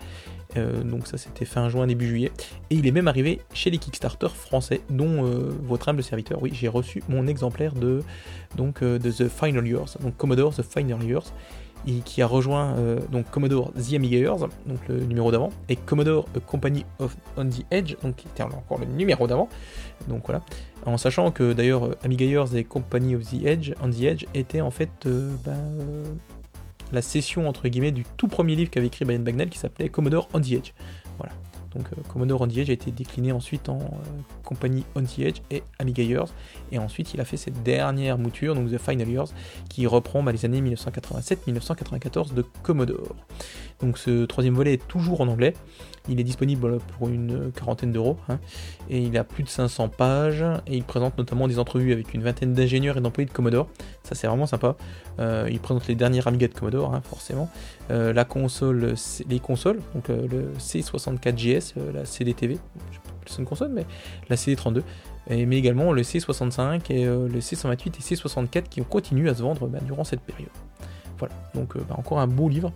Euh, 0.57 0.83
donc 0.83 1.07
ça 1.07 1.19
c'était 1.19 1.45
fin 1.45 1.69
juin, 1.69 1.87
début 1.87 2.07
juillet. 2.07 2.33
Et 2.71 2.77
il 2.77 2.87
est 2.87 2.93
même 2.93 3.09
arrivé 3.09 3.41
chez 3.53 3.71
les 3.71 3.79
Kickstarter 3.79 4.29
français, 4.29 4.81
dont 4.91 5.25
euh, 5.25 5.51
votre 5.63 5.89
humble 5.89 6.03
serviteur. 6.03 6.43
Oui, 6.43 6.51
j'ai 6.53 6.69
reçu 6.69 7.03
mon 7.09 7.27
exemplaire 7.27 7.75
de, 7.75 8.03
donc, 8.57 8.83
euh, 8.83 8.99
de 8.99 9.11
The 9.11 9.29
Final 9.29 9.67
Years, 9.67 9.97
donc 10.01 10.17
Commodore 10.17 10.55
The 10.55 10.63
Final 10.63 11.03
Years 11.03 11.33
qui 12.05 12.21
a 12.21 12.27
rejoint 12.27 12.75
donc 13.13 13.31
Commodore 13.31 13.71
The 13.75 13.95
Amiga 13.95 14.17
Years, 14.17 14.39
donc 14.67 14.79
le 14.89 15.05
numéro 15.05 15.31
d'avant, 15.31 15.51
et 15.69 15.77
Commodore 15.77 16.27
Company 16.45 16.85
of 16.99 17.17
On 17.37 17.49
the 17.49 17.65
Edge, 17.71 17.95
donc 18.03 18.17
qui 18.17 18.27
était 18.27 18.43
encore 18.43 18.81
le 18.81 18.87
numéro 18.87 19.29
d'avant. 19.29 19.49
Donc 20.09 20.23
voilà, 20.27 20.43
en 20.85 20.97
sachant 20.97 21.31
que 21.31 21.53
d'ailleurs 21.53 21.91
Amiga 22.03 22.25
Years 22.25 22.57
et 22.57 22.65
Company 22.65 23.15
of 23.15 23.23
the 23.31 23.45
Edge, 23.45 23.73
On 23.81 23.89
the 23.89 24.03
Edge 24.03 24.25
étaient 24.35 24.63
en 24.63 24.73
fait 24.73 24.91
ben, 25.05 25.63
la 26.93 27.03
session 27.03 27.49
entre 27.49 27.69
guillemets 27.69 27.93
du 27.93 28.05
tout 28.17 28.29
premier 28.29 28.55
livre 28.55 28.71
qu'avait 28.71 28.87
écrit 28.87 29.05
Brian 29.05 29.21
Bagnell 29.21 29.49
qui 29.49 29.59
s'appelait 29.59 29.89
Commodore 29.89 30.29
On 30.35 30.41
the 30.41 30.53
Edge. 30.53 30.73
Voilà. 31.19 31.33
Donc 31.77 31.87
euh, 31.93 32.03
Commodore 32.11 32.41
On 32.41 32.49
the 32.49 32.57
Edge 32.57 32.71
a 32.71 32.73
été 32.73 32.91
décliné 32.91 33.33
ensuite 33.33 33.69
en 33.69 33.79
euh, 33.79 33.83
compagnie 34.45 34.85
On 34.95 35.03
the 35.03 35.19
Edge 35.19 35.41
et 35.51 35.63
Amiga 35.79 36.03
Years. 36.03 36.29
Et 36.73 36.79
ensuite 36.79 37.13
il 37.13 37.21
a 37.21 37.25
fait 37.25 37.37
cette 37.37 37.63
dernière 37.63 38.19
mouture, 38.19 38.55
donc 38.55 38.71
The 38.71 38.79
Final 38.79 39.09
Years, 39.09 39.29
qui 39.69 39.87
reprend 39.87 40.23
bah, 40.23 40.33
les 40.33 40.45
années 40.45 40.63
1987-1994 40.63 42.35
de 42.35 42.45
Commodore. 42.63 43.15
Donc 43.81 43.99
ce 43.99 44.25
troisième 44.25 44.55
volet 44.55 44.75
est 44.75 44.89
toujours 44.89 45.21
en 45.21 45.29
anglais. 45.29 45.53
Il 46.09 46.21
est 46.21 46.25
disponible 46.25 46.79
pour 46.97 47.09
une 47.09 47.51
quarantaine 47.53 47.93
d'euros 47.93 48.17
hein. 48.29 48.39
et 48.89 49.01
il 49.01 49.19
a 49.19 49.25
plus 49.25 49.43
de 49.43 49.49
500 49.49 49.89
pages 49.89 50.45
et 50.67 50.77
il 50.77 50.85
présente 50.85 51.19
notamment 51.19 51.49
des 51.49 51.59
entrevues 51.59 51.93
avec 51.93 52.15
une 52.15 52.23
vingtaine 52.23 52.53
d'ingénieurs 52.55 52.97
et 52.97 53.01
d'employés 53.01 53.27
de 53.27 53.33
Commodore. 53.33 53.69
Ça 54.07 54.15
c'est 54.15 54.29
vraiment 54.29 54.47
sympa. 54.47 54.77
Euh, 55.19 55.49
il 55.51 55.59
présente 55.59 55.89
les 55.89 55.97
derniers 55.97 56.27
Amiga 56.27 56.47
de 56.47 56.55
Commodore, 56.55 56.95
hein, 56.95 57.03
forcément. 57.05 57.51
Euh, 57.91 58.13
la 58.13 58.25
console, 58.25 58.95
les 59.29 59.41
consoles, 59.41 59.81
donc 59.95 60.11
euh, 60.11 60.29
le 60.29 60.53
C64GS, 60.61 61.75
la 61.93 62.05
CDTV, 62.05 62.59
c'est 63.27 63.39
une 63.39 63.45
console, 63.45 63.71
mais 63.73 63.85
la 64.29 64.37
CD32, 64.37 64.83
mais 65.29 65.59
également 65.59 65.93
le 65.93 66.03
C65 66.03 66.93
et 66.93 67.07
le 67.07 67.41
C128 67.41 67.87
et 67.89 68.15
C64 68.15 68.63
qui 68.69 68.81
ont 68.81 68.85
continué 68.85 69.29
à 69.29 69.35
se 69.35 69.43
vendre 69.43 69.67
bah, 69.67 69.81
durant 69.83 70.05
cette 70.05 70.21
période. 70.21 70.51
Voilà, 71.19 71.35
donc 71.55 71.77
bah, 71.77 71.97
encore 71.99 72.21
un 72.21 72.29
beau 72.29 72.49
livre. 72.49 72.73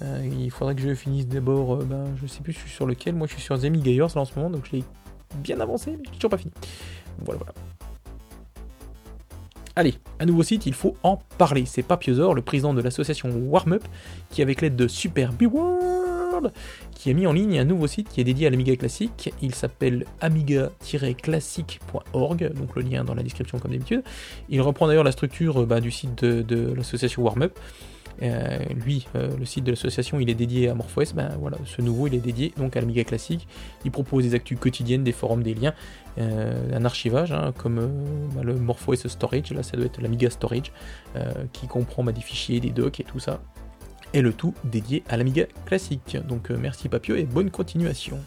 il 0.00 0.50
faudrait 0.50 0.74
que 0.74 0.82
je 0.82 0.94
finisse 0.96 1.28
d'abord, 1.28 1.76
bah, 1.84 2.04
je 2.20 2.26
sais 2.26 2.40
plus 2.40 2.54
sur 2.54 2.86
lequel, 2.86 3.14
moi 3.14 3.28
je 3.28 3.34
suis 3.34 3.42
sur 3.42 3.56
The 3.60 3.66
Amiga 3.66 4.04
en 4.04 4.24
ce 4.24 4.34
moment, 4.36 4.50
donc 4.50 4.66
je 4.66 4.78
l'ai 4.78 4.84
bien 5.36 5.60
avancé, 5.60 5.92
mais 5.92 6.02
je 6.06 6.16
toujours 6.16 6.30
pas 6.30 6.38
fini. 6.38 6.52
Voilà, 7.20 7.38
voilà. 7.38 7.71
Allez, 9.74 9.94
un 10.20 10.26
nouveau 10.26 10.42
site, 10.42 10.66
il 10.66 10.74
faut 10.74 10.98
en 11.02 11.16
parler. 11.38 11.64
C'est 11.64 11.82
Papiosor, 11.82 12.34
le 12.34 12.42
président 12.42 12.74
de 12.74 12.82
l'association 12.82 13.30
Warmup, 13.30 13.82
qui 14.30 14.42
avec 14.42 14.60
l'aide 14.60 14.76
de 14.76 14.86
Super 14.86 15.30
World, 15.40 16.52
qui 16.94 17.08
a 17.08 17.14
mis 17.14 17.26
en 17.26 17.32
ligne 17.32 17.58
un 17.58 17.64
nouveau 17.64 17.86
site 17.86 18.10
qui 18.10 18.20
est 18.20 18.24
dédié 18.24 18.46
à 18.46 18.50
l'Amiga 18.50 18.76
classique. 18.76 19.32
Il 19.40 19.54
s'appelle 19.54 20.04
amiga-classique.org, 20.20 22.52
donc 22.52 22.76
le 22.76 22.82
lien 22.82 23.02
dans 23.02 23.14
la 23.14 23.22
description 23.22 23.58
comme 23.58 23.70
d'habitude. 23.70 24.02
Il 24.50 24.60
reprend 24.60 24.88
d'ailleurs 24.88 25.04
la 25.04 25.12
structure 25.12 25.66
bah, 25.66 25.80
du 25.80 25.90
site 25.90 26.22
de, 26.22 26.42
de 26.42 26.74
l'association 26.74 27.22
Warmup. 27.22 27.58
Euh, 28.22 28.58
lui, 28.84 29.06
euh, 29.16 29.36
le 29.36 29.44
site 29.44 29.64
de 29.64 29.70
l'association, 29.70 30.20
il 30.20 30.28
est 30.28 30.34
dédié 30.34 30.68
à 30.68 30.74
MorphOS. 30.74 31.14
Ben 31.14 31.36
voilà, 31.40 31.56
ce 31.64 31.80
nouveau, 31.80 32.06
il 32.06 32.14
est 32.14 32.20
dédié 32.20 32.52
donc 32.56 32.76
à 32.76 32.80
l'Amiga 32.80 33.04
classique. 33.04 33.46
Il 33.84 33.90
propose 33.90 34.24
des 34.24 34.34
actus 34.34 34.58
quotidiennes, 34.58 35.04
des 35.04 35.12
forums, 35.12 35.42
des 35.42 35.54
liens, 35.54 35.74
euh, 36.18 36.76
un 36.76 36.84
archivage 36.84 37.32
hein, 37.32 37.52
comme 37.56 37.90
ben, 38.34 38.42
le 38.42 38.54
MorphOS 38.54 39.08
Storage. 39.08 39.52
Là, 39.52 39.62
ça 39.62 39.76
doit 39.76 39.86
être 39.86 40.00
l'Amiga 40.00 40.30
Storage 40.30 40.72
qui 41.52 41.66
comprend 41.66 42.04
ben, 42.04 42.12
des 42.12 42.20
fichiers, 42.20 42.60
des 42.60 42.70
docs 42.70 43.00
et 43.00 43.04
tout 43.04 43.18
ça. 43.18 43.40
Et 44.14 44.20
le 44.20 44.32
tout 44.32 44.54
dédié 44.64 45.02
à 45.08 45.16
l'Amiga 45.16 45.44
classique. 45.64 46.18
Donc 46.28 46.50
merci 46.50 46.88
Papio 46.88 47.16
et 47.16 47.24
bonne 47.24 47.50
continuation. 47.50 48.18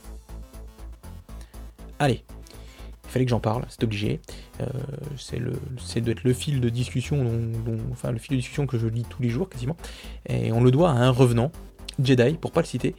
Allez, 1.99 2.23
il 3.05 3.11
fallait 3.11 3.25
que 3.25 3.31
j'en 3.31 3.39
parle, 3.39 3.63
c'est 3.69 3.83
obligé. 3.83 4.19
Euh, 4.61 4.65
c'est 5.17 5.37
le, 5.37 5.53
être 6.09 6.23
fil 6.33 6.61
de 6.61 6.69
discussion, 6.69 7.23
le 7.23 8.17
fil 8.17 8.31
de 8.31 8.35
discussion 8.35 8.67
que 8.67 8.77
je 8.77 8.87
lis 8.87 9.05
tous 9.09 9.21
les 9.21 9.29
jours 9.29 9.49
quasiment. 9.49 9.77
Et 10.27 10.51
on 10.51 10.61
le 10.61 10.71
doit 10.71 10.89
à 10.89 10.95
un 10.95 11.11
revenant, 11.11 11.51
Jedi, 12.03 12.33
pour 12.33 12.51
pas 12.51 12.61
le 12.61 12.65
citer, 12.65 12.95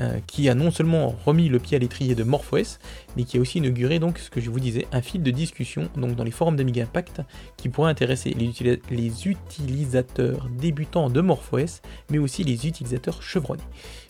euh, 0.00 0.18
qui 0.26 0.48
a 0.48 0.54
non 0.54 0.70
seulement 0.70 1.14
remis 1.24 1.48
le 1.48 1.58
pied 1.58 1.76
à 1.76 1.80
l'étrier 1.80 2.14
de 2.14 2.24
MorphOS, 2.24 2.78
mais 3.16 3.24
qui 3.24 3.38
a 3.38 3.40
aussi 3.40 3.58
inauguré 3.58 3.98
donc 3.98 4.18
ce 4.18 4.30
que 4.30 4.40
je 4.40 4.50
vous 4.50 4.60
disais, 4.60 4.86
un 4.92 5.02
fil 5.02 5.22
de 5.22 5.30
discussion 5.30 5.88
dans 5.96 6.24
les 6.24 6.30
forums 6.30 6.56
d'Amiga 6.56 6.82
Impact 6.82 7.22
qui 7.56 7.68
pourrait 7.68 7.90
intéresser 7.90 8.30
les, 8.30 9.28
utilisateurs 9.28 10.48
débutants 10.48 11.10
de 11.10 11.20
MorphOS, 11.20 11.80
mais 12.10 12.18
aussi 12.18 12.44
les 12.44 12.66
utilisateurs 12.66 13.22
chevronnés. 13.22 13.62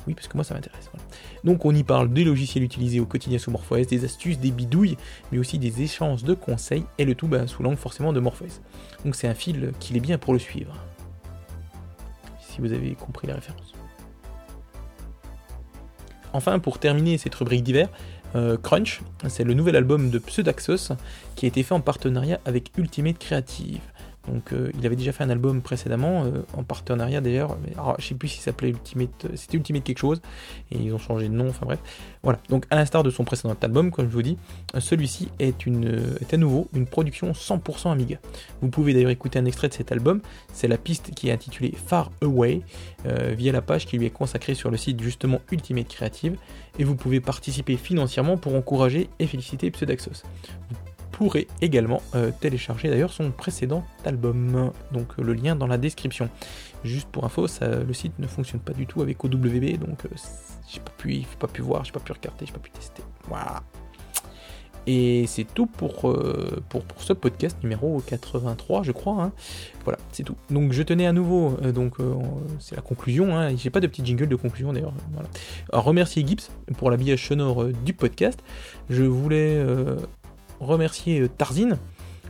Oui, 0.07 0.15
parce 0.15 0.29
que 0.29 0.37
moi 0.37 0.45
ça 0.45 0.55
m'intéresse. 0.55 0.91
Donc 1.45 1.65
on 1.65 1.75
y 1.75 1.83
parle 1.83 2.13
des 2.13 2.25
logiciels 2.25 2.65
utilisés 2.65 3.01
au 3.01 3.07
quotidien 3.07 3.39
sous 3.39 3.51
MorphOS, 3.51 3.85
des 3.85 4.05
astuces, 4.05 4.39
des 4.39 4.51
bidouilles, 4.51 4.97
mais 5.33 5.39
aussi 5.39 5.59
des 5.59 5.83
échanges 5.83 6.25
de 6.25 6.35
conseils, 6.35 6.85
et 6.99 7.05
le 7.05 7.15
tout 7.15 7.29
bah, 7.29 7.47
sous 7.47 7.63
l'angle 7.63 7.77
forcément 7.77 8.13
de 8.13 8.21
MorphOS. 8.21 8.61
Donc 9.05 9.15
c'est 9.15 9.29
un 9.29 9.35
fil 9.35 9.73
qu'il 9.81 9.97
est 9.97 10.01
bien 10.01 10.19
pour 10.19 10.33
le 10.33 10.39
suivre. 10.39 10.75
Si 12.41 12.61
vous 12.61 12.73
avez 12.73 12.95
compris 12.95 13.27
la 13.27 13.35
référence. 13.35 13.70
Enfin, 16.33 16.59
pour 16.59 16.79
terminer 16.79 17.19
cette 17.19 17.35
rubrique 17.35 17.63
d'hiver, 17.63 17.89
euh, 18.37 18.57
Crunch, 18.57 19.01
c'est 19.29 19.45
le 19.45 19.55
nouvel 19.55 19.77
album 19.77 20.11
de 20.11 20.19
Pseudaxos 20.19 20.93
qui 21.35 21.47
a 21.47 21.49
été 21.49 21.63
fait 21.63 21.75
en 21.75 21.81
partenariat 21.81 22.41
avec 22.45 22.71
Ultimate 22.77 23.19
Creative. 23.19 23.81
Donc 24.29 24.53
euh, 24.53 24.71
il 24.79 24.85
avait 24.87 24.97
déjà 24.97 25.13
fait 25.13 25.25
un 25.25 25.31
album 25.31 25.63
précédemment, 25.63 26.25
euh, 26.25 26.43
en 26.57 26.63
partenariat 26.63 27.21
d'ailleurs, 27.21 27.57
mais 27.63 27.73
je 27.99 28.07
sais 28.07 28.15
plus 28.15 28.29
s'il 28.29 28.43
s'appelait 28.43 28.69
Ultimate, 28.69 29.25
euh, 29.25 29.29
c'était 29.35 29.57
Ultimate 29.57 29.83
quelque 29.83 29.99
chose, 29.99 30.21
et 30.71 30.79
ils 30.79 30.93
ont 30.93 30.99
changé 30.99 31.29
de 31.29 31.35
nom, 31.35 31.49
enfin 31.49 31.65
bref. 31.65 31.81
Voilà, 32.23 32.39
donc 32.51 32.67
à 32.71 32.77
l'instar 32.77 33.03
de 33.03 33.11
son 33.11 33.25
précédent 33.25 33.57
album, 33.63 33.91
comme 33.91 34.07
je 34.07 34.13
vous 34.13 34.23
dis, 34.23 34.37
celui-ci 34.79 35.29
est 35.39 35.55
à 36.33 36.37
nouveau 36.37 36.69
une 36.75 36.87
production 36.87 37.33
100% 37.33 37.91
Amiga. 37.91 38.19
Vous 38.61 38.69
pouvez 38.69 38.93
d'ailleurs 38.93 39.11
écouter 39.11 39.39
un 39.39 39.47
extrait 39.47 39.69
de 39.69 39.75
cet 39.75 39.91
album, 39.91 40.21
c'est 40.53 40.69
la 40.69 40.77
piste 40.77 41.13
qui 41.15 41.29
est 41.29 41.33
intitulée 41.33 41.73
Far 41.87 42.11
Away, 42.23 42.61
via 43.05 43.53
la 43.53 43.63
page 43.63 43.87
qui 43.87 43.97
lui 43.97 44.05
est 44.05 44.11
consacrée 44.11 44.55
sur 44.55 44.71
le 44.71 44.77
site 44.77 45.01
justement 45.01 45.41
Ultimate 45.51 45.89
Creative, 45.89 46.37
et 46.79 46.85
vous 46.85 46.95
pouvez 46.95 47.21
participer 47.21 47.79
financièrement 47.79 48.37
pour 48.37 48.55
encourager 48.55 49.09
et 49.19 49.27
féliciter 49.27 49.71
Pseudaxos 49.71 50.23
pourrez 51.21 51.49
également 51.61 52.01
euh, 52.15 52.31
télécharger 52.41 52.89
d'ailleurs 52.89 53.13
son 53.13 53.31
précédent 53.31 53.85
album. 54.07 54.73
Donc 54.91 55.09
euh, 55.19 55.23
le 55.23 55.35
lien 55.35 55.55
dans 55.55 55.67
la 55.67 55.77
description. 55.77 56.31
Juste 56.83 57.09
pour 57.09 57.27
info, 57.27 57.47
le 57.61 57.93
site 57.93 58.19
ne 58.19 58.27
fonctionne 58.27 58.61
pas 58.61 58.73
du 58.73 58.87
tout 58.87 59.03
avec 59.03 59.23
OWB, 59.23 59.79
donc 59.79 60.07
euh, 60.07 60.09
j'ai 60.67 60.81
pas 60.81 60.93
pu, 60.97 61.23
pas 61.39 61.47
pu 61.47 61.61
voir, 61.61 61.85
j'ai 61.85 61.93
pas 61.93 62.01
pu 62.01 62.13
regarder, 62.13 62.47
j'ai 62.47 62.53
pas 62.53 62.59
pu 62.59 62.71
tester. 62.71 63.03
Voilà. 63.29 63.63
Et 64.87 65.27
c'est 65.27 65.45
tout 65.45 65.67
pour, 65.67 66.17
pour, 66.71 66.83
ce 66.97 67.13
podcast 67.13 67.59
numéro 67.63 68.01
83, 68.01 68.83
je 68.83 68.93
crois. 68.93 69.25
Hein. 69.25 69.33
Voilà, 69.85 69.99
c'est 70.11 70.23
tout. 70.23 70.37
Donc 70.49 70.73
je 70.73 70.83
tenais 70.83 71.07
à 71.07 71.13
nouveau, 71.13 71.51
donc 71.75 71.97
c'est 72.59 72.77
la 72.77 72.83
conclusion. 72.83 73.37
Hein. 73.37 73.55
J'ai 73.57 73.69
pas 73.69 73.81
de 73.81 73.87
petit 73.87 74.05
jingle 74.05 74.27
de 74.27 74.37
conclusion 74.37 74.73
d'ailleurs. 74.73 74.95
Voilà. 75.13 75.29
Remercier 75.71 76.27
Gibbs 76.27 76.49
pour 76.79 76.91
l'habillage 76.91 77.29
sonore 77.29 77.67
du 77.67 77.93
podcast. 77.93 78.43
Je 78.89 79.03
voulais 79.03 79.63
remercier 80.61 81.21
euh, 81.21 81.29
Tarzine 81.29 81.79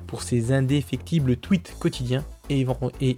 pour 0.07 0.23
ses 0.23 0.53
indéfectibles 0.53 1.37
tweets 1.37 1.77
quotidiens 1.79 2.25
et, 2.49 2.67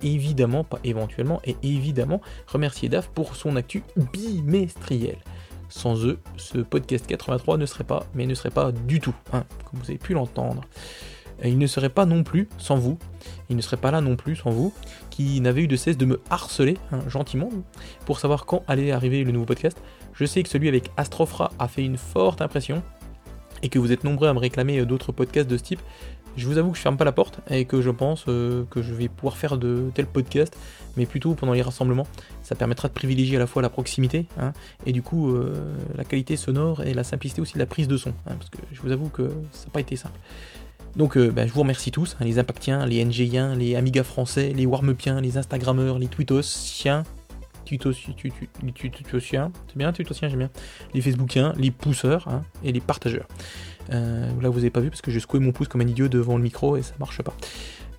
évidemment, 0.02 0.62
pas 0.62 0.78
éventuellement, 0.84 1.40
et 1.44 1.56
évidemment 1.62 2.20
remercier 2.46 2.90
DAF 2.90 3.08
pour 3.08 3.34
son 3.34 3.56
actu 3.56 3.82
bimestriel. 4.12 5.16
Sans 5.70 6.04
eux, 6.04 6.18
ce 6.36 6.58
podcast 6.58 7.06
83 7.06 7.56
ne 7.56 7.64
serait 7.64 7.84
pas, 7.84 8.04
mais 8.14 8.26
ne 8.26 8.34
serait 8.34 8.50
pas 8.50 8.72
du 8.72 9.00
tout, 9.00 9.14
hein, 9.32 9.44
comme 9.64 9.80
vous 9.80 9.88
avez 9.88 9.98
pu 9.98 10.12
l'entendre. 10.12 10.62
Il 11.42 11.58
ne 11.58 11.66
serait 11.66 11.88
pas 11.88 12.04
non 12.04 12.24
plus 12.24 12.48
sans 12.58 12.76
vous, 12.76 12.98
il 13.48 13.56
ne 13.56 13.62
serait 13.62 13.78
pas 13.78 13.90
là 13.90 14.02
non 14.02 14.16
plus 14.16 14.36
sans 14.36 14.50
vous, 14.50 14.72
qui 15.08 15.40
n'avez 15.40 15.62
eu 15.62 15.66
de 15.66 15.76
cesse 15.76 15.96
de 15.96 16.04
me 16.04 16.20
harceler, 16.28 16.76
hein, 16.92 17.00
gentiment, 17.08 17.48
pour 18.04 18.20
savoir 18.20 18.44
quand 18.44 18.62
allait 18.68 18.92
arriver 18.92 19.24
le 19.24 19.32
nouveau 19.32 19.46
podcast. 19.46 19.78
Je 20.12 20.26
sais 20.26 20.42
que 20.42 20.48
celui 20.50 20.68
avec 20.68 20.90
Astrofra 20.98 21.50
a 21.58 21.68
fait 21.68 21.84
une 21.84 21.96
forte 21.96 22.42
impression, 22.42 22.82
et 23.62 23.68
que 23.68 23.78
vous 23.78 23.92
êtes 23.92 24.04
nombreux 24.04 24.28
à 24.28 24.34
me 24.34 24.38
réclamer 24.38 24.80
euh, 24.80 24.86
d'autres 24.86 25.12
podcasts 25.12 25.48
de 25.48 25.56
ce 25.56 25.62
type, 25.62 25.80
je 26.36 26.46
vous 26.46 26.56
avoue 26.58 26.70
que 26.70 26.78
je 26.78 26.82
ferme 26.82 26.96
pas 26.96 27.04
la 27.04 27.12
porte 27.12 27.40
et 27.50 27.64
que 27.64 27.82
je 27.82 27.90
pense 27.90 28.24
euh, 28.28 28.64
que 28.70 28.82
je 28.82 28.94
vais 28.94 29.08
pouvoir 29.08 29.36
faire 29.36 29.58
de 29.58 29.90
tels 29.94 30.06
podcasts, 30.06 30.56
mais 30.96 31.04
plutôt 31.04 31.34
pendant 31.34 31.52
les 31.52 31.62
rassemblements. 31.62 32.06
Ça 32.42 32.54
permettra 32.54 32.88
de 32.88 32.94
privilégier 32.94 33.36
à 33.36 33.38
la 33.38 33.46
fois 33.46 33.62
la 33.62 33.68
proximité 33.68 34.26
hein, 34.38 34.52
et 34.86 34.92
du 34.92 35.02
coup 35.02 35.30
euh, 35.30 35.74
la 35.94 36.04
qualité 36.04 36.36
sonore 36.36 36.82
et 36.82 36.94
la 36.94 37.04
simplicité 37.04 37.40
aussi 37.40 37.54
de 37.54 37.58
la 37.58 37.66
prise 37.66 37.88
de 37.88 37.96
son, 37.96 38.10
hein, 38.26 38.36
parce 38.38 38.50
que 38.50 38.58
je 38.72 38.80
vous 38.80 38.92
avoue 38.92 39.08
que 39.08 39.28
ça 39.52 39.66
n'a 39.66 39.72
pas 39.72 39.80
été 39.80 39.96
simple. 39.96 40.18
Donc 40.96 41.16
ben, 41.16 41.48
je 41.48 41.52
vous 41.54 41.60
remercie 41.60 41.90
tous, 41.90 42.16
hein, 42.20 42.24
les 42.24 42.38
Impactiens, 42.38 42.84
les 42.84 43.02
NGiens, 43.02 43.54
les 43.54 43.76
Amiga 43.76 44.04
français, 44.04 44.52
les 44.54 44.66
Warmupiens, 44.66 45.22
les 45.22 45.38
Instagrammeurs, 45.38 45.98
les 45.98 46.06
Twittosiens, 46.06 47.04
c'est 49.68 49.78
bien, 49.78 49.92
j'aime 50.28 50.38
bien, 50.38 50.50
les 50.94 51.00
Facebookiens, 51.00 51.52
les 51.56 51.70
pousseurs 51.70 52.28
hein, 52.28 52.42
et 52.64 52.72
les 52.72 52.80
partageurs. 52.80 53.26
Euh, 53.90 54.28
là, 54.40 54.48
vous 54.48 54.58
avez 54.58 54.70
pas 54.70 54.80
vu 54.80 54.90
parce 54.90 55.02
que 55.02 55.10
j'ai 55.10 55.20
secoué 55.20 55.40
mon 55.40 55.52
pouce 55.52 55.68
comme 55.68 55.80
un 55.80 55.86
idiot 55.86 56.08
devant 56.08 56.36
le 56.36 56.42
micro 56.42 56.76
et 56.76 56.82
ça 56.82 56.94
marche 56.98 57.22
pas. 57.22 57.34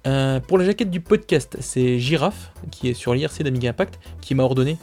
Euh, 0.06 0.40
pour 0.40 0.58
la 0.58 0.66
jaquette 0.66 0.90
du 0.90 1.00
podcast, 1.00 1.58
c'est 1.60 2.00
Giraffe, 2.00 2.52
qui 2.72 2.90
est 2.90 2.94
sur 2.94 3.14
l'IRC 3.14 3.42
d'Amiga 3.44 3.70
Impact, 3.70 4.00
qui 4.22 4.36
m'a 4.36 4.44
ordonné 4.44 4.78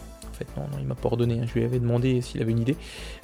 non, 0.57 0.62
non 0.62 0.78
il 0.78 0.87
m'a 0.87 0.95
pas 0.95 1.09
ordonné, 1.09 1.41
hein. 1.41 1.45
je 1.47 1.59
lui 1.59 1.64
avais 1.64 1.78
demandé 1.78 2.20
s'il 2.20 2.41
avait 2.41 2.53
une 2.53 2.61
idée. 2.61 2.76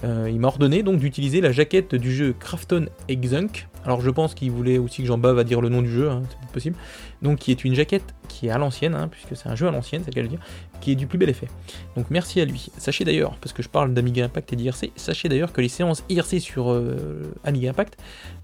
Euh, 0.04 0.28
il 0.30 0.38
m'a 0.38 0.48
ordonné 0.48 0.82
donc 0.82 0.98
d'utiliser 0.98 1.40
la 1.40 1.52
jaquette 1.52 1.94
du 1.94 2.14
jeu 2.14 2.34
Crafton 2.38 2.86
Exunk. 3.08 3.68
Alors 3.86 4.00
je 4.00 4.10
pense 4.10 4.34
qu'il 4.34 4.50
voulait 4.50 4.78
aussi 4.78 5.02
que 5.02 5.08
j'en 5.08 5.16
bave 5.16 5.38
à 5.38 5.44
dire 5.44 5.60
le 5.60 5.68
nom 5.68 5.80
du 5.80 5.90
jeu, 5.90 6.10
hein, 6.10 6.22
c'est 6.28 6.50
possible. 6.50 6.76
Donc 7.22 7.38
qui 7.38 7.52
est 7.52 7.64
une 7.64 7.74
jaquette 7.74 8.14
qui 8.28 8.48
est 8.48 8.50
à 8.50 8.58
l'ancienne, 8.58 8.94
hein, 8.94 9.08
puisque 9.08 9.36
c'est 9.36 9.48
un 9.48 9.54
jeu 9.54 9.68
à 9.68 9.70
l'ancienne, 9.70 10.02
c'est 10.04 10.14
le 10.14 10.22
cas 10.22 10.28
dire, 10.28 10.40
qui 10.80 10.92
est 10.92 10.94
du 10.96 11.06
plus 11.06 11.18
bel 11.18 11.30
effet. 11.30 11.46
Donc 11.96 12.06
merci 12.10 12.40
à 12.40 12.44
lui. 12.44 12.68
Sachez 12.78 13.04
d'ailleurs, 13.04 13.36
parce 13.40 13.52
que 13.52 13.62
je 13.62 13.68
parle 13.68 13.94
d'Amiga 13.94 14.24
Impact 14.24 14.52
et 14.52 14.56
d'IRC, 14.56 14.90
sachez 14.96 15.28
d'ailleurs 15.28 15.52
que 15.52 15.60
les 15.60 15.68
séances 15.68 16.04
IRC 16.08 16.40
sur 16.40 16.72
euh, 16.72 17.32
Amiga 17.44 17.70
Impact, 17.70 17.96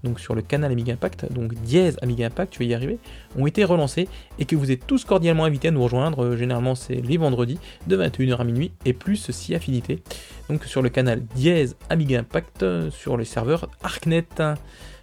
donc 0.03 0.19
sur 0.21 0.33
le 0.33 0.41
canal 0.41 0.71
Amiga 0.71 0.93
Impact, 0.93 1.31
donc 1.31 1.53
dièse 1.55 1.97
Amiga 2.01 2.25
Impact, 2.27 2.53
tu 2.53 2.59
vas 2.59 2.65
y 2.65 2.73
arriver, 2.73 2.97
ont 3.37 3.45
été 3.45 3.65
relancées 3.65 4.07
et 4.39 4.45
que 4.45 4.55
vous 4.55 4.71
êtes 4.71 4.87
tous 4.87 5.03
cordialement 5.03 5.43
invités 5.43 5.67
à 5.67 5.71
nous 5.71 5.83
rejoindre. 5.83 6.23
Euh, 6.23 6.37
généralement 6.37 6.75
c'est 6.75 6.95
les 6.95 7.17
vendredis 7.17 7.59
de 7.87 7.97
21h 7.97 8.37
à 8.37 8.43
minuit 8.45 8.71
et 8.85 8.93
plus 8.93 9.29
si 9.31 9.53
affinité. 9.53 10.01
Donc 10.49 10.63
sur 10.63 10.81
le 10.81 10.89
canal 10.89 11.21
dièse 11.35 11.75
Amiga 11.89 12.19
Impact, 12.19 12.63
euh, 12.63 12.89
sur 12.91 13.17
les 13.17 13.25
serveurs 13.25 13.69
Arknet. 13.83 14.23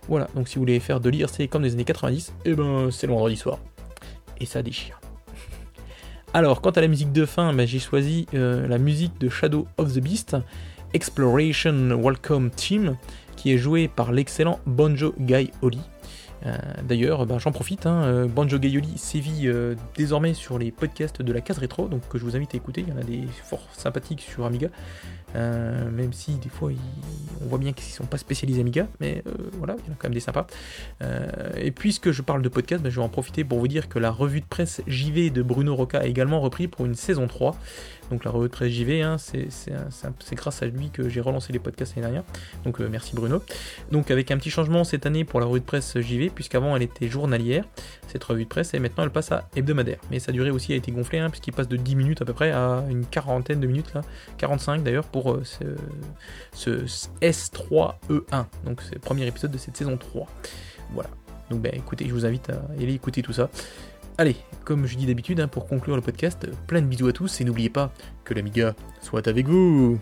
Voilà, 0.08 0.28
donc 0.34 0.48
si 0.48 0.56
vous 0.56 0.62
voulez 0.62 0.80
faire 0.80 1.00
de 1.00 1.08
l'IRC 1.08 1.48
comme 1.48 1.62
des 1.62 1.72
années 1.72 1.84
90, 1.84 2.32
et 2.44 2.50
eh 2.50 2.54
ben 2.54 2.90
c'est 2.90 3.06
le 3.06 3.12
vendredi 3.12 3.36
soir. 3.36 3.58
Et 4.40 4.46
ça 4.46 4.62
déchire. 4.62 5.00
Alors, 6.34 6.60
quant 6.60 6.70
à 6.70 6.80
la 6.80 6.88
musique 6.88 7.12
de 7.12 7.26
fin, 7.26 7.52
ben, 7.52 7.66
j'ai 7.66 7.78
choisi 7.78 8.26
euh, 8.34 8.66
la 8.66 8.78
musique 8.78 9.18
de 9.20 9.28
Shadow 9.28 9.66
of 9.76 9.92
the 9.92 10.00
Beast, 10.00 10.36
Exploration 10.94 12.00
Welcome 12.02 12.50
Team, 12.50 12.96
qui 13.36 13.52
est 13.52 13.58
jouée 13.58 13.88
par 13.88 14.12
l'excellent 14.12 14.58
Bonjo 14.66 15.14
Guy 15.20 15.50
Oli. 15.62 15.80
Euh, 16.46 16.56
d'ailleurs, 16.82 17.26
ben, 17.26 17.38
j'en 17.38 17.52
profite, 17.52 17.86
hein, 17.86 18.02
euh, 18.02 18.26
Banjo 18.26 18.58
Gaioli 18.58 18.96
sévit 18.96 19.48
désormais 19.96 20.34
sur 20.34 20.58
les 20.58 20.70
podcasts 20.70 21.22
de 21.22 21.32
la 21.32 21.40
case 21.40 21.58
rétro, 21.58 21.88
donc 21.88 22.02
je 22.14 22.22
vous 22.22 22.36
invite 22.36 22.54
à 22.54 22.56
écouter. 22.56 22.84
Il 22.86 22.92
y 22.92 22.96
en 22.96 23.00
a 23.00 23.04
des 23.04 23.26
fort 23.44 23.66
sympathiques 23.72 24.22
sur 24.22 24.44
Amiga. 24.44 24.68
Euh, 25.36 25.90
même 25.90 26.12
si 26.12 26.32
des 26.34 26.48
fois 26.48 26.70
on 27.40 27.46
voit 27.46 27.58
bien 27.58 27.72
qu'ils 27.72 27.88
ne 27.88 27.92
sont 27.92 28.06
pas 28.06 28.18
spécialisés 28.18 28.60
Amiga, 28.60 28.88
mais 28.98 29.22
euh, 29.26 29.30
voilà, 29.58 29.76
il 29.78 29.86
y 29.86 29.90
en 29.90 29.92
a 29.92 29.96
quand 29.96 30.08
même 30.08 30.14
des 30.14 30.20
sympas. 30.20 30.46
Euh, 31.02 31.28
et 31.56 31.70
puisque 31.70 32.10
je 32.10 32.22
parle 32.22 32.42
de 32.42 32.48
podcast, 32.48 32.82
ben, 32.82 32.90
je 32.90 32.96
vais 32.96 33.04
en 33.04 33.08
profiter 33.08 33.44
pour 33.44 33.58
vous 33.58 33.68
dire 33.68 33.88
que 33.88 33.98
la 33.98 34.10
revue 34.10 34.40
de 34.40 34.46
presse 34.46 34.82
JV 34.86 35.30
de 35.30 35.42
Bruno 35.42 35.74
Roca 35.74 36.00
a 36.00 36.06
également 36.06 36.40
repris 36.40 36.68
pour 36.68 36.86
une 36.86 36.94
saison 36.94 37.26
3. 37.26 37.56
Donc 38.10 38.24
la 38.24 38.30
revue 38.30 38.48
de 38.48 38.52
presse 38.52 38.70
JV, 38.70 39.02
hein, 39.02 39.16
c'est 39.18 40.34
grâce 40.34 40.62
à 40.62 40.66
lui 40.66 40.90
que 40.90 41.08
j'ai 41.08 41.20
relancé 41.20 41.52
les 41.52 41.58
podcasts 41.58 41.94
l'année 41.96 42.08
dernière. 42.08 42.24
Donc 42.64 42.78
merci 42.80 43.14
Bruno. 43.14 43.42
Donc 43.90 44.10
avec 44.10 44.30
un 44.30 44.36
petit 44.36 44.50
changement 44.50 44.84
cette 44.84 45.06
année 45.06 45.24
pour 45.24 45.40
la 45.40 45.46
revue 45.46 45.60
de 45.60 45.64
presse 45.64 45.98
JV, 45.98 46.30
puisqu'avant 46.30 46.76
elle 46.76 46.82
était 46.82 47.08
journalière, 47.08 47.64
cette 48.08 48.24
revue 48.24 48.44
de 48.44 48.48
presse, 48.48 48.74
et 48.74 48.80
maintenant 48.80 49.04
elle 49.04 49.10
passe 49.10 49.32
à 49.32 49.48
hebdomadaire. 49.54 49.98
Mais 50.10 50.18
sa 50.18 50.32
durée 50.32 50.50
aussi 50.50 50.72
a 50.72 50.76
été 50.76 50.90
gonflée, 50.92 51.18
hein, 51.18 51.30
puisqu'il 51.30 51.52
passe 51.52 51.68
de 51.68 51.76
10 51.76 51.96
minutes 51.96 52.22
à 52.22 52.24
peu 52.24 52.32
près 52.32 52.50
à 52.50 52.84
une 52.90 53.06
quarantaine 53.06 53.60
de 53.60 53.66
minutes, 53.66 53.94
là, 53.94 54.02
45 54.38 54.82
d'ailleurs, 54.82 55.04
pour 55.04 55.32
euh, 55.32 55.42
ce, 56.52 56.84
S3E1. 57.20 58.46
Donc 58.64 58.82
c'est 58.82 58.94
le 58.94 59.00
premier 59.00 59.26
épisode 59.26 59.50
de 59.50 59.58
cette 59.58 59.76
saison 59.76 59.96
3. 59.96 60.26
Voilà. 60.92 61.10
Donc 61.50 61.60
ben 61.60 61.72
écoutez, 61.74 62.06
je 62.06 62.12
vous 62.12 62.26
invite 62.26 62.50
à 62.50 62.62
aller 62.78 62.94
écouter 62.94 63.22
tout 63.22 63.32
ça. 63.32 63.50
Allez, 64.18 64.36
comme 64.64 64.86
je 64.86 64.96
dis 64.96 65.06
d'habitude, 65.06 65.40
hein, 65.40 65.48
pour 65.48 65.66
conclure 65.66 65.96
le 65.96 66.02
podcast, 66.02 66.46
plein 66.66 66.82
de 66.82 66.86
bisous 66.86 67.08
à 67.08 67.12
tous 67.12 67.40
et 67.40 67.44
n'oubliez 67.44 67.70
pas 67.70 67.92
que 68.24 68.34
l'Amiga 68.34 68.74
soit 69.00 69.26
avec 69.28 69.48
vous 69.48 69.98